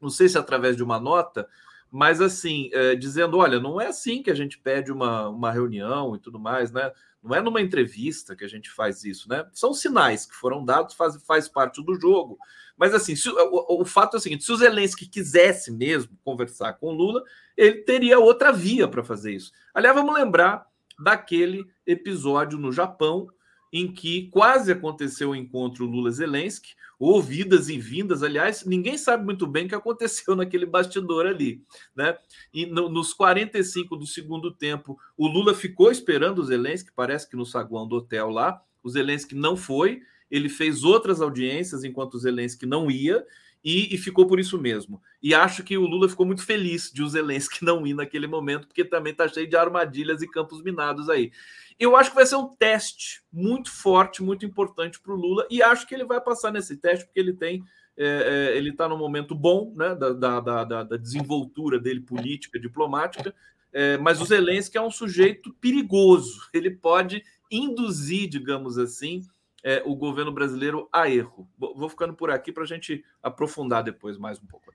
não 0.00 0.08
sei 0.08 0.28
se 0.28 0.38
através 0.38 0.76
de 0.76 0.82
uma 0.82 0.98
nota, 0.98 1.48
mas 1.90 2.20
assim, 2.20 2.70
é, 2.72 2.94
dizendo: 2.94 3.38
olha, 3.38 3.58
não 3.58 3.80
é 3.80 3.86
assim 3.86 4.22
que 4.22 4.30
a 4.30 4.34
gente 4.34 4.58
pede 4.58 4.92
uma, 4.92 5.28
uma 5.28 5.50
reunião 5.50 6.14
e 6.14 6.18
tudo 6.18 6.38
mais, 6.38 6.70
né? 6.70 6.92
Não 7.22 7.34
é 7.34 7.40
numa 7.40 7.60
entrevista 7.60 8.36
que 8.36 8.44
a 8.44 8.48
gente 8.48 8.70
faz 8.70 9.04
isso, 9.04 9.28
né? 9.28 9.48
São 9.52 9.74
sinais 9.74 10.24
que 10.24 10.34
foram 10.34 10.64
dados, 10.64 10.94
faz, 10.94 11.20
faz 11.24 11.48
parte 11.48 11.82
do 11.82 11.98
jogo. 11.98 12.38
Mas 12.78 12.94
assim, 12.94 13.16
se, 13.16 13.28
o, 13.28 13.82
o, 13.82 13.84
fato 13.84 14.16
é 14.16 14.18
o 14.18 14.20
seguinte: 14.20 14.44
se 14.44 14.52
o 14.52 14.56
Zelensky 14.56 15.06
quisesse 15.06 15.72
mesmo 15.72 16.16
conversar 16.24 16.74
com 16.74 16.92
Lula, 16.92 17.22
ele 17.56 17.82
teria 17.82 18.18
outra 18.18 18.52
via 18.52 18.86
para 18.86 19.02
fazer 19.02 19.32
isso. 19.32 19.52
Aliás, 19.74 19.94
vamos 19.94 20.14
lembrar 20.14 20.66
daquele 20.98 21.66
episódio 21.86 22.58
no 22.58 22.72
Japão 22.72 23.28
em 23.72 23.92
que 23.92 24.28
quase 24.30 24.72
aconteceu 24.72 25.30
o 25.30 25.36
encontro 25.36 25.84
Lula-Zelensky, 25.84 26.74
ouvidas 26.98 27.68
e 27.68 27.78
vindas, 27.78 28.22
aliás, 28.22 28.64
ninguém 28.64 28.98
sabe 28.98 29.24
muito 29.24 29.46
bem 29.46 29.66
o 29.66 29.68
que 29.68 29.74
aconteceu 29.74 30.34
naquele 30.36 30.66
bastidor 30.66 31.26
ali, 31.26 31.62
né? 31.94 32.16
E 32.52 32.66
no, 32.66 32.88
nos 32.88 33.12
45 33.12 33.96
do 33.96 34.06
segundo 34.06 34.50
tempo, 34.50 34.98
o 35.16 35.28
Lula 35.28 35.54
ficou 35.54 35.92
esperando 35.92 36.40
o 36.40 36.44
Zelensky, 36.44 36.90
parece 36.94 37.28
que 37.28 37.36
no 37.36 37.46
saguão 37.46 37.86
do 37.86 37.96
hotel 37.96 38.30
lá, 38.30 38.60
o 38.82 38.88
Zelensky 38.88 39.34
não 39.34 39.56
foi, 39.56 40.02
ele 40.30 40.48
fez 40.48 40.84
outras 40.84 41.20
audiências 41.20 41.84
enquanto 41.84 42.14
o 42.14 42.18
Zelensky 42.18 42.66
não 42.66 42.90
ia, 42.90 43.24
e, 43.64 43.92
e, 43.94 43.98
ficou 43.98 44.26
por 44.26 44.38
isso 44.38 44.56
mesmo. 44.56 45.02
E 45.22 45.34
acho 45.34 45.64
que 45.64 45.76
o 45.76 45.86
Lula 45.86 46.08
ficou 46.08 46.24
muito 46.24 46.44
feliz 46.44 46.92
de 46.92 47.02
o 47.02 47.08
Zelensky 47.08 47.62
não 47.64 47.86
ir 47.86 47.94
naquele 47.94 48.26
momento, 48.26 48.66
porque 48.66 48.84
também 48.84 49.12
está 49.12 49.26
cheio 49.28 49.48
de 49.48 49.56
armadilhas 49.56 50.22
e 50.22 50.30
campos 50.30 50.62
minados 50.62 51.10
aí. 51.10 51.32
Eu 51.78 51.96
acho 51.96 52.10
que 52.10 52.16
vai 52.16 52.26
ser 52.26 52.36
um 52.36 52.48
teste 52.48 53.22
muito 53.32 53.70
forte, 53.70 54.22
muito 54.22 54.44
importante 54.44 55.00
para 55.00 55.12
o 55.12 55.16
Lula, 55.16 55.46
e 55.50 55.62
acho 55.62 55.86
que 55.86 55.94
ele 55.94 56.04
vai 56.04 56.20
passar 56.20 56.52
nesse 56.52 56.76
teste, 56.76 57.04
porque 57.04 57.20
ele 57.20 57.32
tem. 57.32 57.62
É, 58.00 58.52
é, 58.52 58.56
ele 58.56 58.70
está 58.70 58.88
num 58.88 58.96
momento 58.96 59.34
bom 59.34 59.74
né, 59.76 59.92
da, 59.92 60.12
da, 60.12 60.40
da, 60.40 60.64
da, 60.84 60.96
desenvoltura 60.96 61.80
dele 61.80 62.00
política, 62.00 62.56
diplomática, 62.56 63.34
é, 63.72 63.98
mas 63.98 64.20
o 64.20 64.24
Zelensky 64.24 64.78
é 64.78 64.80
um 64.80 64.90
sujeito 64.90 65.52
perigoso. 65.54 66.48
Ele 66.54 66.70
pode 66.70 67.24
induzir, 67.50 68.28
digamos 68.28 68.78
assim, 68.78 69.26
é, 69.68 69.82
o 69.84 69.94
governo 69.94 70.32
brasileiro 70.32 70.88
a 70.90 71.10
erro. 71.10 71.46
Vou 71.58 71.90
ficando 71.90 72.14
por 72.14 72.30
aqui 72.30 72.50
para 72.50 72.62
a 72.62 72.66
gente 72.66 73.04
aprofundar 73.22 73.84
depois 73.84 74.16
mais 74.16 74.40
um 74.40 74.46
pouco. 74.46 74.72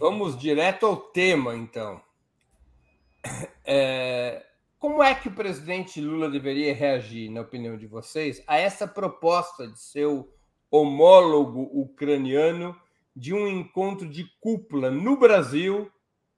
Vamos 0.00 0.36
direto 0.36 0.86
ao 0.86 0.96
tema, 0.96 1.54
então. 1.54 2.02
É, 3.64 4.44
como 4.76 5.00
é 5.00 5.14
que 5.14 5.28
o 5.28 5.34
presidente 5.34 6.00
Lula 6.00 6.28
deveria 6.28 6.74
reagir, 6.74 7.30
na 7.30 7.42
opinião 7.42 7.76
de 7.76 7.86
vocês, 7.86 8.42
a 8.44 8.58
essa 8.58 8.88
proposta 8.88 9.68
de 9.68 9.78
seu 9.78 10.34
homólogo 10.68 11.70
ucraniano 11.72 12.76
de 13.14 13.32
um 13.32 13.46
encontro 13.46 14.08
de 14.08 14.24
cúpula 14.40 14.90
no 14.90 15.16
Brasil 15.16 15.88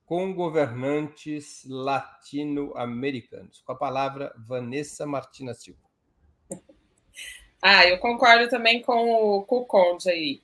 com 0.05 0.35
governantes 0.35 1.65
latino-americanos? 1.67 3.63
Com 3.63 3.73
a 3.73 3.77
palavra, 3.77 4.35
Vanessa 4.37 5.07
Martina 5.07 5.55
Silva. 5.55 5.92
Ah, 7.63 7.87
eu 7.87 7.99
concordo 7.99 8.51
também 8.51 8.83
com 8.83 9.39
o, 9.39 9.43
com 9.45 9.59
o 9.59 9.65
Conde 9.65 10.11
aí. 10.11 10.41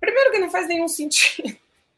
Primeiro 0.00 0.32
que 0.32 0.38
não 0.38 0.50
faz 0.50 0.66
nenhum 0.66 0.88
sentido. 0.88 1.56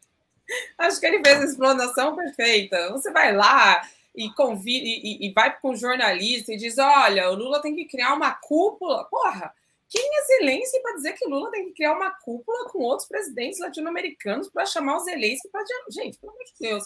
Acho 0.77 0.99
que 0.99 1.05
ele 1.07 1.23
fez 1.23 1.41
a 1.41 1.45
explanação 1.45 2.15
perfeita. 2.15 2.91
Você 2.91 3.11
vai 3.11 3.35
lá, 3.35 3.81
e, 4.17 4.31
convida, 4.33 4.85
e, 4.85 5.27
e 5.27 5.31
vai 5.31 5.55
com 5.59 5.71
um 5.71 5.75
jornalista 5.75 6.51
e 6.51 6.57
diz: 6.57 6.77
olha, 6.79 7.29
o 7.29 7.35
Lula 7.35 7.61
tem 7.61 7.75
que 7.75 7.85
criar 7.85 8.15
uma 8.15 8.31
cúpula. 8.31 9.05
Porra, 9.05 9.53
quem 9.87 10.01
é 10.17 10.23
Zelensky 10.23 10.79
para 10.81 10.95
dizer 10.95 11.13
que 11.13 11.29
Lula 11.29 11.51
tem 11.51 11.65
que 11.65 11.73
criar 11.73 11.93
uma 11.93 12.09
cúpula 12.09 12.67
com 12.69 12.79
outros 12.79 13.07
presidentes 13.07 13.59
latino-americanos 13.59 14.49
para 14.49 14.65
chamar 14.65 14.97
o 14.97 15.01
Zelensky 15.01 15.47
para. 15.49 15.63
Gente, 15.91 16.17
pelo 16.17 16.31
amor 16.31 16.43
de 16.45 16.53
Deus. 16.59 16.83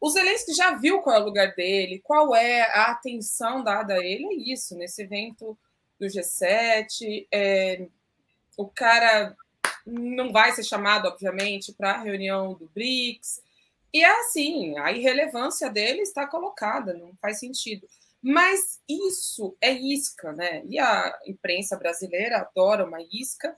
O 0.00 0.10
Zelensky 0.10 0.52
já 0.54 0.74
viu 0.74 1.00
qual 1.00 1.16
é 1.16 1.20
o 1.20 1.24
lugar 1.24 1.54
dele, 1.54 2.00
qual 2.02 2.34
é 2.34 2.62
a 2.62 2.90
atenção 2.90 3.62
dada 3.62 3.94
a 3.94 4.04
ele, 4.04 4.26
é 4.26 4.52
isso, 4.52 4.76
nesse 4.76 5.02
evento 5.02 5.56
do 5.98 6.06
G7. 6.06 7.26
É, 7.32 7.86
o 8.56 8.66
cara 8.66 9.36
não 9.86 10.32
vai 10.32 10.52
ser 10.52 10.64
chamado, 10.64 11.08
obviamente, 11.08 11.72
para 11.72 11.92
a 11.92 12.02
reunião 12.02 12.54
do 12.54 12.70
BRICS. 12.74 13.42
E 13.92 14.02
é 14.02 14.20
assim, 14.20 14.76
a 14.78 14.92
irrelevância 14.92 15.70
dele 15.70 16.00
está 16.02 16.26
colocada, 16.26 16.94
não 16.94 17.14
faz 17.20 17.38
sentido. 17.38 17.86
Mas 18.20 18.80
isso 18.88 19.56
é 19.60 19.70
isca, 19.70 20.32
né? 20.32 20.64
E 20.66 20.78
a 20.78 21.16
imprensa 21.26 21.76
brasileira 21.76 22.38
adora 22.38 22.86
uma 22.86 22.98
isca, 23.12 23.54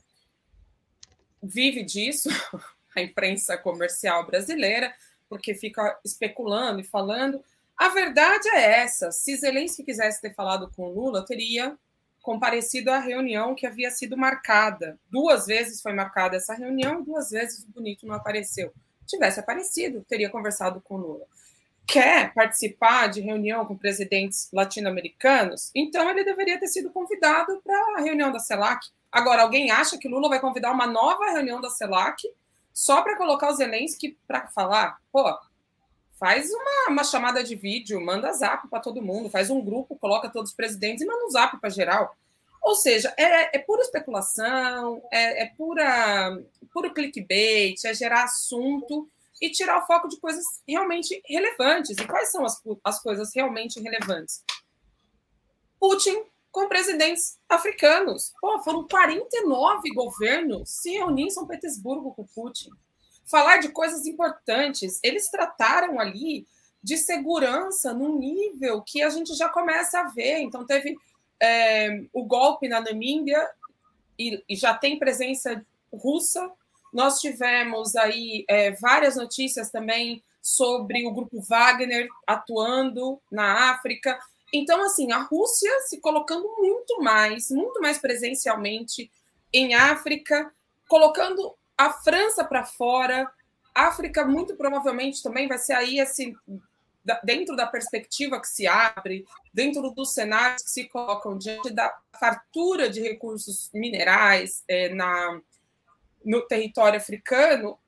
vive 1.40 1.84
disso, 1.84 2.28
a 2.94 3.00
imprensa 3.00 3.56
comercial 3.56 4.26
brasileira, 4.26 4.92
porque 5.28 5.54
fica 5.54 5.98
especulando 6.04 6.80
e 6.80 6.84
falando. 6.84 7.42
A 7.76 7.90
verdade 7.90 8.48
é 8.48 8.80
essa: 8.80 9.12
se 9.12 9.36
Zelensky 9.36 9.84
quisesse 9.84 10.20
ter 10.20 10.34
falado 10.34 10.70
com 10.74 10.92
Lula, 10.92 11.24
teria 11.24 11.78
comparecido 12.26 12.90
à 12.90 12.98
reunião 12.98 13.54
que 13.54 13.66
havia 13.66 13.90
sido 13.90 14.16
marcada. 14.16 14.98
Duas 15.08 15.46
vezes 15.46 15.80
foi 15.80 15.92
marcada 15.92 16.36
essa 16.36 16.52
reunião, 16.52 17.02
duas 17.02 17.30
vezes 17.30 17.64
o 17.64 17.70
bonito 17.70 18.04
não 18.04 18.16
apareceu 18.16 18.72
tivesse 19.06 19.40
aparecido, 19.40 20.04
teria 20.06 20.28
conversado 20.28 20.80
com 20.80 20.96
Lula. 20.96 21.24
Quer 21.86 22.34
participar 22.34 23.06
de 23.06 23.20
reunião 23.20 23.64
com 23.64 23.76
presidentes 23.76 24.48
latino-americanos? 24.52 25.70
Então 25.74 26.10
ele 26.10 26.24
deveria 26.24 26.58
ter 26.58 26.66
sido 26.66 26.90
convidado 26.90 27.62
para 27.64 27.98
a 27.98 28.02
reunião 28.02 28.32
da 28.32 28.40
CELAC. 28.40 28.88
Agora, 29.10 29.42
alguém 29.42 29.70
acha 29.70 29.96
que 29.96 30.08
Lula 30.08 30.28
vai 30.28 30.40
convidar 30.40 30.72
uma 30.72 30.86
nova 30.86 31.30
reunião 31.30 31.60
da 31.60 31.70
CELAC 31.70 32.22
só 32.74 33.02
para 33.02 33.16
colocar 33.16 33.48
o 33.48 33.54
Zelensky 33.54 34.18
para 34.26 34.48
falar? 34.48 34.98
Pô, 35.12 35.38
faz 36.18 36.50
uma, 36.50 36.90
uma, 36.90 37.04
chamada 37.04 37.42
de 37.44 37.54
vídeo, 37.54 38.00
manda 38.00 38.32
zap 38.32 38.68
para 38.68 38.80
todo 38.80 39.02
mundo, 39.02 39.30
faz 39.30 39.50
um 39.50 39.62
grupo, 39.62 39.96
coloca 39.96 40.30
todos 40.30 40.50
os 40.50 40.56
presidentes 40.56 41.02
e 41.02 41.06
manda 41.06 41.26
um 41.26 41.30
zap 41.30 41.58
para 41.60 41.70
geral. 41.70 42.16
Ou 42.62 42.74
seja, 42.74 43.14
é, 43.16 43.56
é 43.56 43.58
pura 43.60 43.82
especulação, 43.82 45.02
é, 45.12 45.44
é 45.44 45.46
pura, 45.56 46.42
puro 46.72 46.92
clickbait, 46.92 47.84
é 47.84 47.94
gerar 47.94 48.24
assunto 48.24 49.08
e 49.40 49.50
tirar 49.50 49.78
o 49.78 49.86
foco 49.86 50.08
de 50.08 50.18
coisas 50.18 50.44
realmente 50.66 51.22
relevantes. 51.26 51.96
E 51.96 52.06
quais 52.06 52.32
são 52.32 52.44
as, 52.44 52.60
as 52.82 53.00
coisas 53.00 53.30
realmente 53.34 53.80
relevantes? 53.80 54.42
Putin 55.78 56.24
com 56.50 56.68
presidentes 56.68 57.38
africanos. 57.48 58.32
Pô, 58.40 58.62
foram 58.62 58.88
49 58.88 59.92
governos 59.92 60.70
se 60.70 60.90
reunir 60.92 61.24
em 61.24 61.30
São 61.30 61.46
Petersburgo 61.46 62.14
com 62.14 62.24
Putin. 62.24 62.70
Falar 63.26 63.58
de 63.58 63.68
coisas 63.70 64.06
importantes. 64.06 65.00
Eles 65.02 65.28
trataram 65.30 65.98
ali 66.00 66.46
de 66.82 66.96
segurança 66.96 67.92
num 67.92 68.18
nível 68.18 68.80
que 68.82 69.02
a 69.02 69.10
gente 69.10 69.34
já 69.34 69.48
começa 69.48 70.00
a 70.00 70.08
ver. 70.08 70.38
Então, 70.38 70.64
teve 70.64 70.96
é, 71.40 72.02
o 72.12 72.24
golpe 72.24 72.68
na 72.68 72.80
Namíbia 72.80 73.48
e, 74.18 74.42
e, 74.48 74.56
já 74.56 74.72
tem 74.74 74.98
presença 74.98 75.64
russa. 75.92 76.50
Nós 76.92 77.20
tivemos 77.20 77.96
aí 77.96 78.44
é, 78.48 78.70
várias 78.72 79.16
notícias 79.16 79.70
também 79.70 80.22
sobre 80.40 81.06
o 81.06 81.12
grupo 81.12 81.40
Wagner 81.40 82.08
atuando 82.26 83.20
na 83.30 83.70
África. 83.72 84.18
Então, 84.52 84.80
assim, 84.84 85.10
a 85.10 85.18
Rússia 85.22 85.70
se 85.86 86.00
colocando 86.00 86.48
muito 86.58 87.02
mais, 87.02 87.50
muito 87.50 87.80
mais 87.80 87.98
presencialmente 87.98 89.10
em 89.52 89.74
África, 89.74 90.52
colocando 90.88 91.54
a 91.76 91.92
França 91.92 92.44
para 92.44 92.64
fora. 92.64 93.30
África, 93.74 94.24
muito 94.24 94.56
provavelmente, 94.56 95.22
também 95.22 95.48
vai 95.48 95.58
ser 95.58 95.74
aí 95.74 95.98
esse 95.98 96.34
dentro 97.22 97.54
da 97.54 97.66
perspectiva 97.66 98.40
que 98.40 98.48
se 98.48 98.66
abre, 98.66 99.24
dentro 99.54 99.90
dos 99.92 100.12
cenários 100.12 100.62
que 100.62 100.70
se 100.70 100.88
colocam 100.88 101.38
diante 101.38 101.70
da 101.70 101.96
fartura 102.18 102.90
de 102.90 103.00
recursos 103.00 103.70
minerais 103.72 104.64
é, 104.66 104.88
na, 104.88 105.40
no 106.24 106.42
território 106.48 106.98
africano, 106.98 107.78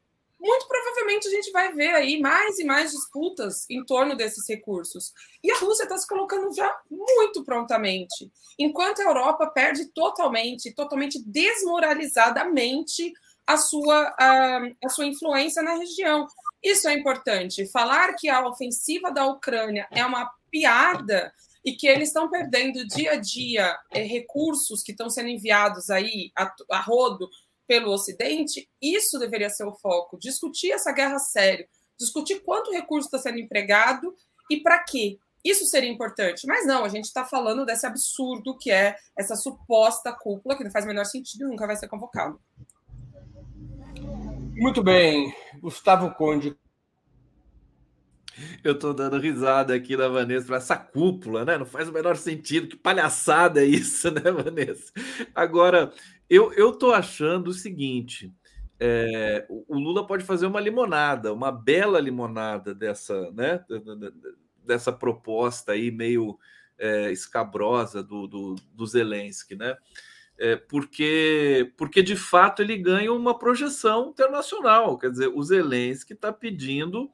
muito 0.41 0.69
provavelmente 0.69 1.27
a 1.27 1.31
gente 1.33 1.51
vai 1.51 1.73
ver 1.73 1.95
aí 1.95 2.21
mais 2.21 2.61
e 2.61 2.65
mais 2.65 2.93
disputas 2.93 3.69
em 3.69 3.85
torno 3.85 4.15
desses 4.15 4.49
recursos. 4.49 5.13
E 5.43 5.51
a 5.51 5.59
Rússia 5.59 5.83
está 5.83 5.99
se 5.99 6.07
colocando 6.07 6.55
já 6.55 6.81
muito 6.89 7.43
prontamente, 7.43 8.31
enquanto 8.57 9.01
a 9.01 9.05
Europa 9.05 9.49
perde 9.49 9.87
totalmente, 9.87 10.73
totalmente 10.73 11.21
desmoralizadamente 11.27 13.13
a 13.49 13.57
sua, 13.57 14.15
a, 14.19 14.61
a 14.85 14.89
sua 14.91 15.07
influência 15.07 15.63
na 15.63 15.73
região. 15.73 16.27
Isso 16.63 16.87
é 16.87 16.93
importante. 16.93 17.67
Falar 17.73 18.13
que 18.13 18.29
a 18.29 18.47
ofensiva 18.47 19.11
da 19.11 19.27
Ucrânia 19.27 19.89
é 19.91 20.05
uma 20.05 20.31
piada 20.51 21.33
e 21.65 21.73
que 21.73 21.87
eles 21.87 22.09
estão 22.09 22.29
perdendo 22.29 22.87
dia 22.87 23.13
a 23.13 23.17
dia 23.17 23.75
é, 23.91 24.03
recursos 24.03 24.83
que 24.83 24.93
estão 24.93 25.09
sendo 25.09 25.31
enviados 25.31 25.89
aí 25.89 26.31
a, 26.37 26.55
a 26.73 26.81
rodo 26.83 27.27
pelo 27.67 27.91
Ocidente, 27.91 28.69
isso 28.83 29.19
deveria 29.19 29.49
ser 29.49 29.65
o 29.65 29.75
foco. 29.75 30.19
Discutir 30.19 30.73
essa 30.73 30.93
guerra 30.93 31.19
sério, 31.19 31.67
discutir 31.99 32.41
quanto 32.41 32.71
recurso 32.71 33.07
está 33.09 33.19
sendo 33.19 33.39
empregado 33.39 34.15
e 34.51 34.61
para 34.61 34.79
quê. 34.85 35.19
Isso 35.43 35.65
seria 35.65 35.91
importante. 35.91 36.47
Mas 36.47 36.67
não, 36.67 36.85
a 36.85 36.89
gente 36.89 37.05
está 37.05 37.25
falando 37.25 37.65
desse 37.65 37.87
absurdo 37.87 38.59
que 38.59 38.71
é 38.71 38.95
essa 39.17 39.37
suposta 39.37 40.13
cúpula, 40.13 40.55
que 40.55 40.65
não 40.65 40.71
faz 40.71 40.85
o 40.85 40.89
menor 40.89 41.05
sentido 41.07 41.45
e 41.45 41.49
nunca 41.49 41.67
vai 41.67 41.77
ser 41.77 41.89
convocado. 41.89 42.39
Muito 44.59 44.83
bem. 44.83 45.33
Gustavo 45.61 46.13
Conde. 46.17 46.57
Eu 48.65 48.73
estou 48.73 48.93
dando 48.93 49.17
risada 49.17 49.73
aqui 49.73 49.97
da 49.97 50.09
Vanessa 50.09 50.47
para 50.47 50.57
essa 50.57 50.77
cúpula, 50.77 51.45
né? 51.45 51.57
Não 51.57 51.65
faz 51.65 51.89
o 51.89 51.93
menor 51.93 52.17
sentido. 52.17 52.67
Que 52.67 52.77
palhaçada 52.77 53.63
é 53.63 53.65
isso, 53.65 54.11
né, 54.11 54.21
Vanessa? 54.21 54.93
Agora, 55.33 55.93
eu, 56.29 56.53
eu 56.55 56.73
tô 56.73 56.93
achando 56.93 57.49
o 57.49 57.55
seguinte: 57.55 58.35
é, 58.81 59.47
o 59.49 59.79
Lula 59.79 60.05
pode 60.05 60.25
fazer 60.25 60.47
uma 60.47 60.61
limonada, 60.61 61.33
uma 61.33 61.53
bela 61.53 62.01
limonada 62.01 62.75
dessa, 62.75 63.31
né? 63.31 63.65
Dessa 64.65 64.93
proposta 64.93 65.71
aí 65.71 65.93
meio 65.93 66.37
é, 66.77 67.13
escabrosa 67.13 68.03
do, 68.03 68.27
do, 68.27 68.57
do 68.75 68.87
Zelensky, 68.87 69.55
né? 69.55 69.77
É, 70.39 70.55
porque, 70.55 71.73
porque 71.77 72.01
de 72.01 72.15
fato 72.15 72.63
ele 72.63 72.77
ganha 72.77 73.13
uma 73.13 73.37
projeção 73.37 74.11
internacional. 74.11 74.97
Quer 74.97 75.11
dizer, 75.11 75.29
o 75.35 75.43
Zelensky 75.43 76.13
está 76.13 76.33
pedindo 76.33 77.11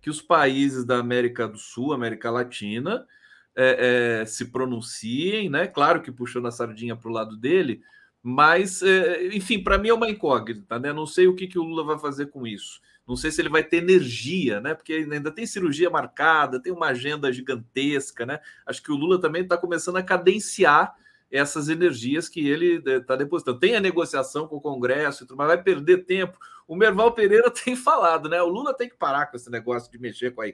que 0.00 0.10
os 0.10 0.20
países 0.20 0.84
da 0.84 0.98
América 0.98 1.46
do 1.46 1.58
Sul, 1.58 1.92
América 1.92 2.30
Latina, 2.30 3.06
é, 3.54 4.20
é, 4.22 4.26
se 4.26 4.46
pronunciem, 4.46 5.48
né? 5.48 5.66
Claro 5.66 6.02
que 6.02 6.10
puxando 6.10 6.46
a 6.46 6.50
sardinha 6.50 6.96
para 6.96 7.08
o 7.08 7.12
lado 7.12 7.36
dele, 7.36 7.80
mas, 8.22 8.82
é, 8.82 9.26
enfim, 9.28 9.62
para 9.62 9.78
mim 9.78 9.88
é 9.88 9.94
uma 9.94 10.08
incógnita, 10.10 10.78
né? 10.78 10.92
Não 10.92 11.06
sei 11.06 11.28
o 11.28 11.34
que, 11.34 11.46
que 11.46 11.58
o 11.58 11.62
Lula 11.62 11.84
vai 11.84 11.98
fazer 11.98 12.26
com 12.26 12.46
isso. 12.46 12.80
Não 13.06 13.16
sei 13.16 13.30
se 13.30 13.40
ele 13.40 13.48
vai 13.48 13.64
ter 13.64 13.78
energia, 13.78 14.60
né? 14.60 14.74
Porque 14.74 14.92
ainda 14.92 15.30
tem 15.30 15.46
cirurgia 15.46 15.88
marcada, 15.88 16.60
tem 16.60 16.72
uma 16.72 16.88
agenda 16.88 17.32
gigantesca, 17.32 18.26
né? 18.26 18.40
Acho 18.66 18.82
que 18.82 18.92
o 18.92 18.96
Lula 18.96 19.20
também 19.20 19.42
está 19.42 19.56
começando 19.56 19.96
a 19.96 20.02
cadenciar 20.02 20.94
essas 21.30 21.68
energias 21.68 22.28
que 22.28 22.46
ele 22.48 22.82
está 22.84 23.14
eh, 23.14 23.18
depositando. 23.18 23.58
Tem 23.58 23.76
a 23.76 23.80
negociação 23.80 24.46
com 24.46 24.56
o 24.56 24.60
Congresso, 24.60 25.26
mas 25.36 25.46
vai 25.46 25.62
perder 25.62 26.04
tempo. 26.04 26.38
O 26.66 26.74
Merval 26.76 27.12
Pereira 27.12 27.50
tem 27.52 27.76
falado, 27.76 28.28
né? 28.28 28.40
O 28.42 28.48
Lula 28.48 28.74
tem 28.74 28.88
que 28.88 28.96
parar 28.96 29.26
com 29.26 29.36
esse 29.36 29.50
negócio 29.50 29.90
de 29.90 29.98
mexer 29.98 30.34
com 30.34 30.42
a, 30.42 30.46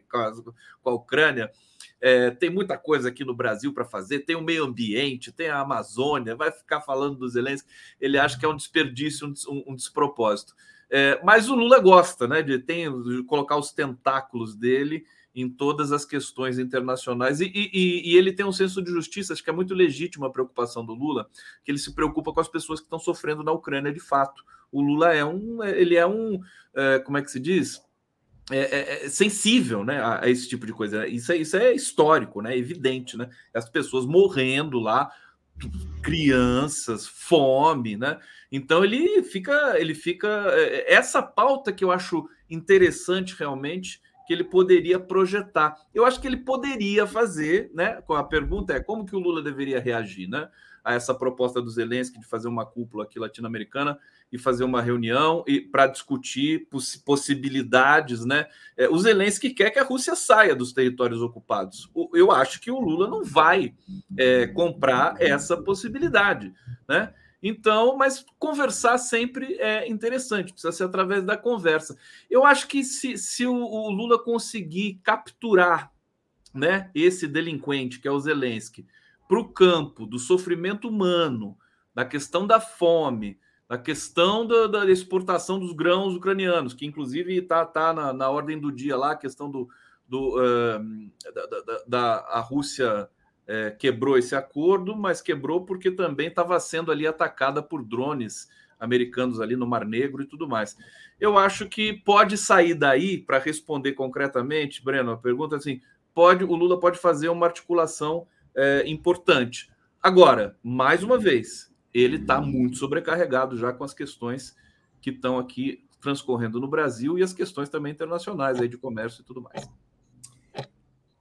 com 0.83 0.91
a 0.91 0.95
Ucrânia. 0.95 1.51
É, 2.01 2.31
tem 2.31 2.51
muita 2.51 2.77
coisa 2.77 3.09
aqui 3.09 3.25
no 3.25 3.35
Brasil 3.35 3.73
para 3.73 3.85
fazer, 3.85 4.21
tem 4.21 4.37
o 4.37 4.43
meio 4.43 4.65
ambiente, 4.65 5.33
tem 5.33 5.49
a 5.49 5.61
Amazônia, 5.61 6.37
vai 6.37 6.51
ficar 6.51 6.81
falando 6.81 7.17
dos 7.17 7.33
Zelensky. 7.33 7.69
Ele 8.01 8.19
acha 8.19 8.39
que 8.39 8.45
é 8.45 8.49
um 8.49 8.57
desperdício, 8.57 9.33
um, 9.49 9.65
um 9.69 9.75
despropósito. 9.75 10.55
É, 10.91 11.21
mas 11.25 11.49
o 11.49 11.55
Lula 11.55 11.79
gosta, 11.81 12.29
né? 12.29 12.43
De, 12.43 12.59
tem, 12.59 12.91
de 13.03 13.23
colocar 13.25 13.57
os 13.57 13.73
tentáculos 13.73 14.55
dele 14.55 15.07
em 15.35 15.49
todas 15.49 15.91
as 15.91 16.05
questões 16.05 16.59
internacionais. 16.59 17.41
E, 17.41 17.51
e, 17.53 18.13
e, 18.13 18.17
ele 18.17 18.33
tem 18.33 18.47
um 18.47 18.53
senso 18.53 18.81
de 18.81 18.91
justiça, 18.91 19.33
acho 19.33 19.43
que 19.43 19.51
é 19.51 19.53
muito 19.53 19.75
legítima 19.75 20.29
a 20.29 20.31
preocupação 20.31 20.85
do 20.87 20.95
Lula, 20.95 21.29
que 21.65 21.71
ele 21.71 21.79
se 21.79 21.95
preocupa 21.95 22.33
com 22.33 22.41
as 22.41 22.49
pessoas 22.49 22.79
que 22.79 22.87
estão 22.87 22.99
sofrendo 22.99 23.43
na 23.43 23.51
Ucrânia 23.51 23.93
de 23.93 24.01
fato. 24.01 24.45
O 24.71 24.81
Lula 24.81 25.13
é 25.13 25.25
um, 25.25 25.63
ele 25.65 25.97
é 25.97 26.07
um, 26.07 26.41
é, 26.75 26.99
como 27.01 27.19
é 27.19 27.23
que 27.23 27.31
se 27.31 27.41
diz? 27.41 27.83
É, 28.51 28.59
é, 28.59 29.07
é 29.07 29.09
sensível 29.09 29.85
né, 29.85 30.01
a, 30.01 30.25
a, 30.25 30.29
esse 30.29 30.49
tipo 30.49 30.67
de 30.67 30.73
coisa. 30.73 31.07
Isso 31.07 31.33
é, 31.33 31.37
isso 31.37 31.57
é 31.57 31.73
histórico, 31.73 32.41
né? 32.41 32.55
É 32.55 32.59
evidente, 32.59 33.17
né? 33.17 33.29
As 33.55 33.69
pessoas 33.69 34.05
morrendo 34.05 34.79
lá, 34.79 35.11
crianças, 36.03 37.07
fome, 37.07 37.97
né? 37.97 38.19
Então 38.53 38.85
ele 38.85 39.23
fica, 39.23 39.81
ele 39.81 39.95
fica. 39.95 40.29
É, 40.53 40.93
essa 40.93 41.23
pauta 41.23 41.73
que 41.73 41.83
eu 41.83 41.91
acho 41.91 42.29
interessante 42.51 43.35
realmente 43.37 44.01
que 44.27 44.33
ele 44.33 44.45
poderia 44.45 44.99
projetar. 44.99 45.77
Eu 45.95 46.05
acho 46.05 46.21
que 46.21 46.27
ele 46.27 46.39
poderia 46.39 47.07
fazer, 47.07 47.71
né? 47.75 48.03
A 48.09 48.25
pergunta 48.25 48.73
é 48.73 48.81
como 48.81 49.05
que 49.05 49.15
o 49.15 49.19
Lula 49.19 49.43
deveria 49.43 49.81
reagir, 49.81 50.29
né? 50.29 50.49
A 50.83 50.95
essa 50.95 51.15
proposta 51.15 51.63
do 51.63 51.71
Zelensky 51.71 52.19
de 52.19 52.27
fazer 52.27 52.49
uma 52.49 52.67
cúpula 52.67 53.05
aqui 53.05 53.19
latino-americana 53.19 53.99
e 54.31 54.39
fazer 54.39 54.65
uma 54.65 54.83
reunião 54.83 55.45
e 55.47 55.61
para 55.61 55.87
discutir 55.87 56.67
poss 56.71 56.97
possibilidades, 56.97 58.25
né? 58.25 58.47
É, 58.77 58.89
o 58.89 58.99
Zelensky 58.99 59.51
quer 59.51 59.71
que 59.71 59.79
a 59.79 59.85
Rússia 59.85 60.17
saia 60.17 60.55
dos 60.55 60.73
territórios 60.73 61.23
ocupados. 61.23 61.91
O, 61.95 62.11
eu 62.17 62.31
acho 62.31 62.61
que 62.61 62.71
o 62.71 62.81
Lula 62.81 63.09
não 63.09 63.25
vai 63.25 63.75
é, 64.17 64.47
comprar 64.49 65.21
essa 65.21 65.57
possibilidade, 65.57 66.53
né? 66.89 67.13
Então, 67.47 67.95
mas 67.95 68.25
conversar 68.39 68.97
sempre 68.97 69.59
é 69.61 69.87
interessante, 69.87 70.51
precisa 70.51 70.73
ser 70.73 70.85
através 70.85 71.23
da 71.23 71.37
conversa. 71.37 71.95
Eu 72.31 72.43
acho 72.43 72.67
que 72.67 72.83
se, 72.83 73.19
se 73.19 73.47
o, 73.47 73.55
o 73.55 73.91
Lula 73.91 74.19
conseguir 74.19 74.99
capturar 75.03 75.93
né, 76.55 76.91
esse 76.95 77.29
delinquente, 77.29 78.01
que 78.01 78.09
é 78.09 78.11
o 78.11 78.19
Zelensky, 78.19 78.87
para 79.29 79.39
o 79.39 79.53
campo 79.53 80.07
do 80.07 80.19
sofrimento 80.19 80.89
humano, 80.89 81.55
da 81.95 82.03
questão 82.03 82.47
da 82.47 82.59
fome, 82.59 83.39
da 83.69 83.77
questão 83.77 84.47
da, 84.47 84.67
da 84.67 84.91
exportação 84.91 85.61
dos 85.61 85.73
grãos 85.73 86.15
ucranianos, 86.15 86.73
que 86.73 86.87
inclusive 86.87 87.37
está 87.37 87.67
tá 87.67 87.93
na, 87.93 88.11
na 88.15 88.31
ordem 88.31 88.59
do 88.59 88.73
dia 88.73 88.97
lá, 88.97 89.13
a 89.13 89.17
questão 89.17 89.51
do, 89.51 89.69
do 90.09 90.39
uh, 90.39 91.31
da, 91.35 91.47
da, 91.47 91.85
da 91.87 92.15
a 92.31 92.41
Rússia 92.41 93.07
é, 93.47 93.71
quebrou 93.71 94.17
esse 94.17 94.35
acordo, 94.35 94.97
mas 94.97 95.21
quebrou 95.21 95.65
porque 95.65 95.91
também 95.91 96.29
estava 96.29 96.59
sendo 96.59 96.91
ali 96.91 97.07
atacada 97.07 97.63
por 97.63 97.85
drones 97.85 98.49
americanos 98.79 99.41
ali 99.41 99.57
no 99.57 99.67
Mar 99.67 99.85
Negro 99.85 100.23
e 100.23 100.27
tudo 100.27 100.49
mais. 100.49 100.77
Eu 101.21 101.39
acho 101.39 101.69
que 101.69 101.93
pode 101.93 102.37
sair 102.37 102.75
daí 102.75 103.19
para 103.19 103.39
responder 103.39 103.93
concretamente, 103.93 104.85
Breno, 104.85 105.13
a 105.13 105.17
pergunta 105.17 105.57
é 105.57 105.59
assim: 105.59 105.81
pode 106.15 106.45
o 106.45 106.55
Lula 106.55 106.79
pode 106.79 106.99
fazer 106.99 107.29
uma 107.29 107.47
articulação 107.47 108.27
é, 108.55 108.85
importante. 108.87 109.71
Agora, 110.03 110.57
mais 110.63 111.03
uma 111.03 111.19
vez, 111.19 111.73
ele 111.93 112.17
está 112.17 112.41
muito 112.41 112.77
sobrecarregado 112.77 113.57
já 113.57 113.73
com 113.73 113.85
as 113.85 113.95
questões 113.95 114.55
que 115.01 115.11
estão 115.11 115.39
aqui 115.39 115.85
transcorrendo 116.01 116.61
no 116.61 116.69
Brasil 116.69 117.19
e 117.19 117.23
as 117.23 117.33
questões 117.33 117.69
também 117.69 117.93
internacionais 117.93 118.61
aí 118.61 118.69
de 118.69 118.77
comércio 118.77 119.23
e 119.23 119.25
tudo 119.25 119.41
mais. 119.41 119.69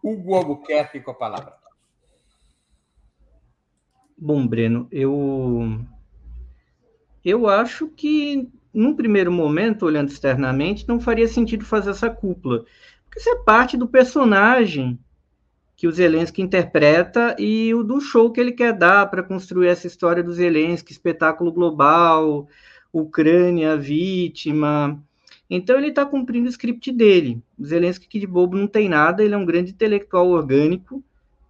Hugo 0.03 0.35
Albuquerque 0.35 0.99
com 0.99 1.11
a 1.11 1.13
palavra. 1.13 1.62
Bom, 4.17 4.47
Breno, 4.47 4.87
eu 4.91 5.79
eu 7.23 7.47
acho 7.47 7.87
que 7.87 8.49
num 8.73 8.95
primeiro 8.95 9.31
momento, 9.31 9.85
olhando 9.85 10.09
externamente, 10.09 10.87
não 10.87 10.99
faria 10.99 11.27
sentido 11.27 11.63
fazer 11.63 11.91
essa 11.91 12.09
cúpula, 12.09 12.65
porque 13.05 13.19
isso 13.19 13.29
é 13.29 13.43
parte 13.43 13.77
do 13.77 13.87
personagem 13.87 14.99
que 15.75 15.87
o 15.87 15.91
Zelensky 15.91 16.41
interpreta 16.41 17.35
e 17.37 17.73
o 17.73 17.83
do 17.83 17.99
show 17.99 18.31
que 18.31 18.39
ele 18.39 18.51
quer 18.51 18.73
dar 18.73 19.09
para 19.09 19.23
construir 19.23 19.67
essa 19.67 19.87
história 19.87 20.23
do 20.23 20.33
Zelensky, 20.33 20.91
espetáculo 20.91 21.51
global, 21.51 22.47
Ucrânia 22.91 23.75
vítima. 23.75 25.01
Então 25.49 25.77
ele 25.77 25.89
está 25.89 26.05
cumprindo 26.05 26.47
o 26.47 26.49
script 26.49 26.91
dele. 26.91 27.41
O 27.57 27.65
Zelensky 27.65 28.07
que 28.07 28.19
de 28.19 28.27
bobo 28.27 28.55
não 28.55 28.67
tem 28.67 28.87
nada, 28.87 29.23
ele 29.23 29.33
é 29.33 29.37
um 29.37 29.45
grande 29.45 29.71
intelectual 29.71 30.29
orgânico 30.29 31.03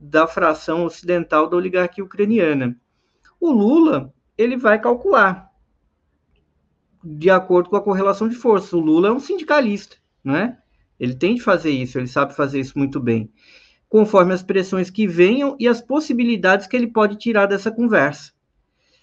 da 0.04 0.28
fração 0.28 0.84
ocidental 0.84 1.48
da 1.48 1.56
oligarquia 1.56 2.04
ucraniana. 2.04 2.78
O 3.40 3.52
Lula, 3.52 4.14
ele 4.38 4.58
vai 4.58 4.80
calcular 4.80 5.50
de 7.02 7.30
acordo 7.30 7.70
com 7.70 7.78
a 7.78 7.82
correlação 7.82 8.28
de 8.28 8.36
forças. 8.36 8.74
O 8.74 8.80
Lula 8.80 9.08
é 9.08 9.12
um 9.12 9.20
sindicalista, 9.20 9.96
não 10.22 10.36
é? 10.36 10.58
Ele 11.00 11.16
tem 11.16 11.36
de 11.36 11.42
fazer 11.42 11.72
isso, 11.72 11.98
ele 11.98 12.08
sabe 12.08 12.36
fazer 12.36 12.60
isso 12.60 12.78
muito 12.78 13.00
bem, 13.00 13.32
conforme 13.88 14.34
as 14.34 14.44
pressões 14.44 14.90
que 14.90 15.08
venham 15.08 15.56
e 15.58 15.68
as 15.68 15.82
possibilidades 15.82 16.68
que 16.68 16.76
ele 16.76 16.88
pode 16.88 17.18
tirar 17.18 17.46
dessa 17.46 17.72
conversa. 17.72 18.34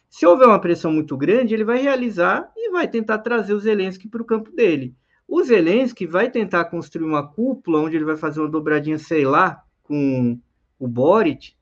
Se 0.09 0.27
houver 0.27 0.49
uma 0.49 0.61
pressão 0.61 0.93
muito 0.93 1.17
grande, 1.17 1.55
ele 1.55 1.65
vai 1.65 1.81
realizar 1.81 2.51
e 2.57 2.71
vai 2.71 2.87
tentar 2.89 3.19
trazer 3.19 3.55
o 3.55 3.61
Zelensky 3.61 4.09
para 4.09 4.23
o 4.23 4.27
campo 4.27 4.51
dele. 4.53 4.95
O 5.27 5.43
Zelensky 5.43 6.07
vai 6.07 6.31
tentar 6.31 6.67
construir 6.67 7.07
uma 7.07 7.27
cúpula 7.27 7.81
onde 7.81 7.97
ele 7.97 8.05
vai 8.05 8.17
fazer 8.17 8.41
uma 8.41 8.49
dobradinha, 8.49 8.99
sei 8.99 9.25
lá, 9.25 9.63
com 9.83 10.39
o 10.81 10.89
Boric, 10.89 11.53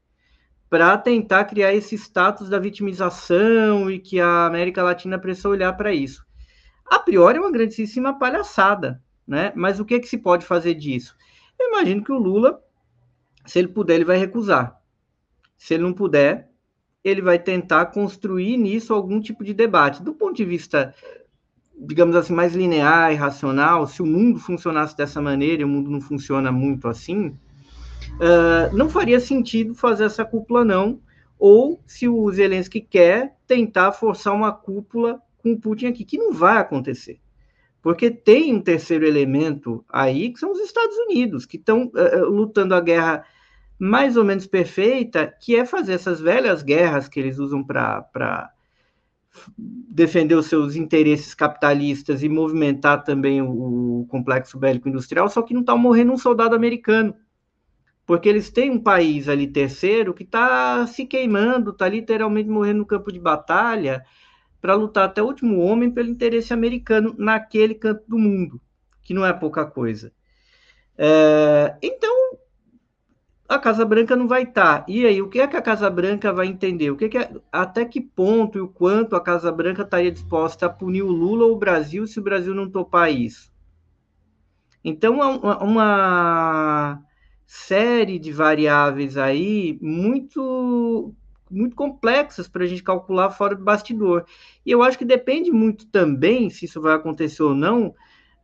para 0.71 0.97
tentar 0.97 1.45
criar 1.45 1.75
esse 1.75 1.97
status 1.97 2.49
da 2.49 2.59
vitimização 2.59 3.91
e 3.91 3.99
que 3.99 4.21
a 4.21 4.47
América 4.47 4.83
Latina 4.83 5.19
precisa 5.19 5.49
olhar 5.49 5.73
para 5.75 5.93
isso. 5.93 6.25
A 6.87 6.99
priori 6.99 7.37
é 7.37 7.41
uma 7.41 7.53
grandíssima 7.53 8.19
palhaçada, 8.19 9.03
né? 9.27 9.53
Mas 9.55 9.81
o 9.81 9.85
que, 9.85 9.95
é 9.95 9.99
que 9.99 10.09
se 10.09 10.17
pode 10.17 10.47
fazer 10.47 10.75
disso? 10.75 11.17
Eu 11.59 11.69
imagino 11.69 12.05
que 12.05 12.13
o 12.13 12.19
Lula, 12.19 12.63
se 13.45 13.59
ele 13.59 13.69
puder, 13.69 13.97
ele 13.97 14.05
vai 14.05 14.17
recusar. 14.17 14.81
Se 15.57 15.75
ele 15.75 15.83
não 15.83 15.93
puder, 15.93 16.51
ele 17.03 17.21
vai 17.21 17.39
tentar 17.39 17.87
construir 17.87 18.57
nisso 18.57 18.95
algum 18.95 19.21
tipo 19.21 19.43
de 19.43 19.53
debate. 19.53 20.03
Do 20.03 20.15
ponto 20.15 20.37
de 20.37 20.45
vista 20.45 20.95
digamos 21.79 22.17
assim, 22.17 22.35
mais 22.35 22.55
linear 22.55 23.13
e 23.13 23.15
racional, 23.15 23.87
se 23.87 24.03
o 24.03 24.07
mundo 24.07 24.39
funcionasse 24.41 24.97
dessa 24.97 25.23
maneira, 25.23 25.63
e 25.63 25.65
o 25.65 25.69
mundo 25.69 25.91
não 25.91 26.01
funciona 26.01 26.51
muito 26.51 26.89
assim, 26.89 27.39
uh, 28.15 28.77
não 28.77 28.89
faria 28.89 29.21
sentido 29.21 29.75
fazer 29.75 30.05
essa 30.05 30.25
cúpula, 30.25 30.65
não. 30.65 31.01
Ou 31.39 31.81
se 31.87 32.09
o 32.09 32.31
Zelensky 32.33 32.81
quer 32.81 33.37
tentar 33.47 33.93
forçar 33.93 34.35
uma 34.35 34.53
cúpula 34.53 35.21
com 35.39 35.53
o 35.53 35.61
Putin 35.61 35.87
aqui, 35.87 36.05
que 36.05 36.19
não 36.19 36.33
vai 36.33 36.59
acontecer. 36.59 37.21
Porque 37.81 38.11
tem 38.11 38.55
um 38.55 38.61
terceiro 38.61 39.07
elemento 39.07 39.85
aí, 39.89 40.33
que 40.33 40.41
são 40.41 40.53
os 40.53 40.59
Estados 40.59 40.97
Unidos, 40.97 41.47
que 41.47 41.57
estão 41.57 41.93
uh, 41.95 42.29
lutando 42.29 42.75
a 42.75 42.81
guerra 42.81 43.25
mais 43.79 44.17
ou 44.17 44.25
menos 44.25 44.47
perfeita, 44.47 45.33
que 45.41 45.55
é 45.55 45.65
fazer 45.65 45.93
essas 45.93 46.21
velhas 46.21 46.63
guerras 46.63 47.09
que 47.09 47.21
eles 47.21 47.39
usam 47.39 47.63
para 47.63 48.51
defender 49.57 50.35
os 50.35 50.47
seus 50.47 50.75
interesses 50.75 51.33
capitalistas 51.33 52.25
e 52.25 52.29
movimentar 52.29 53.05
também 53.05 53.41
o, 53.41 54.01
o 54.01 54.07
complexo 54.07 54.59
bélico 54.59 54.89
industrial, 54.89 55.29
só 55.29 55.43
que 55.43 55.55
não 55.55 55.61
está 55.61 55.77
morrendo 55.77 56.13
um 56.13 56.19
soldado 56.19 56.57
americano. 56.57 57.15
Porque 58.09 58.27
eles 58.27 58.49
têm 58.49 58.71
um 58.71 58.81
país 58.81 59.29
ali 59.29 59.47
terceiro 59.47 60.15
que 60.15 60.23
está 60.23 60.87
se 60.87 61.05
queimando, 61.05 61.73
está 61.73 61.87
literalmente 61.87 62.49
morrendo 62.49 62.79
no 62.79 62.87
campo 62.87 63.13
de 63.13 63.21
batalha 63.21 64.03
para 64.63 64.75
lutar 64.75 65.05
até 65.05 65.23
o 65.23 65.27
último 65.27 65.61
homem 65.61 65.91
pelo 65.91 66.09
interesse 66.09 66.55
americano 66.55 67.15
naquele 67.19 67.75
canto 67.75 68.03
do 68.09 68.19
mundo, 68.19 68.59
que 69.03 69.13
não 69.13 69.27
é 69.27 69.33
pouca 69.35 69.67
coisa. 69.67 70.11
É, 70.97 71.77
então, 71.83 72.39
a 73.47 73.59
Casa 73.59 73.85
Branca 73.85 74.17
não 74.17 74.27
vai 74.27 74.45
estar. 74.45 74.79
Tá. 74.79 74.87
E 74.89 75.05
aí, 75.05 75.21
o 75.21 75.29
que 75.29 75.41
é 75.41 75.47
que 75.47 75.59
a 75.59 75.63
Casa 75.63 75.91
Branca 75.91 76.33
vai 76.33 76.47
entender? 76.47 76.91
O 76.91 76.97
que, 76.97 77.19
é, 77.19 77.31
até 77.53 77.85
que 77.85 78.01
ponto 78.01 78.57
e 78.57 78.63
o 78.63 78.69
quanto 78.69 79.17
a 79.17 79.21
Casa 79.21 79.53
Branca 79.53 79.83
estaria 79.83 80.11
disposta 80.11 80.65
a 80.65 80.71
punir 80.71 81.03
o 81.03 81.13
Lula 81.13 81.45
ou 81.45 81.53
o 81.53 81.59
Brasil 81.59 82.07
se 82.07 82.19
o 82.19 82.23
Brasil 82.23 82.55
não 82.55 82.71
topar 82.71 83.13
isso? 83.13 83.53
Então, 84.83 85.17
uma, 85.17 85.63
uma 85.63 87.08
série 87.49 88.19
de 88.19 88.31
variáveis 88.31 89.17
aí 89.17 89.79
muito 89.81 91.15
muito 91.51 91.75
complexas 91.75 92.47
para 92.47 92.63
a 92.63 92.67
gente 92.67 92.83
calcular 92.83 93.31
fora 93.31 93.57
do 93.57 93.65
bastidor. 93.65 94.27
E 94.67 94.71
eu 94.71 94.83
acho 94.83 94.99
que 94.99 95.05
depende 95.05 95.51
muito 95.51 95.87
também, 95.87 96.51
se 96.51 96.67
isso 96.67 96.79
vai 96.79 96.95
acontecer 96.95 97.43
ou 97.43 97.55
não, 97.55 97.95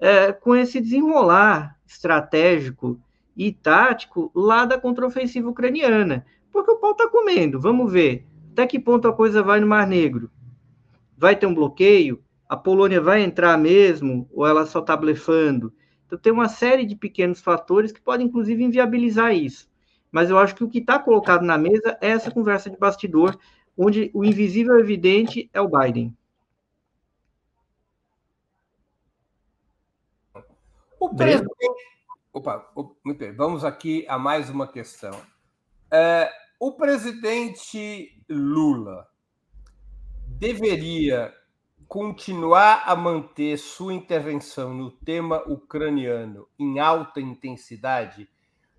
é, 0.01 0.33
com 0.33 0.57
esse 0.57 0.81
desenrolar 0.81 1.79
estratégico 1.87 2.99
e 3.37 3.53
tático 3.53 4.33
lá 4.35 4.65
da 4.65 4.81
contraofensiva 4.81 5.51
ucraniana. 5.51 6.25
Porque 6.51 6.71
o 6.71 6.77
pau 6.77 6.93
está 6.93 7.07
comendo, 7.07 7.61
vamos 7.61 7.93
ver. 7.93 8.27
Até 8.53 8.67
que 8.67 8.81
ponto 8.81 9.07
a 9.07 9.13
coisa 9.13 9.43
vai 9.43 9.61
no 9.61 9.67
Mar 9.67 9.87
Negro? 9.87 10.31
Vai 11.15 11.37
ter 11.37 11.45
um 11.45 11.55
bloqueio? 11.55 12.25
A 12.49 12.57
Polônia 12.57 13.03
vai 13.03 13.23
entrar 13.23 13.59
mesmo? 13.59 14.27
Ou 14.33 14.47
ela 14.47 14.65
só 14.65 14.79
está 14.79 14.97
blefando? 14.97 15.75
Então, 16.15 16.19
tem 16.19 16.33
uma 16.33 16.49
série 16.49 16.85
de 16.85 16.95
pequenos 16.95 17.41
fatores 17.41 17.91
que 17.91 18.01
podem, 18.01 18.27
inclusive, 18.27 18.63
inviabilizar 18.63 19.35
isso. 19.35 19.69
Mas 20.13 20.31
eu 20.31 20.39
acho 20.39 20.55
que 20.55 20.63
o 20.63 20.69
que 20.69 20.79
está 20.79 20.97
colocado 20.99 21.43
na 21.43 21.59
mesa 21.59 21.99
é 22.01 22.11
essa 22.11 22.31
conversa 22.31 22.71
de 22.71 22.77
bastidor, 22.77 23.37
onde 23.77 24.11
o 24.15 24.25
invisível 24.25 24.79
evidente 24.79 25.51
é 25.53 25.61
o 25.61 25.69
Biden. 25.69 26.17
O 31.01 31.15
presidente 31.15 31.49
Opa, 32.33 32.69
muito 33.05 33.19
bem. 33.19 33.33
Vamos 33.33 33.65
aqui 33.65 34.05
a 34.09 34.19
mais 34.19 34.49
uma 34.51 34.67
questão. 34.67 35.21
É, 35.91 36.31
o 36.59 36.73
presidente 36.73 38.25
Lula 38.29 39.09
deveria 40.27 41.33
continuar 41.95 42.83
a 42.87 42.97
manter 42.97 43.57
sua 43.57 43.95
intervenção 43.95 44.75
no 44.75 44.91
tema 44.91 45.45
ucraniano 45.47 46.49
em 46.59 46.81
alta 46.81 47.21
intensidade, 47.21 48.29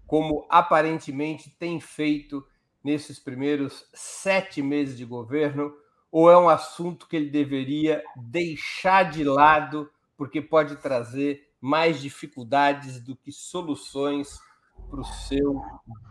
como 0.06 0.46
aparentemente 0.50 1.50
tem 1.50 1.80
feito 1.80 2.46
nesses 2.84 3.18
primeiros 3.18 3.88
sete 3.94 4.62
meses 4.62 4.98
de 4.98 5.06
governo, 5.06 5.74
ou 6.12 6.30
é 6.30 6.38
um 6.38 6.50
assunto 6.50 7.08
que 7.08 7.16
ele 7.16 7.30
deveria 7.30 8.04
deixar 8.18 9.04
de 9.04 9.24
lado 9.24 9.90
porque 10.18 10.42
pode 10.42 10.76
trazer 10.76 11.50
mais 11.62 12.02
dificuldades 12.02 13.00
do 13.00 13.16
que 13.16 13.32
soluções 13.32 14.42
para 14.90 15.00
o 15.00 15.06
seu 15.06 15.62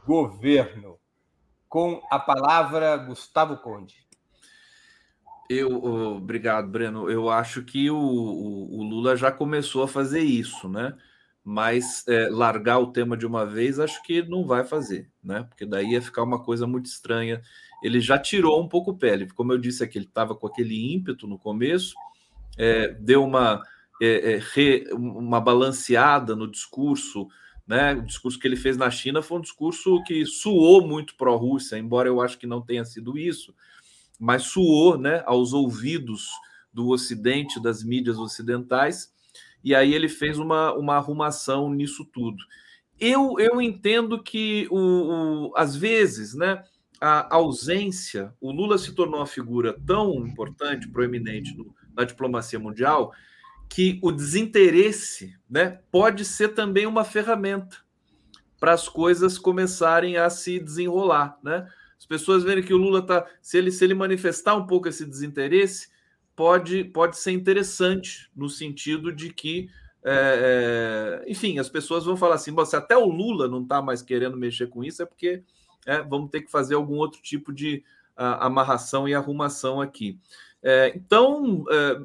governo. 0.07 0.99
Com 1.69 2.03
a 2.11 2.19
palavra, 2.19 2.97
Gustavo 2.97 3.59
Conde. 3.59 4.05
Eu, 5.49 5.85
obrigado, 6.17 6.69
Breno. 6.69 7.11
Eu 7.11 7.29
acho 7.29 7.63
que 7.63 7.91
o, 7.91 7.97
o, 7.97 8.79
o, 8.79 8.83
Lula 8.83 9.17
já 9.17 9.31
começou 9.31 9.83
a 9.83 9.89
fazer 9.89 10.21
isso, 10.21 10.69
né? 10.69 10.95
Mas 11.45 12.07
é, 12.09 12.29
largar 12.31 12.79
o 12.79 12.91
tema 12.91 13.17
de 13.17 13.27
uma 13.27 13.45
vez, 13.45 13.79
acho 13.79 14.03
que 14.03 14.23
não 14.23 14.47
vai 14.47 14.65
fazer, 14.65 15.11
né? 15.23 15.43
Porque 15.43 15.67
daí 15.67 15.91
ia 15.91 16.01
ficar 16.01 16.23
uma 16.23 16.43
coisa 16.43 16.67
muito 16.67 16.87
estranha. 16.87 17.43
Ele 17.83 18.01
já 18.01 18.19
tirou 18.19 18.63
um 18.63 18.69
pouco 18.69 18.93
o 18.93 18.97
pele, 18.97 19.29
como 19.31 19.53
eu 19.53 19.59
disse 19.59 19.85
aqui, 19.85 19.99
ele 19.99 20.07
estava 20.07 20.35
com 20.35 20.47
aquele 20.47 20.95
ímpeto 20.95 21.27
no 21.27 21.39
começo, 21.39 21.95
é, 22.57 22.89
deu 22.89 23.23
uma 23.23 23.63
é, 24.01 24.35
é, 24.35 24.39
re, 24.55 24.87
uma 24.93 25.41
balanceada 25.41 26.35
no 26.35 26.51
discurso. 26.51 27.29
Né? 27.67 27.95
O 27.95 28.03
discurso 28.03 28.39
que 28.39 28.47
ele 28.47 28.57
fez 28.57 28.77
na 28.77 28.91
China 28.91 29.23
foi 29.23 29.39
um 29.39 29.43
discurso 29.43 30.03
que 30.05 30.25
suou 30.25 30.87
muito 30.87 31.15
pró-Rússia, 31.17 31.77
embora 31.77 32.09
eu 32.09 32.21
acho 32.21 32.39
que 32.39 32.47
não 32.47 32.63
tenha 32.63 32.85
sido 32.85 33.19
isso, 33.19 33.55
mas 34.19 34.45
suou 34.45 34.97
né, 34.99 35.23
aos 35.27 35.53
ouvidos 35.53 36.29
do 36.73 36.89
Ocidente, 36.89 37.63
das 37.63 37.83
mídias 37.85 38.19
ocidentais, 38.19 39.13
e 39.63 39.75
aí 39.75 39.95
ele 39.95 40.09
fez 40.09 40.39
uma, 40.39 40.75
uma 40.75 40.97
arrumação 40.97 41.71
nisso 41.71 42.05
tudo. 42.05 42.43
Eu, 42.99 43.37
eu 43.39 43.61
entendo 43.61 44.23
que, 44.23 44.69
o, 44.71 44.79
o, 45.51 45.57
às 45.57 45.75
vezes, 45.75 46.35
né, 46.35 46.63
a 47.01 47.35
ausência, 47.35 48.33
o 48.41 48.53
Lula 48.53 48.79
se 48.79 48.93
tornou 48.93 49.21
uma 49.21 49.27
figura 49.27 49.79
tão 49.87 50.27
importante, 50.27 50.89
proeminente 50.89 51.57
no, 51.57 51.75
na 51.95 52.05
diplomacia 52.05 52.59
mundial, 52.59 53.13
que 53.69 53.99
o 54.03 54.13
desinteresse 54.13 55.37
né, 55.49 55.81
pode 55.91 56.25
ser 56.25 56.49
também 56.49 56.87
uma 56.87 57.05
ferramenta 57.05 57.79
para 58.61 58.73
as 58.73 58.89
coisas 58.89 59.39
começarem 59.39 60.17
a 60.17 60.31
se 60.31 60.59
desenrolar. 60.59 61.39
Né? 61.43 61.69
As 61.99 62.07
pessoas 62.07 62.43
verem 62.43 62.63
que 62.63 62.75
o 62.75 62.79
Lula 62.79 63.01
está. 63.01 63.27
Se 63.41 63.59
ele, 63.59 63.71
se 63.71 63.85
ele 63.85 63.95
manifestar 63.95 64.55
um 64.55 64.67
pouco 64.67 64.89
esse 64.89 65.05
desinteresse, 65.05 65.89
pode, 66.37 66.85
pode 66.85 67.19
ser 67.19 67.33
interessante, 67.33 68.31
no 68.35 68.49
sentido 68.49 69.13
de 69.13 69.33
que. 69.33 69.69
É, 70.07 71.23
é, 71.25 71.31
enfim, 71.31 71.59
as 71.59 71.69
pessoas 71.69 72.05
vão 72.05 72.17
falar 72.17 72.35
assim: 72.35 72.55
se 72.67 72.77
até 72.77 72.97
o 72.97 73.07
Lula 73.07 73.49
não 73.49 73.63
está 73.63 73.81
mais 73.81 74.03
querendo 74.03 74.37
mexer 74.37 74.67
com 74.67 74.85
isso, 74.85 75.03
é 75.03 75.07
porque 75.07 75.43
é, 75.87 76.03
vamos 76.03 76.31
ter 76.31 76.43
que 76.43 76.51
fazer 76.51 76.75
algum 76.75 76.97
outro 76.97 77.23
tipo 77.23 77.53
de 77.53 77.83
a, 78.17 78.47
amarração 78.47 79.09
e 79.09 79.15
arrumação 79.15 79.81
aqui. 79.81 80.19
É, 80.63 80.93
então, 80.95 81.65
é, 81.71 82.01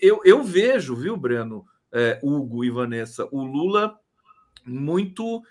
eu, 0.00 0.20
eu, 0.24 0.42
vejo, 0.42 0.96
viu, 0.96 1.16
Breno, 1.16 1.66
é, 1.92 2.18
Hugo 2.22 2.64
e 2.64 2.70
Vanessa, 2.70 3.28
o 3.30 3.42
Lula 3.42 3.98
muito 4.64 5.42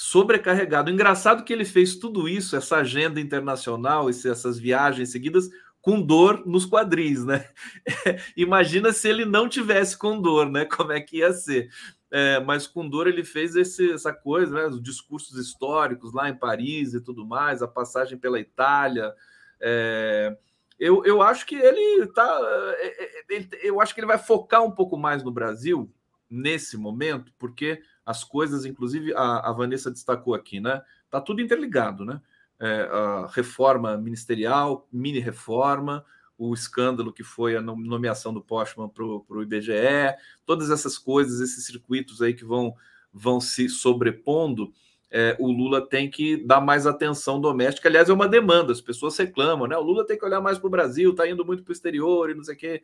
sobrecarregado. 0.00 0.90
Engraçado 0.90 1.44
que 1.44 1.52
ele 1.52 1.64
fez 1.66 1.94
tudo 1.94 2.26
isso, 2.26 2.56
essa 2.56 2.76
agenda 2.76 3.20
internacional, 3.20 4.08
essas 4.08 4.58
viagens 4.58 5.12
seguidas, 5.12 5.50
com 5.82 6.00
dor 6.00 6.46
nos 6.46 6.64
quadris, 6.64 7.22
né? 7.22 7.46
Imagina 8.34 8.94
se 8.94 9.06
ele 9.10 9.26
não 9.26 9.46
tivesse 9.46 9.98
com 9.98 10.18
dor, 10.18 10.50
né? 10.50 10.64
Como 10.64 10.90
é 10.90 11.02
que 11.02 11.18
ia 11.18 11.34
ser? 11.34 11.68
É, 12.10 12.40
mas 12.40 12.66
com 12.66 12.88
dor 12.88 13.08
ele 13.08 13.22
fez 13.22 13.54
esse, 13.54 13.92
essa 13.92 14.10
coisa, 14.10 14.54
né? 14.54 14.66
Os 14.68 14.82
discursos 14.82 15.36
históricos 15.36 16.14
lá 16.14 16.30
em 16.30 16.34
Paris 16.34 16.94
e 16.94 17.00
tudo 17.02 17.26
mais, 17.26 17.62
a 17.62 17.68
passagem 17.68 18.16
pela 18.16 18.40
Itália. 18.40 19.12
É, 19.60 20.34
eu, 20.78 21.04
eu 21.04 21.20
acho 21.20 21.44
que 21.44 21.56
ele 21.56 22.06
tá. 22.06 22.40
É, 22.78 23.36
é, 23.36 23.48
eu 23.62 23.82
acho 23.82 23.94
que 23.94 24.00
ele 24.00 24.06
vai 24.06 24.18
focar 24.18 24.64
um 24.64 24.70
pouco 24.70 24.96
mais 24.96 25.22
no 25.22 25.30
Brasil 25.30 25.92
nesse 26.30 26.78
momento, 26.78 27.34
porque 27.38 27.82
as 28.10 28.24
coisas, 28.24 28.64
inclusive 28.64 29.14
a, 29.14 29.50
a 29.50 29.52
Vanessa 29.52 29.90
destacou 29.90 30.34
aqui, 30.34 30.60
né? 30.60 30.82
Tá 31.10 31.20
tudo 31.20 31.40
interligado, 31.40 32.04
né? 32.04 32.20
É, 32.58 32.82
a 32.82 33.26
reforma 33.32 33.96
ministerial, 33.96 34.86
mini 34.92 35.18
reforma, 35.18 36.04
o 36.36 36.52
escândalo 36.52 37.12
que 37.12 37.22
foi 37.22 37.56
a 37.56 37.60
nomeação 37.60 38.34
do 38.34 38.42
Postman 38.42 38.88
para 38.88 39.04
o 39.04 39.42
IBGE, 39.42 40.14
todas 40.44 40.70
essas 40.70 40.98
coisas, 40.98 41.40
esses 41.40 41.64
circuitos 41.64 42.20
aí 42.20 42.34
que 42.34 42.44
vão, 42.44 42.74
vão 43.12 43.40
se 43.40 43.68
sobrepondo 43.68 44.72
é, 45.10 45.36
o 45.40 45.50
Lula 45.50 45.84
tem 45.84 46.08
que 46.08 46.36
dar 46.36 46.60
mais 46.60 46.86
atenção 46.86 47.40
doméstica. 47.40 47.88
Aliás, 47.88 48.08
é 48.08 48.12
uma 48.12 48.28
demanda, 48.28 48.72
as 48.72 48.80
pessoas 48.80 49.16
reclamam, 49.18 49.66
né? 49.66 49.76
O 49.76 49.82
Lula 49.82 50.06
tem 50.06 50.16
que 50.16 50.24
olhar 50.24 50.40
mais 50.40 50.56
para 50.56 50.68
o 50.68 50.70
Brasil, 50.70 51.10
está 51.10 51.28
indo 51.28 51.44
muito 51.44 51.64
para 51.64 51.72
o 51.72 51.74
exterior 51.74 52.30
e 52.30 52.34
não 52.34 52.44
sei 52.44 52.54
o 52.54 52.58
quê. 52.58 52.82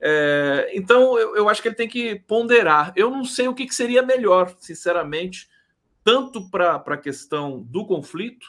É, 0.00 0.70
então, 0.74 1.18
eu, 1.18 1.36
eu, 1.36 1.48
acho 1.48 1.60
que 1.60 1.68
ele 1.68 1.74
tem 1.74 1.88
que 1.88 2.16
ponderar. 2.26 2.92
Eu 2.96 3.10
não 3.10 3.24
sei 3.24 3.48
o 3.48 3.54
que, 3.54 3.66
que 3.66 3.74
seria 3.74 4.02
melhor, 4.02 4.54
sinceramente, 4.58 5.48
tanto 6.02 6.48
para 6.50 6.76
a 6.76 6.96
questão 6.96 7.60
do 7.62 7.84
conflito, 7.84 8.46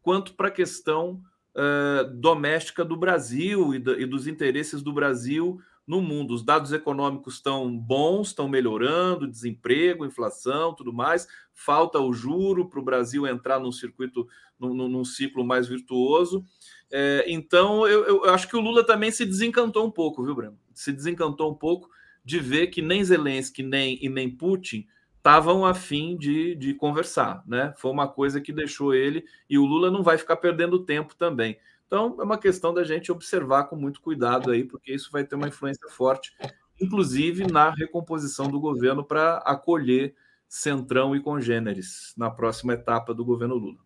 quanto 0.00 0.34
para 0.34 0.48
a 0.48 0.52
questão 0.52 1.20
é, 1.54 2.04
doméstica 2.14 2.84
do 2.84 2.96
Brasil 2.96 3.74
e, 3.74 3.78
do, 3.78 4.00
e 4.00 4.06
dos 4.06 4.26
interesses 4.26 4.82
do 4.82 4.92
Brasil 4.92 5.60
no 5.86 6.00
mundo. 6.00 6.34
Os 6.34 6.42
dados 6.42 6.72
econômicos 6.72 7.34
estão 7.34 7.76
bons, 7.76 8.28
estão 8.28 8.48
melhorando, 8.48 9.28
desemprego, 9.28 10.06
inflação, 10.06 10.74
tudo 10.74 10.92
mais. 10.92 11.28
Falta 11.52 12.00
o 12.00 12.12
juro 12.12 12.68
para 12.68 12.80
o 12.80 12.84
Brasil 12.84 13.26
entrar 13.26 13.60
num 13.60 13.72
circuito, 13.72 14.26
num, 14.58 14.74
num 14.88 15.04
ciclo 15.04 15.44
mais 15.44 15.68
virtuoso. 15.68 16.44
É, 16.90 17.24
então, 17.28 17.86
eu, 17.86 18.04
eu, 18.06 18.24
acho 18.30 18.48
que 18.48 18.56
o 18.56 18.60
Lula 18.60 18.84
também 18.84 19.10
se 19.10 19.26
desencantou 19.26 19.86
um 19.86 19.90
pouco, 19.90 20.24
viu, 20.24 20.34
Breno? 20.34 20.58
Se 20.74 20.92
desencantou 20.92 21.50
um 21.50 21.54
pouco 21.54 21.88
de 22.24 22.38
ver 22.40 22.68
que 22.68 22.82
nem 22.82 23.04
Zelensky 23.04 23.62
nem, 23.62 23.98
e 24.02 24.08
nem 24.08 24.30
Putin 24.30 24.86
estavam 25.16 25.64
afim 25.64 26.16
de, 26.16 26.54
de 26.54 26.74
conversar, 26.74 27.42
né? 27.46 27.72
Foi 27.78 27.90
uma 27.90 28.06
coisa 28.06 28.40
que 28.40 28.52
deixou 28.52 28.92
ele 28.94 29.24
e 29.48 29.58
o 29.58 29.64
Lula 29.64 29.90
não 29.90 30.02
vai 30.02 30.18
ficar 30.18 30.36
perdendo 30.36 30.84
tempo 30.84 31.14
também. 31.14 31.58
Então, 31.86 32.16
é 32.18 32.24
uma 32.24 32.38
questão 32.38 32.74
da 32.74 32.84
gente 32.84 33.12
observar 33.12 33.64
com 33.64 33.76
muito 33.76 34.00
cuidado 34.00 34.50
aí, 34.50 34.64
porque 34.64 34.92
isso 34.92 35.10
vai 35.10 35.24
ter 35.24 35.34
uma 35.34 35.48
influência 35.48 35.88
forte, 35.88 36.34
inclusive 36.80 37.46
na 37.46 37.70
recomposição 37.70 38.48
do 38.48 38.60
governo 38.60 39.04
para 39.04 39.38
acolher 39.38 40.14
Centrão 40.46 41.16
e 41.16 41.20
congêneres 41.20 42.14
na 42.16 42.30
próxima 42.30 42.74
etapa 42.74 43.12
do 43.14 43.24
governo 43.24 43.56
Lula. 43.56 43.80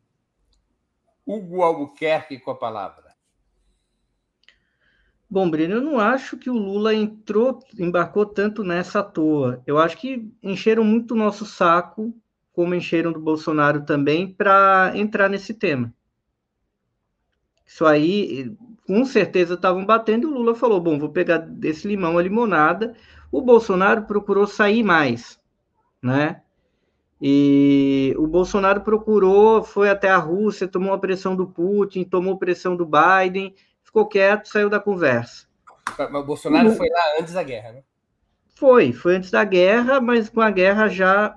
Hugo 1.24 1.62
Albuquerque 1.62 2.38
com 2.38 2.50
a 2.50 2.56
palavra. 2.56 3.07
Bom, 5.30 5.50
Breno, 5.50 5.74
eu 5.74 5.82
não 5.82 6.00
acho 6.00 6.38
que 6.38 6.48
o 6.48 6.54
Lula 6.54 6.94
entrou, 6.94 7.60
embarcou 7.78 8.24
tanto 8.24 8.64
nessa 8.64 9.00
à 9.00 9.02
toa. 9.02 9.62
Eu 9.66 9.76
acho 9.78 9.98
que 9.98 10.26
encheram 10.42 10.82
muito 10.82 11.12
o 11.12 11.16
nosso 11.16 11.44
saco, 11.44 12.14
como 12.52 12.74
encheram 12.74 13.12
do 13.12 13.20
Bolsonaro 13.20 13.84
também, 13.84 14.26
para 14.26 14.92
entrar 14.94 15.28
nesse 15.28 15.52
tema. 15.52 15.92
Isso 17.66 17.84
aí, 17.84 18.56
com 18.86 19.04
certeza, 19.04 19.52
estavam 19.52 19.84
batendo. 19.84 20.28
O 20.28 20.32
Lula 20.32 20.54
falou: 20.54 20.80
bom, 20.80 20.98
vou 20.98 21.10
pegar 21.10 21.36
desse 21.36 21.86
limão 21.86 22.16
a 22.16 22.22
limonada. 22.22 22.96
O 23.30 23.42
Bolsonaro 23.42 24.04
procurou 24.04 24.46
sair 24.46 24.82
mais, 24.82 25.38
né? 26.02 26.40
E 27.20 28.14
o 28.16 28.26
Bolsonaro 28.26 28.80
procurou, 28.80 29.62
foi 29.62 29.90
até 29.90 30.08
a 30.08 30.16
Rússia, 30.16 30.68
tomou 30.68 30.94
a 30.94 30.98
pressão 30.98 31.36
do 31.36 31.46
Putin, 31.46 32.04
tomou 32.04 32.38
pressão 32.38 32.74
do 32.76 32.86
Biden, 32.86 33.54
ficou 33.88 34.06
quieto, 34.06 34.48
saiu 34.48 34.68
da 34.68 34.78
conversa. 34.78 35.46
Mas 35.98 36.22
o 36.22 36.24
Bolsonaro 36.24 36.68
o... 36.68 36.74
foi 36.74 36.88
lá 36.88 37.20
antes 37.20 37.32
da 37.32 37.42
guerra, 37.42 37.72
né? 37.72 37.82
Foi, 38.54 38.92
foi 38.92 39.16
antes 39.16 39.30
da 39.30 39.44
guerra, 39.44 40.00
mas 40.00 40.28
com 40.28 40.40
a 40.40 40.50
guerra 40.50 40.88
já 40.88 41.34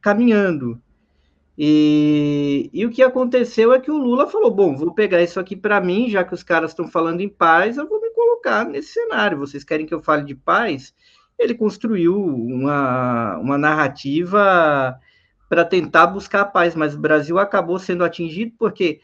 caminhando. 0.00 0.80
E, 1.56 2.70
e 2.72 2.84
o 2.84 2.90
que 2.90 3.02
aconteceu 3.02 3.72
é 3.72 3.80
que 3.80 3.90
o 3.90 3.96
Lula 3.96 4.26
falou: 4.26 4.50
bom, 4.50 4.76
vou 4.76 4.92
pegar 4.92 5.22
isso 5.22 5.40
aqui 5.40 5.56
para 5.56 5.80
mim, 5.80 6.08
já 6.08 6.24
que 6.24 6.34
os 6.34 6.42
caras 6.42 6.70
estão 6.70 6.86
falando 6.88 7.20
em 7.20 7.28
paz, 7.28 7.76
eu 7.76 7.88
vou 7.88 8.00
me 8.00 8.10
colocar 8.10 8.64
nesse 8.64 8.92
cenário. 8.92 9.38
Vocês 9.38 9.64
querem 9.64 9.86
que 9.86 9.94
eu 9.94 10.02
fale 10.02 10.24
de 10.24 10.34
paz? 10.34 10.94
Ele 11.38 11.54
construiu 11.54 12.16
uma, 12.16 13.36
uma 13.38 13.58
narrativa 13.58 14.98
para 15.48 15.64
tentar 15.64 16.06
buscar 16.06 16.42
a 16.42 16.46
paz, 16.46 16.74
mas 16.74 16.94
o 16.94 17.00
Brasil 17.00 17.38
acabou 17.38 17.78
sendo 17.78 18.04
atingido 18.04 18.54
porque 18.58 19.00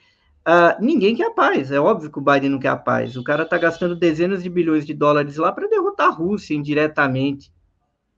uh, 0.46 0.82
ninguém 0.82 1.14
quer 1.14 1.26
a 1.26 1.30
paz. 1.30 1.70
É 1.70 1.80
óbvio 1.80 2.10
que 2.10 2.18
o 2.18 2.22
Biden 2.22 2.50
não 2.50 2.58
quer 2.58 2.68
a 2.68 2.76
paz. 2.76 3.16
O 3.16 3.24
cara 3.24 3.44
está 3.44 3.58
gastando 3.58 3.96
dezenas 3.96 4.42
de 4.42 4.50
bilhões 4.50 4.86
de 4.86 4.94
dólares 4.94 5.36
lá 5.36 5.52
para 5.52 5.68
derrotar 5.68 6.08
a 6.08 6.12
Rússia 6.12 6.54
indiretamente. 6.54 7.52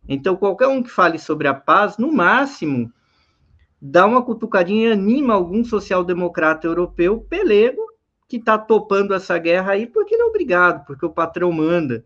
Então, 0.09 0.37
qualquer 0.37 0.67
um 0.67 0.83
que 0.83 0.91
fale 0.91 1.19
sobre 1.19 1.49
a 1.49 1.55
paz, 1.55 1.97
no 1.97 2.13
máximo 2.13 2.93
dá 3.85 4.07
uma 4.07 4.23
cutucadinha 4.23 4.91
e 4.91 4.93
anima 4.93 5.35
algum 5.35 5.65
social-democrata 5.65 6.69
europeu 6.69 7.21
pelego 7.21 7.83
que 8.29 8.37
está 8.37 8.57
topando 8.57 9.13
essa 9.13 9.37
guerra 9.39 9.73
aí 9.73 9.89
porque 9.89 10.15
ele 10.15 10.23
é 10.23 10.27
obrigado, 10.27 10.87
porque 10.87 11.05
o 11.05 11.11
patrão 11.11 11.51
manda, 11.51 12.05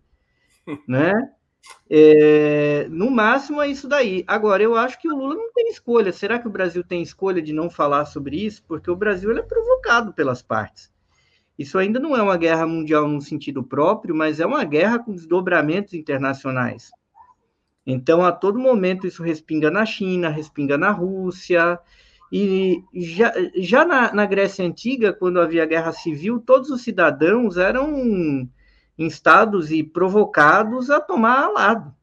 né? 0.89 1.13
É, 1.89 2.89
no 2.91 3.11
máximo 3.11 3.61
é 3.61 3.69
isso 3.69 3.89
daí. 3.89 4.25
Agora, 4.27 4.63
eu 4.63 4.77
acho 4.77 5.01
que 5.01 5.09
o 5.09 5.17
Lula 5.17 5.35
não 5.35 5.53
tem 5.53 5.69
escolha. 5.69 6.13
Será 6.13 6.39
que 6.39 6.49
o 6.49 6.51
Brasil 6.51 6.83
tem 6.83 7.03
escolha 7.03 7.41
de 7.41 7.53
não 7.53 7.71
falar 7.71 8.07
sobre 8.07 8.45
isso? 8.45 8.63
Porque 8.67 8.91
o 8.91 8.97
Brasil 8.97 9.31
é 9.37 9.43
provocado 9.43 10.13
pelas 10.13 10.43
partes. 10.43 10.93
Isso 11.59 11.79
ainda 11.79 11.99
não 11.99 12.17
é 12.17 12.23
uma 12.23 12.37
guerra 12.37 12.67
mundial 12.67 13.09
no 13.09 13.21
sentido 13.21 13.63
próprio, 13.63 14.15
mas 14.15 14.41
é 14.41 14.47
uma 14.47 14.65
guerra 14.65 14.99
com 14.99 15.15
desdobramentos 15.15 15.95
internacionais. 15.95 16.91
Então, 17.87 18.25
a 18.25 18.33
todo 18.33 18.59
momento, 18.59 19.07
isso 19.07 19.23
respinga 19.23 19.71
na 19.71 19.87
China, 19.87 20.29
respinga 20.29 20.77
na 20.77 20.91
Rússia. 20.91 21.79
E 22.33 22.83
já, 22.93 23.33
já 23.57 23.85
na, 23.85 24.13
na 24.13 24.27
Grécia 24.27 24.67
Antiga, 24.67 25.13
quando 25.13 25.41
havia 25.41 25.65
guerra 25.65 25.93
civil, 25.93 26.41
todos 26.41 26.69
os 26.69 26.83
cidadãos 26.83 27.57
eram 27.57 28.49
instados 28.99 29.71
e 29.71 29.83
provocados 29.83 30.91
a 30.91 31.01
tomar 31.01 31.49
lado. 31.49 31.95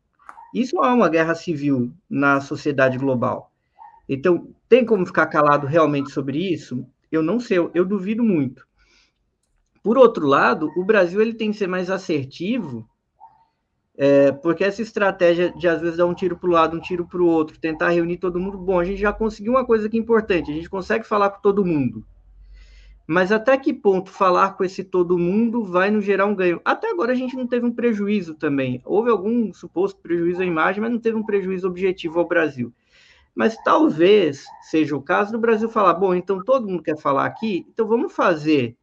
Isso 0.54 0.84
é 0.84 0.88
uma 0.88 1.10
guerra 1.10 1.36
civil 1.36 1.91
na 2.10 2.39
sociedade 2.39 2.98
global. 2.98 3.52
Então, 4.08 4.50
tem 4.70 4.86
como 4.86 5.06
ficar 5.06 5.28
calado 5.28 5.66
realmente 5.66 6.12
sobre 6.12 6.38
isso? 6.38 6.86
Eu 7.12 7.24
não 7.24 7.39
sei, 7.39 7.58
eu, 7.58 7.72
eu 7.74 7.86
duvido 7.86 8.24
muito. 8.24 8.68
Por 9.82 9.98
outro 9.98 10.28
lado, 10.28 10.72
o 10.78 10.84
Brasil 10.84 11.22
ele 11.22 11.34
tem 11.34 11.52
que 11.52 11.58
ser 11.58 11.68
mais 11.68 11.89
assertivo 11.89 12.88
é, 13.96 14.32
porque 14.32 14.64
essa 14.64 14.82
estratégia 14.82 15.52
de 15.52 15.68
às 15.68 15.80
vezes 15.80 15.98
dar 15.98 16.08
um 16.08 16.16
tiro 16.16 16.36
para 16.36 16.50
o 16.50 16.54
lado, 16.54 16.76
um 16.76 16.80
tiro 16.80 17.06
para 17.06 17.22
o 17.22 17.28
outro, 17.28 17.60
tentar 17.60 17.89
reunir 17.89 18.18
todo 18.18 18.39
mundo, 18.39 18.58
bom, 18.58 18.80
a 18.80 18.84
gente 18.84 19.00
já 19.00 19.14
conseguiu 19.14 19.54
uma 19.54 19.66
coisa 19.66 19.88
que 19.88 19.98
é 19.98 20.00
importante, 20.00 20.52
a 20.52 20.54
gente 20.54 20.70
consegue 20.70 21.06
falar 21.06 21.30
com 21.30 21.41
todo 21.41 21.66
mundo. 21.66 22.04
Mas 23.06 23.32
até 23.32 23.58
que 23.58 23.74
ponto 23.74 24.10
falar 24.10 24.51
com 24.56 24.64
esse 24.64 24.84
todo 24.84 25.18
mundo 25.18 25.64
vai 25.64 25.91
nos 25.91 26.06
gerar 26.06 26.26
um 26.26 26.36
ganho? 26.36 26.62
Até 26.64 26.89
agora 26.89 27.12
a 27.12 27.16
gente 27.16 27.36
não 27.36 27.45
teve 27.45 27.66
um 27.66 27.74
prejuízo 27.74 28.34
também. 28.34 28.82
Houve 28.86 29.10
algum 29.10 29.54
suposto 29.54 29.99
prejuízo 30.01 30.41
à 30.41 30.45
imagem, 30.45 30.82
mas 30.82 30.91
não 30.91 30.99
teve 30.99 31.18
um 31.18 31.26
prejuízo 31.26 31.68
objetivo 31.68 32.20
ao 32.20 32.28
Brasil. 32.28 32.74
Mas 33.36 33.58
talvez 33.64 34.45
seja 34.62 34.95
o 34.95 35.01
caso 35.01 35.32
do 35.34 35.39
Brasil 35.39 35.68
falar: 35.68 35.95
bom, 35.95 36.16
então 36.16 36.43
todo 36.43 36.68
mundo 36.68 36.84
quer 36.84 36.97
falar 36.97 37.26
aqui, 37.26 37.66
então 37.70 37.88
vamos 37.88 38.14
fazer 38.14 38.78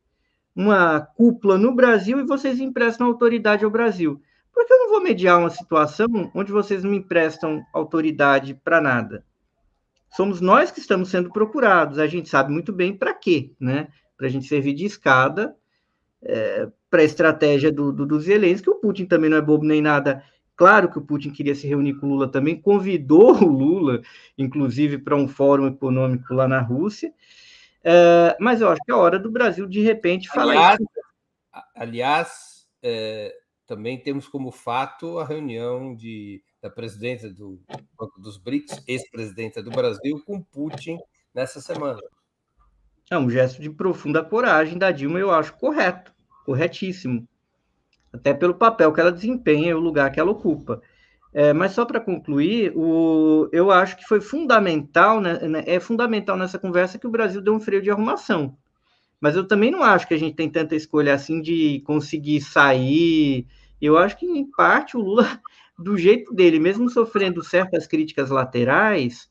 uma 0.54 1.00
cúpula 1.00 1.56
no 1.56 1.74
Brasil 1.74 2.20
e 2.20 2.26
vocês 2.26 2.60
emprestam 2.60 3.06
autoridade 3.06 3.64
ao 3.64 3.70
Brasil. 3.70 4.20
Porque 4.52 4.72
eu 4.72 4.78
não 4.78 4.90
vou 4.90 5.00
mediar 5.00 5.38
uma 5.38 5.50
situação 5.50 6.30
onde 6.34 6.52
vocês 6.52 6.82
não 6.82 6.90
me 6.90 6.98
emprestam 6.98 7.64
autoridade 7.72 8.52
para 8.52 8.80
nada. 8.80 9.24
Somos 10.10 10.40
nós 10.40 10.72
que 10.72 10.80
estamos 10.80 11.08
sendo 11.08 11.30
procurados. 11.30 11.98
A 11.98 12.06
gente 12.06 12.28
sabe 12.28 12.52
muito 12.52 12.72
bem 12.72 12.96
para 12.96 13.14
quê, 13.14 13.52
né? 13.60 13.88
Para 14.20 14.26
a 14.26 14.30
gente 14.30 14.46
servir 14.46 14.74
de 14.74 14.84
escada 14.84 15.56
é, 16.22 16.68
para 16.90 17.00
a 17.00 17.04
estratégia 17.04 17.72
do, 17.72 17.90
do, 17.90 18.04
do 18.04 18.20
Zelensky. 18.20 18.68
O 18.68 18.74
Putin 18.74 19.06
também 19.06 19.30
não 19.30 19.38
é 19.38 19.40
bobo 19.40 19.64
nem 19.64 19.80
nada. 19.80 20.22
Claro 20.54 20.90
que 20.90 20.98
o 20.98 21.02
Putin 21.02 21.30
queria 21.30 21.54
se 21.54 21.66
reunir 21.66 21.94
com 21.94 22.06
o 22.06 22.10
Lula 22.10 22.30
também, 22.30 22.60
convidou 22.60 23.32
o 23.42 23.48
Lula, 23.48 24.02
inclusive, 24.36 24.98
para 24.98 25.16
um 25.16 25.26
fórum 25.26 25.68
econômico 25.68 26.34
lá 26.34 26.46
na 26.46 26.60
Rússia. 26.60 27.14
É, 27.82 28.36
mas 28.38 28.60
eu 28.60 28.68
acho 28.68 28.82
que 28.84 28.92
é 28.92 28.94
hora 28.94 29.18
do 29.18 29.30
Brasil, 29.30 29.66
de 29.66 29.80
repente, 29.80 30.28
falar 30.28 30.52
aliás, 30.52 30.80
isso. 30.80 30.90
Aliás, 31.74 32.68
é, 32.82 33.34
também 33.66 33.98
temos 33.98 34.28
como 34.28 34.52
fato 34.52 35.18
a 35.18 35.24
reunião 35.24 35.94
de, 35.94 36.44
da 36.60 36.68
presidência 36.68 37.32
do 37.32 37.58
Banco 37.98 38.20
dos 38.20 38.36
BRICS, 38.36 38.84
ex-presidenta 38.86 39.62
do 39.62 39.70
Brasil, 39.70 40.22
com 40.26 40.42
Putin 40.42 40.98
nessa 41.34 41.58
semana. 41.58 42.02
É 43.10 43.18
um 43.18 43.28
gesto 43.28 43.60
de 43.60 43.68
profunda 43.68 44.24
coragem 44.24 44.78
da 44.78 44.90
Dilma, 44.90 45.18
eu 45.18 45.30
acho 45.30 45.52
correto, 45.54 46.12
corretíssimo. 46.46 47.28
Até 48.12 48.32
pelo 48.32 48.54
papel 48.54 48.92
que 48.92 49.00
ela 49.00 49.12
desempenha 49.12 49.70
e 49.70 49.74
o 49.74 49.80
lugar 49.80 50.10
que 50.10 50.20
ela 50.20 50.30
ocupa. 50.30 50.80
É, 51.32 51.52
mas 51.52 51.72
só 51.72 51.84
para 51.84 52.00
concluir, 52.00 52.72
o, 52.76 53.48
eu 53.52 53.70
acho 53.70 53.96
que 53.96 54.04
foi 54.04 54.20
fundamental, 54.20 55.20
né, 55.20 55.38
né, 55.40 55.64
é 55.66 55.78
fundamental 55.78 56.36
nessa 56.36 56.58
conversa 56.58 56.98
que 56.98 57.06
o 57.06 57.10
Brasil 57.10 57.40
deu 57.40 57.54
um 57.54 57.60
freio 57.60 57.82
de 57.82 57.90
arrumação. 57.90 58.56
Mas 59.20 59.36
eu 59.36 59.46
também 59.46 59.70
não 59.70 59.82
acho 59.82 60.08
que 60.08 60.14
a 60.14 60.18
gente 60.18 60.34
tem 60.34 60.48
tanta 60.48 60.74
escolha 60.74 61.14
assim 61.14 61.40
de 61.40 61.80
conseguir 61.84 62.40
sair 62.40 63.46
eu 63.80 63.96
acho 63.96 64.18
que, 64.18 64.26
em 64.26 64.44
parte, 64.44 64.96
o 64.96 65.00
Lula, 65.00 65.40
do 65.78 65.96
jeito 65.96 66.34
dele, 66.34 66.58
mesmo 66.58 66.90
sofrendo 66.90 67.42
certas 67.42 67.86
críticas 67.86 68.28
laterais, 68.30 69.28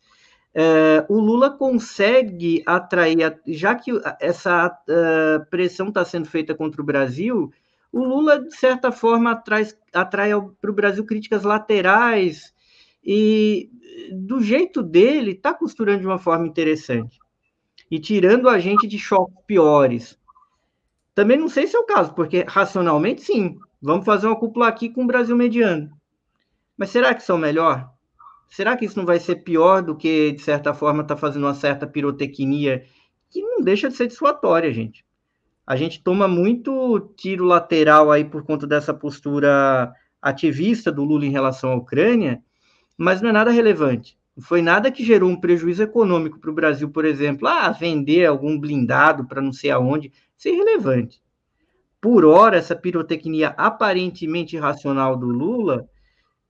o 1.07 1.19
Lula 1.19 1.49
consegue 1.51 2.63
atrair, 2.65 3.39
já 3.47 3.75
que 3.75 3.91
essa 4.19 4.67
uh, 4.67 5.45
pressão 5.49 5.89
está 5.89 6.03
sendo 6.03 6.27
feita 6.27 6.55
contra 6.55 6.81
o 6.81 6.85
Brasil, 6.85 7.51
o 7.91 8.03
Lula, 8.03 8.39
de 8.39 8.55
certa 8.55 8.91
forma, 8.91 9.31
atrai, 9.31 9.67
atrai 9.93 10.31
para 10.61 10.71
o 10.71 10.73
Brasil 10.73 11.05
críticas 11.05 11.43
laterais 11.43 12.53
e, 13.03 13.69
do 14.11 14.41
jeito 14.41 14.83
dele, 14.83 15.31
está 15.31 15.53
costurando 15.53 16.01
de 16.01 16.07
uma 16.07 16.19
forma 16.19 16.47
interessante 16.47 17.19
e 17.89 17.99
tirando 17.99 18.47
a 18.47 18.59
gente 18.59 18.87
de 18.87 18.99
choques 18.99 19.37
piores. 19.47 20.19
Também 21.15 21.37
não 21.37 21.49
sei 21.49 21.65
se 21.67 21.75
é 21.75 21.79
o 21.79 21.85
caso, 21.85 22.13
porque 22.13 22.45
racionalmente, 22.47 23.21
sim, 23.21 23.57
Vamos 23.81 24.05
fazer 24.05 24.27
uma 24.27 24.35
cúpula 24.35 24.67
aqui 24.67 24.89
com 24.89 25.03
o 25.03 25.07
Brasil 25.07 25.35
mediano. 25.35 25.89
Mas 26.77 26.89
será 26.89 27.15
que 27.15 27.23
são 27.23 27.37
melhor? 27.37 27.89
Será 28.49 28.75
que 28.75 28.85
isso 28.85 28.97
não 28.97 29.05
vai 29.05 29.19
ser 29.19 29.37
pior 29.37 29.81
do 29.81 29.95
que, 29.95 30.31
de 30.31 30.41
certa 30.41 30.73
forma, 30.73 31.03
está 31.03 31.15
fazendo 31.15 31.45
uma 31.45 31.53
certa 31.53 31.85
pirotecnia 31.85 32.83
que 33.29 33.41
não 33.41 33.61
deixa 33.61 33.89
de 33.89 33.95
ser 33.95 34.07
dissuatória, 34.07 34.73
gente? 34.73 35.05
A 35.65 35.75
gente 35.75 36.03
toma 36.03 36.27
muito 36.27 37.13
tiro 37.15 37.45
lateral 37.45 38.11
aí 38.11 38.25
por 38.25 38.43
conta 38.43 38.65
dessa 38.65 38.91
postura 38.91 39.93
ativista 40.19 40.91
do 40.91 41.03
Lula 41.03 41.25
em 41.25 41.31
relação 41.31 41.71
à 41.71 41.75
Ucrânia, 41.75 42.41
mas 42.97 43.21
não 43.21 43.29
é 43.29 43.31
nada 43.33 43.51
relevante. 43.51 44.17
Não 44.35 44.43
foi 44.43 44.61
nada 44.61 44.91
que 44.91 45.05
gerou 45.05 45.29
um 45.29 45.39
prejuízo 45.39 45.83
econômico 45.83 46.39
para 46.39 46.49
o 46.49 46.53
Brasil, 46.53 46.89
por 46.89 47.05
exemplo. 47.05 47.47
Ah, 47.47 47.69
vender 47.69 48.25
algum 48.25 48.59
blindado 48.59 49.27
para 49.27 49.41
não 49.41 49.53
sei 49.53 49.69
aonde. 49.69 50.11
Isso 50.35 50.47
é 50.47 50.51
irrelevante. 50.51 51.21
Por 52.01 52.25
hora, 52.25 52.57
essa 52.57 52.75
pirotecnia 52.75 53.49
aparentemente 53.49 54.55
irracional 54.55 55.15
do 55.15 55.27
Lula 55.27 55.87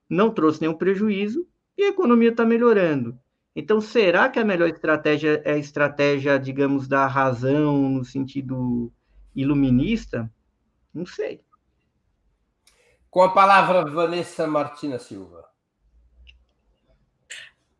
não 0.08 0.30
trouxe 0.30 0.62
nenhum 0.62 0.74
prejuízo 0.74 1.46
e 1.76 1.84
a 1.84 1.88
economia 1.88 2.30
está 2.30 2.44
melhorando. 2.44 3.18
Então, 3.54 3.80
será 3.80 4.28
que 4.28 4.38
a 4.38 4.44
melhor 4.44 4.68
estratégia 4.68 5.42
é 5.44 5.52
a 5.52 5.58
estratégia, 5.58 6.38
digamos, 6.38 6.86
da 6.86 7.06
razão 7.06 7.88
no 7.90 8.04
sentido 8.04 8.92
iluminista? 9.34 10.30
Não 10.94 11.04
sei. 11.04 11.42
Com 13.10 13.22
a 13.22 13.32
palavra, 13.32 13.84
Vanessa 13.84 14.46
Martina 14.46 14.98
Silva. 14.98 15.50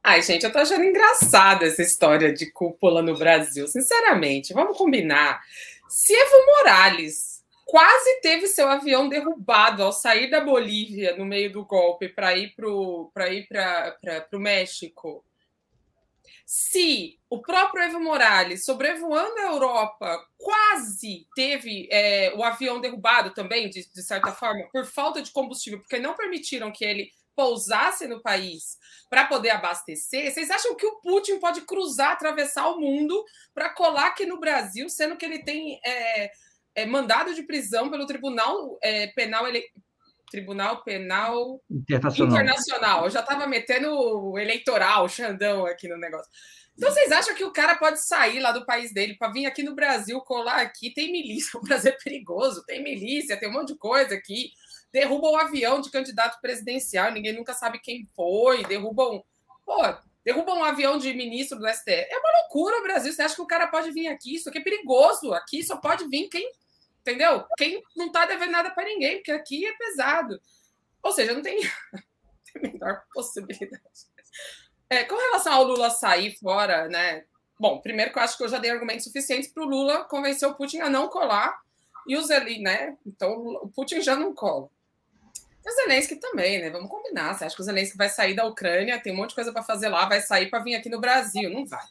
Ai, 0.03 0.23
gente, 0.23 0.45
eu 0.45 0.51
tô 0.51 0.59
achando 0.59 0.83
engraçada 0.83 1.67
essa 1.67 1.83
história 1.83 2.33
de 2.33 2.51
cúpula 2.51 3.01
no 3.03 3.17
Brasil. 3.17 3.69
Sinceramente, 3.69 4.53
vamos 4.53 4.77
combinar. 4.77 5.41
Se 5.89 6.13
Evo 6.13 6.47
Morales 6.47 7.30
quase 7.71 8.21
teve 8.21 8.49
seu 8.49 8.69
avião 8.69 9.09
derrubado 9.09 9.85
ao 9.85 9.93
sair 9.93 10.29
da 10.29 10.41
Bolívia 10.41 11.17
no 11.17 11.25
meio 11.25 11.53
do 11.53 11.65
golpe 11.65 12.09
para 12.09 12.37
ir 12.37 12.53
para 12.57 12.67
o 14.33 14.39
México, 14.41 15.25
se 16.45 17.17
o 17.31 17.41
próprio 17.41 17.85
Evo 17.85 18.01
Morales, 18.01 18.65
sobrevoando 18.65 19.39
a 19.39 19.53
Europa, 19.53 20.21
quase 20.37 21.29
teve 21.37 21.89
é, 21.93 22.35
o 22.35 22.43
avião 22.43 22.81
derrubado 22.81 23.33
também, 23.33 23.71
de, 23.71 23.89
de, 23.89 24.03
certa 24.03 24.33
forma, 24.33 24.69
por 24.73 24.85
falta 24.85 25.23
de 25.23 25.31
combustível, 25.31 25.79
porque 25.79 26.01
não 26.01 26.17
permitiram 26.17 26.73
que 26.73 26.85
ele 26.85 27.13
pousasse 27.37 28.09
no 28.09 28.21
país 28.21 28.77
para 29.09 29.27
poder 29.27 29.51
abastecer, 29.51 30.33
vocês 30.33 30.51
acham 30.51 30.75
que 30.75 30.85
o 30.85 30.97
Putin 30.97 31.39
pode 31.39 31.61
cruzar, 31.61 32.15
atravessar 32.15 32.67
o 32.67 32.81
mundo 32.81 33.25
para 33.55 33.71
colar 33.71 34.09
aqui 34.09 34.27
no 34.27 34.41
Brasil, 34.41 34.89
sendo 34.89 35.17
que 35.17 35.25
ele 35.25 35.45
tem 35.45 35.81
é, 35.87 36.33
é, 36.81 36.87
mandado 36.87 37.35
de 37.35 37.43
prisão 37.43 37.91
pelo 37.91 38.07
Tribunal 38.07 38.79
é, 38.83 39.09
Penal 39.09 39.47
ele... 39.47 39.65
Tribunal 40.31 40.85
Penal 40.85 41.61
Internacional. 41.69 42.33
Internacional. 42.33 43.05
Eu 43.05 43.11
já 43.11 43.19
estava 43.19 43.49
metendo 43.49 44.39
eleitoral, 44.39 45.09
Xandão 45.09 45.67
aqui 45.67 45.89
no 45.89 45.99
negócio. 45.99 46.31
Então, 46.81 46.91
vocês 46.91 47.13
acham 47.13 47.35
que 47.35 47.45
o 47.45 47.53
cara 47.53 47.77
pode 47.77 48.01
sair 48.01 48.41
lá 48.41 48.53
do 48.53 48.65
país 48.65 48.91
dele 48.91 49.15
para 49.15 49.31
vir 49.31 49.45
aqui 49.45 49.63
no 49.63 49.75
Brasil, 49.75 50.19
colar 50.23 50.61
aqui? 50.61 50.91
Tem 50.95 51.13
milícia, 51.13 51.59
o 51.61 51.63
Brasil 51.63 51.91
é 51.91 51.97
perigoso, 52.03 52.65
tem 52.65 52.83
milícia, 52.83 53.39
tem 53.39 53.51
um 53.51 53.53
monte 53.53 53.75
de 53.75 53.79
coisa 53.79 54.15
aqui. 54.15 54.53
Derruba 54.91 55.29
o 55.29 55.37
avião 55.37 55.81
de 55.81 55.91
candidato 55.91 56.41
presidencial, 56.41 57.13
ninguém 57.13 57.35
nunca 57.35 57.53
sabe 57.53 57.79
quem 57.81 58.09
foi. 58.17 58.65
Derrubam. 58.65 59.23
Pô, 59.67 59.83
derruba 60.25 60.55
um 60.55 60.65
avião 60.65 60.97
de 60.97 61.13
ministro 61.13 61.59
do 61.59 61.69
STF. 61.69 61.91
É 61.91 62.19
uma 62.19 62.41
loucura 62.41 62.79
o 62.79 62.83
Brasil. 62.83 63.13
Você 63.13 63.21
acha 63.21 63.35
que 63.35 63.43
o 63.43 63.47
cara 63.47 63.67
pode 63.67 63.93
vir 63.93 64.09
aqui? 64.09 64.37
Isso 64.37 64.49
aqui 64.49 64.59
é 64.59 64.63
perigoso. 64.63 65.35
Aqui 65.35 65.63
só 65.63 65.77
pode 65.77 66.09
vir 66.09 66.29
quem 66.29 66.51
Entendeu? 67.11 67.45
Quem 67.57 67.83
não 67.97 68.07
está 68.07 68.25
devendo 68.25 68.53
nada 68.53 68.71
para 68.71 68.85
ninguém, 68.85 69.17
porque 69.17 69.33
aqui 69.33 69.67
é 69.67 69.73
pesado. 69.73 70.41
Ou 71.03 71.13
seja, 71.13 71.35
não 71.35 71.43
tem 71.43 71.61
a 72.55 72.59
menor 72.61 73.03
possibilidade. 73.13 73.83
É, 74.89 75.03
com 75.05 75.17
relação 75.17 75.53
ao 75.53 75.65
Lula 75.65 75.91
sair 75.91 76.37
fora, 76.39 76.89
né? 76.89 77.25
Bom, 77.59 77.81
primeiro 77.81 78.13
que 78.13 78.19
eu 78.19 78.23
acho 78.23 78.37
que 78.37 78.45
eu 78.45 78.49
já 78.49 78.59
dei 78.59 78.71
argumentos 78.71 79.05
suficientes 79.05 79.53
para 79.53 79.65
o 79.65 79.67
Lula 79.67 80.05
convencer 80.05 80.49
o 80.49 80.55
Putin 80.55 80.79
a 80.79 80.89
não 80.89 81.09
colar. 81.09 81.61
E 82.07 82.17
o 82.17 82.23
Zelensky, 82.23 82.63
né? 82.63 82.97
Então 83.05 83.33
o 83.33 83.69
Putin 83.69 84.01
já 84.01 84.15
não 84.15 84.35
cola. 84.35 84.69
E 85.65 85.69
o 85.69 85.75
Zelensky 85.75 86.17
também, 86.17 86.61
né? 86.61 86.71
Vamos 86.71 86.89
combinar. 86.89 87.35
Você 87.35 87.45
acha 87.45 87.57
que 87.57 87.61
o 87.61 87.65
Zelensky 87.65 87.97
vai 87.97 88.09
sair 88.09 88.35
da 88.35 88.47
Ucrânia? 88.47 89.01
Tem 89.01 89.13
um 89.13 89.17
monte 89.17 89.31
de 89.31 89.35
coisa 89.35 89.53
para 89.53 89.63
fazer 89.63 89.89
lá, 89.89 90.07
vai 90.07 90.21
sair 90.21 90.49
para 90.49 90.63
vir 90.63 90.77
aqui 90.77 90.89
no 90.89 91.01
Brasil? 91.01 91.51
Não 91.51 91.67
vai. 91.67 91.85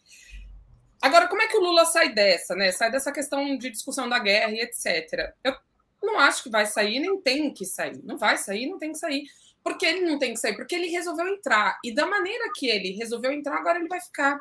Agora, 1.01 1.27
como 1.27 1.41
é 1.41 1.47
que 1.47 1.57
o 1.57 1.61
Lula 1.61 1.85
sai 1.85 2.13
dessa, 2.13 2.55
né? 2.55 2.71
Sai 2.71 2.91
dessa 2.91 3.11
questão 3.11 3.57
de 3.57 3.69
discussão 3.69 4.09
da 4.09 4.19
guerra 4.19 4.51
e 4.51 4.59
etc. 4.59 5.33
Eu 5.43 5.55
não 6.03 6.19
acho 6.19 6.43
que 6.43 6.49
vai 6.49 6.65
sair, 6.65 6.99
nem 6.99 7.21
tem 7.21 7.53
que 7.53 7.65
sair. 7.65 8.01
Não 8.03 8.17
vai 8.17 8.37
sair, 8.37 8.67
não 8.67 8.77
tem 8.77 8.91
que 8.91 8.97
sair. 8.97 9.23
Por 9.63 9.77
que 9.77 9.85
ele 9.85 10.01
não 10.01 10.17
tem 10.19 10.33
que 10.33 10.39
sair? 10.39 10.55
Porque 10.55 10.75
ele 10.75 10.87
resolveu 10.87 11.27
entrar. 11.27 11.79
E 11.83 11.93
da 11.93 12.05
maneira 12.05 12.51
que 12.55 12.67
ele 12.67 12.91
resolveu 12.91 13.31
entrar, 13.31 13.57
agora 13.57 13.79
ele 13.79 13.87
vai 13.87 13.99
ficar. 14.01 14.39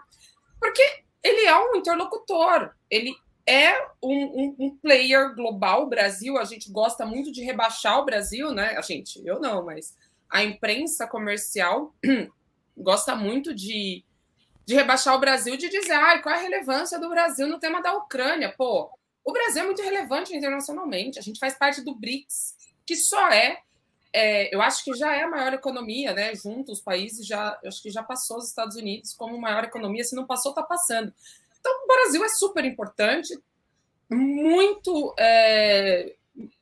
Porque 0.60 0.82
ele 1.22 1.44
é 1.44 1.56
um 1.56 1.76
interlocutor. 1.76 2.72
Ele 2.90 3.14
é 3.46 3.80
um, 4.02 4.24
um, 4.24 4.56
um, 4.58 4.76
player 4.78 5.34
global. 5.34 5.84
O 5.84 5.88
Brasil, 5.88 6.38
a 6.38 6.44
gente 6.44 6.70
gosta 6.70 7.06
muito 7.06 7.32
de 7.32 7.42
rebaixar 7.42 7.98
o 7.98 8.04
Brasil, 8.04 8.52
né? 8.52 8.76
A 8.76 8.82
gente, 8.82 9.24
eu 9.26 9.40
não, 9.40 9.64
mas 9.64 9.96
a 10.28 10.42
imprensa 10.42 11.06
comercial 11.06 11.94
gosta 12.76 13.16
muito 13.16 13.54
de 13.54 14.04
de 14.68 14.74
rebaixar 14.74 15.14
o 15.16 15.18
Brasil, 15.18 15.56
de 15.56 15.66
dizer 15.70 15.94
ah, 15.94 16.18
qual 16.18 16.34
é 16.34 16.38
a 16.38 16.42
relevância 16.42 17.00
do 17.00 17.08
Brasil 17.08 17.48
no 17.48 17.58
tema 17.58 17.80
da 17.80 17.94
Ucrânia. 17.94 18.54
Pô, 18.54 18.90
o 19.24 19.32
Brasil 19.32 19.62
é 19.62 19.64
muito 19.64 19.80
relevante 19.80 20.36
internacionalmente, 20.36 21.18
a 21.18 21.22
gente 21.22 21.38
faz 21.38 21.54
parte 21.54 21.80
do 21.80 21.94
BRICS, 21.94 22.54
que 22.84 22.94
só 22.94 23.30
é, 23.30 23.62
é 24.12 24.54
eu 24.54 24.60
acho 24.60 24.84
que 24.84 24.92
já 24.92 25.16
é 25.16 25.22
a 25.22 25.30
maior 25.30 25.54
economia, 25.54 26.12
né? 26.12 26.34
Junto, 26.34 26.70
os 26.70 26.82
países 26.82 27.26
já, 27.26 27.58
eu 27.62 27.68
acho 27.68 27.82
que 27.82 27.88
já 27.88 28.02
passou 28.02 28.36
os 28.36 28.46
Estados 28.46 28.76
Unidos 28.76 29.14
como 29.14 29.40
maior 29.40 29.64
economia, 29.64 30.04
se 30.04 30.14
não 30.14 30.26
passou, 30.26 30.52
está 30.52 30.62
passando. 30.62 31.14
Então, 31.58 31.72
o 31.84 31.86
Brasil 31.86 32.22
é 32.22 32.28
super 32.28 32.62
importante, 32.66 33.42
muito 34.10 35.14
é, 35.18 36.14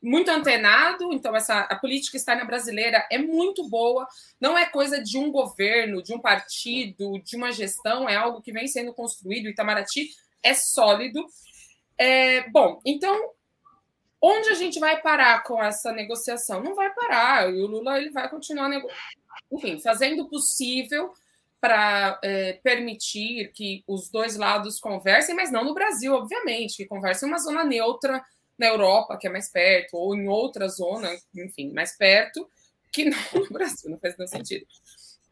muito 0.07 0.31
antenado, 0.31 1.11
então 1.11 1.35
essa 1.35 1.59
a 1.61 1.75
política 1.75 2.15
externa 2.15 2.45
brasileira 2.45 3.05
é 3.11 3.17
muito 3.17 3.67
boa, 3.67 4.07
não 4.39 4.57
é 4.57 4.65
coisa 4.65 5.03
de 5.03 5.17
um 5.17 5.29
governo, 5.29 6.01
de 6.01 6.13
um 6.13 6.19
partido, 6.19 7.19
de 7.23 7.35
uma 7.35 7.51
gestão, 7.51 8.07
é 8.07 8.15
algo 8.15 8.41
que 8.41 8.53
vem 8.53 8.67
sendo 8.67 8.93
construído. 8.93 9.49
Itamaraty 9.49 10.09
é 10.41 10.53
sólido. 10.53 11.25
É, 11.97 12.49
bom, 12.49 12.79
então 12.85 13.33
onde 14.21 14.49
a 14.49 14.53
gente 14.53 14.79
vai 14.79 15.01
parar 15.01 15.43
com 15.43 15.61
essa 15.61 15.91
negociação? 15.91 16.63
Não 16.63 16.73
vai 16.73 16.93
parar. 16.93 17.53
E 17.53 17.61
o 17.61 17.67
Lula 17.67 17.99
ele 17.99 18.09
vai 18.09 18.29
continuar, 18.29 18.69
nego... 18.69 18.87
enfim, 19.51 19.77
fazendo 19.79 20.23
o 20.23 20.29
possível 20.29 21.11
para 21.59 22.17
é, 22.23 22.53
permitir 22.63 23.51
que 23.51 23.83
os 23.85 24.09
dois 24.09 24.37
lados 24.37 24.79
conversem, 24.79 25.35
mas 25.35 25.51
não 25.51 25.65
no 25.65 25.73
Brasil, 25.73 26.13
obviamente, 26.13 26.77
que 26.77 26.85
conversem 26.85 27.27
em 27.27 27.31
uma 27.31 27.39
zona 27.39 27.63
neutra 27.63 28.23
na 28.57 28.67
Europa, 28.67 29.17
que 29.17 29.27
é 29.27 29.29
mais 29.29 29.49
perto, 29.49 29.95
ou 29.95 30.15
em 30.15 30.27
outra 30.27 30.67
zona, 30.67 31.09
enfim, 31.35 31.71
mais 31.71 31.95
perto, 31.95 32.49
que 32.91 33.05
não 33.05 33.17
no 33.33 33.49
Brasil, 33.49 33.89
não 33.89 33.99
faz 33.99 34.17
nenhum 34.17 34.27
sentido. 34.27 34.65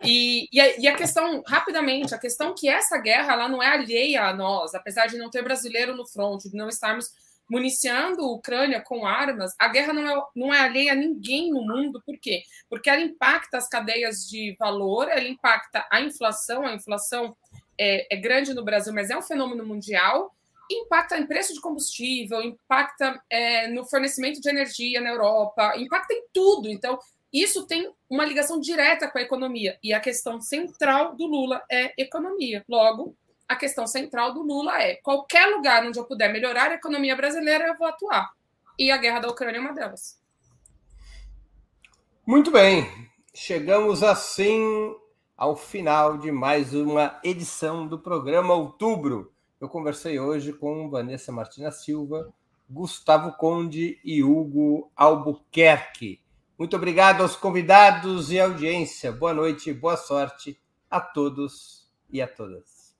E, 0.04 0.48
e, 0.52 0.60
a, 0.60 0.80
e, 0.80 0.88
a, 0.88 0.96
questão, 0.96 1.42
rapidamente, 1.48 2.14
a 2.14 2.20
questão 2.20 2.54
que 2.54 2.68
essa 2.68 2.98
guerra 2.98 3.34
ela 3.34 3.48
não 3.48 3.64
é 3.64 3.68
alheia 3.68 4.26
a 4.26 4.34
nós, 4.34 4.76
apesar 4.76 5.08
de 5.08 5.18
não 5.18 5.30
ter 5.30 5.42
brasileiro 5.42 5.96
no 5.96 6.06
front, 6.06 6.44
de 6.44 6.56
não 6.56 6.68
estarmos 6.68 7.10
municiando 7.50 8.22
a 8.22 8.32
Ucrânia 8.32 8.82
com 8.82 9.06
armas, 9.06 9.54
a 9.60 9.68
guerra 9.68 9.94
não 9.94 10.10
é, 10.10 10.24
não 10.36 10.54
é 10.54 10.60
alheia 10.60 10.92
a 10.92 10.96
ninguém 10.96 11.52
no 11.52 11.62
mundo, 11.62 12.02
por 12.06 12.18
quê? 12.20 12.44
Porque 12.70 12.90
ela 12.90 13.02
impacta 13.02 13.58
as 13.58 13.70
cadeias 13.70 14.28
de 14.28 14.56
valor, 14.60 15.08
ela 15.10 15.28
impacta 15.28 15.86
a 15.92 16.02
inflação, 16.02 16.66
a 16.66 16.74
inflação 16.74 17.36
é, 17.80 18.14
é 18.14 18.18
grande 18.18 18.54
no 18.54 18.66
Brasil, 18.66 18.94
mas 18.94 19.10
é 19.10 19.18
um 19.18 19.22
fenômeno 19.22 19.66
mundial, 19.66 20.36
impacta 20.70 21.18
em 21.18 21.28
preço 21.28 21.54
de 21.54 21.62
combustível, 21.62 22.42
impacta 22.42 23.22
é, 23.30 23.68
no 23.68 23.86
fornecimento 23.86 24.42
de 24.42 24.50
energia 24.50 25.02
na 25.02 25.10
Europa, 25.10 25.74
impacta 25.78 26.14
em 26.14 26.24
tudo. 26.34 26.70
Então, 26.70 27.00
isso 27.32 27.68
tem 27.68 27.94
uma 28.10 28.24
ligação 28.24 28.60
direta 28.60 29.10
com 29.10 29.18
a 29.18 29.22
economia. 29.22 29.78
E 29.84 29.94
a 29.94 30.00
questão 30.00 30.40
central 30.40 31.16
do 31.16 31.26
Lula 31.26 31.62
é 31.70 31.94
economia. 32.02 32.64
Logo, 32.68 33.16
a 33.48 33.56
questão 33.56 33.86
central 33.86 34.34
do 34.34 34.42
Lula 34.42 34.82
é: 34.82 34.96
qualquer 34.96 35.48
lugar 35.48 35.86
onde 35.86 36.00
eu 36.00 36.06
puder 36.06 36.32
melhorar 36.32 36.72
a 36.72 36.76
economia 36.76 37.16
brasileira, 37.16 37.68
eu 37.68 37.78
vou 37.78 37.88
atuar. 37.88 38.32
E 38.80 38.90
a 38.90 38.98
guerra 38.98 39.20
da 39.20 39.28
Ucrânia 39.28 39.58
é 39.58 39.62
uma 39.62 39.74
delas. 39.74 40.20
Muito 42.26 42.52
bem. 42.52 42.90
Chegamos 43.34 44.02
assim 44.02 44.96
ao 45.36 45.56
final 45.56 46.18
de 46.18 46.32
mais 46.32 46.74
uma 46.74 47.20
edição 47.24 47.86
do 47.86 48.00
programa 48.00 48.54
Outubro. 48.54 49.35
Eu 49.66 49.70
conversei 49.70 50.20
hoje 50.20 50.54
com 50.54 50.92
Vanessa 50.92 51.32
Martina 51.32 51.72
Silva, 51.72 52.32
Gustavo 52.70 53.32
Conde 53.32 54.00
e 54.06 54.24
Hugo 54.24 54.92
Albuquerque. 54.96 56.22
Muito 56.56 56.76
obrigado 56.76 57.24
aos 57.24 57.36
convidados 57.36 58.32
e 58.32 58.40
audiência. 58.40 59.12
Boa 59.12 59.34
noite, 59.34 59.74
boa 59.74 59.98
sorte 59.98 60.56
a 60.88 61.02
todos 61.02 61.92
e 62.12 62.22
a 62.22 62.28
todas. 62.28 62.96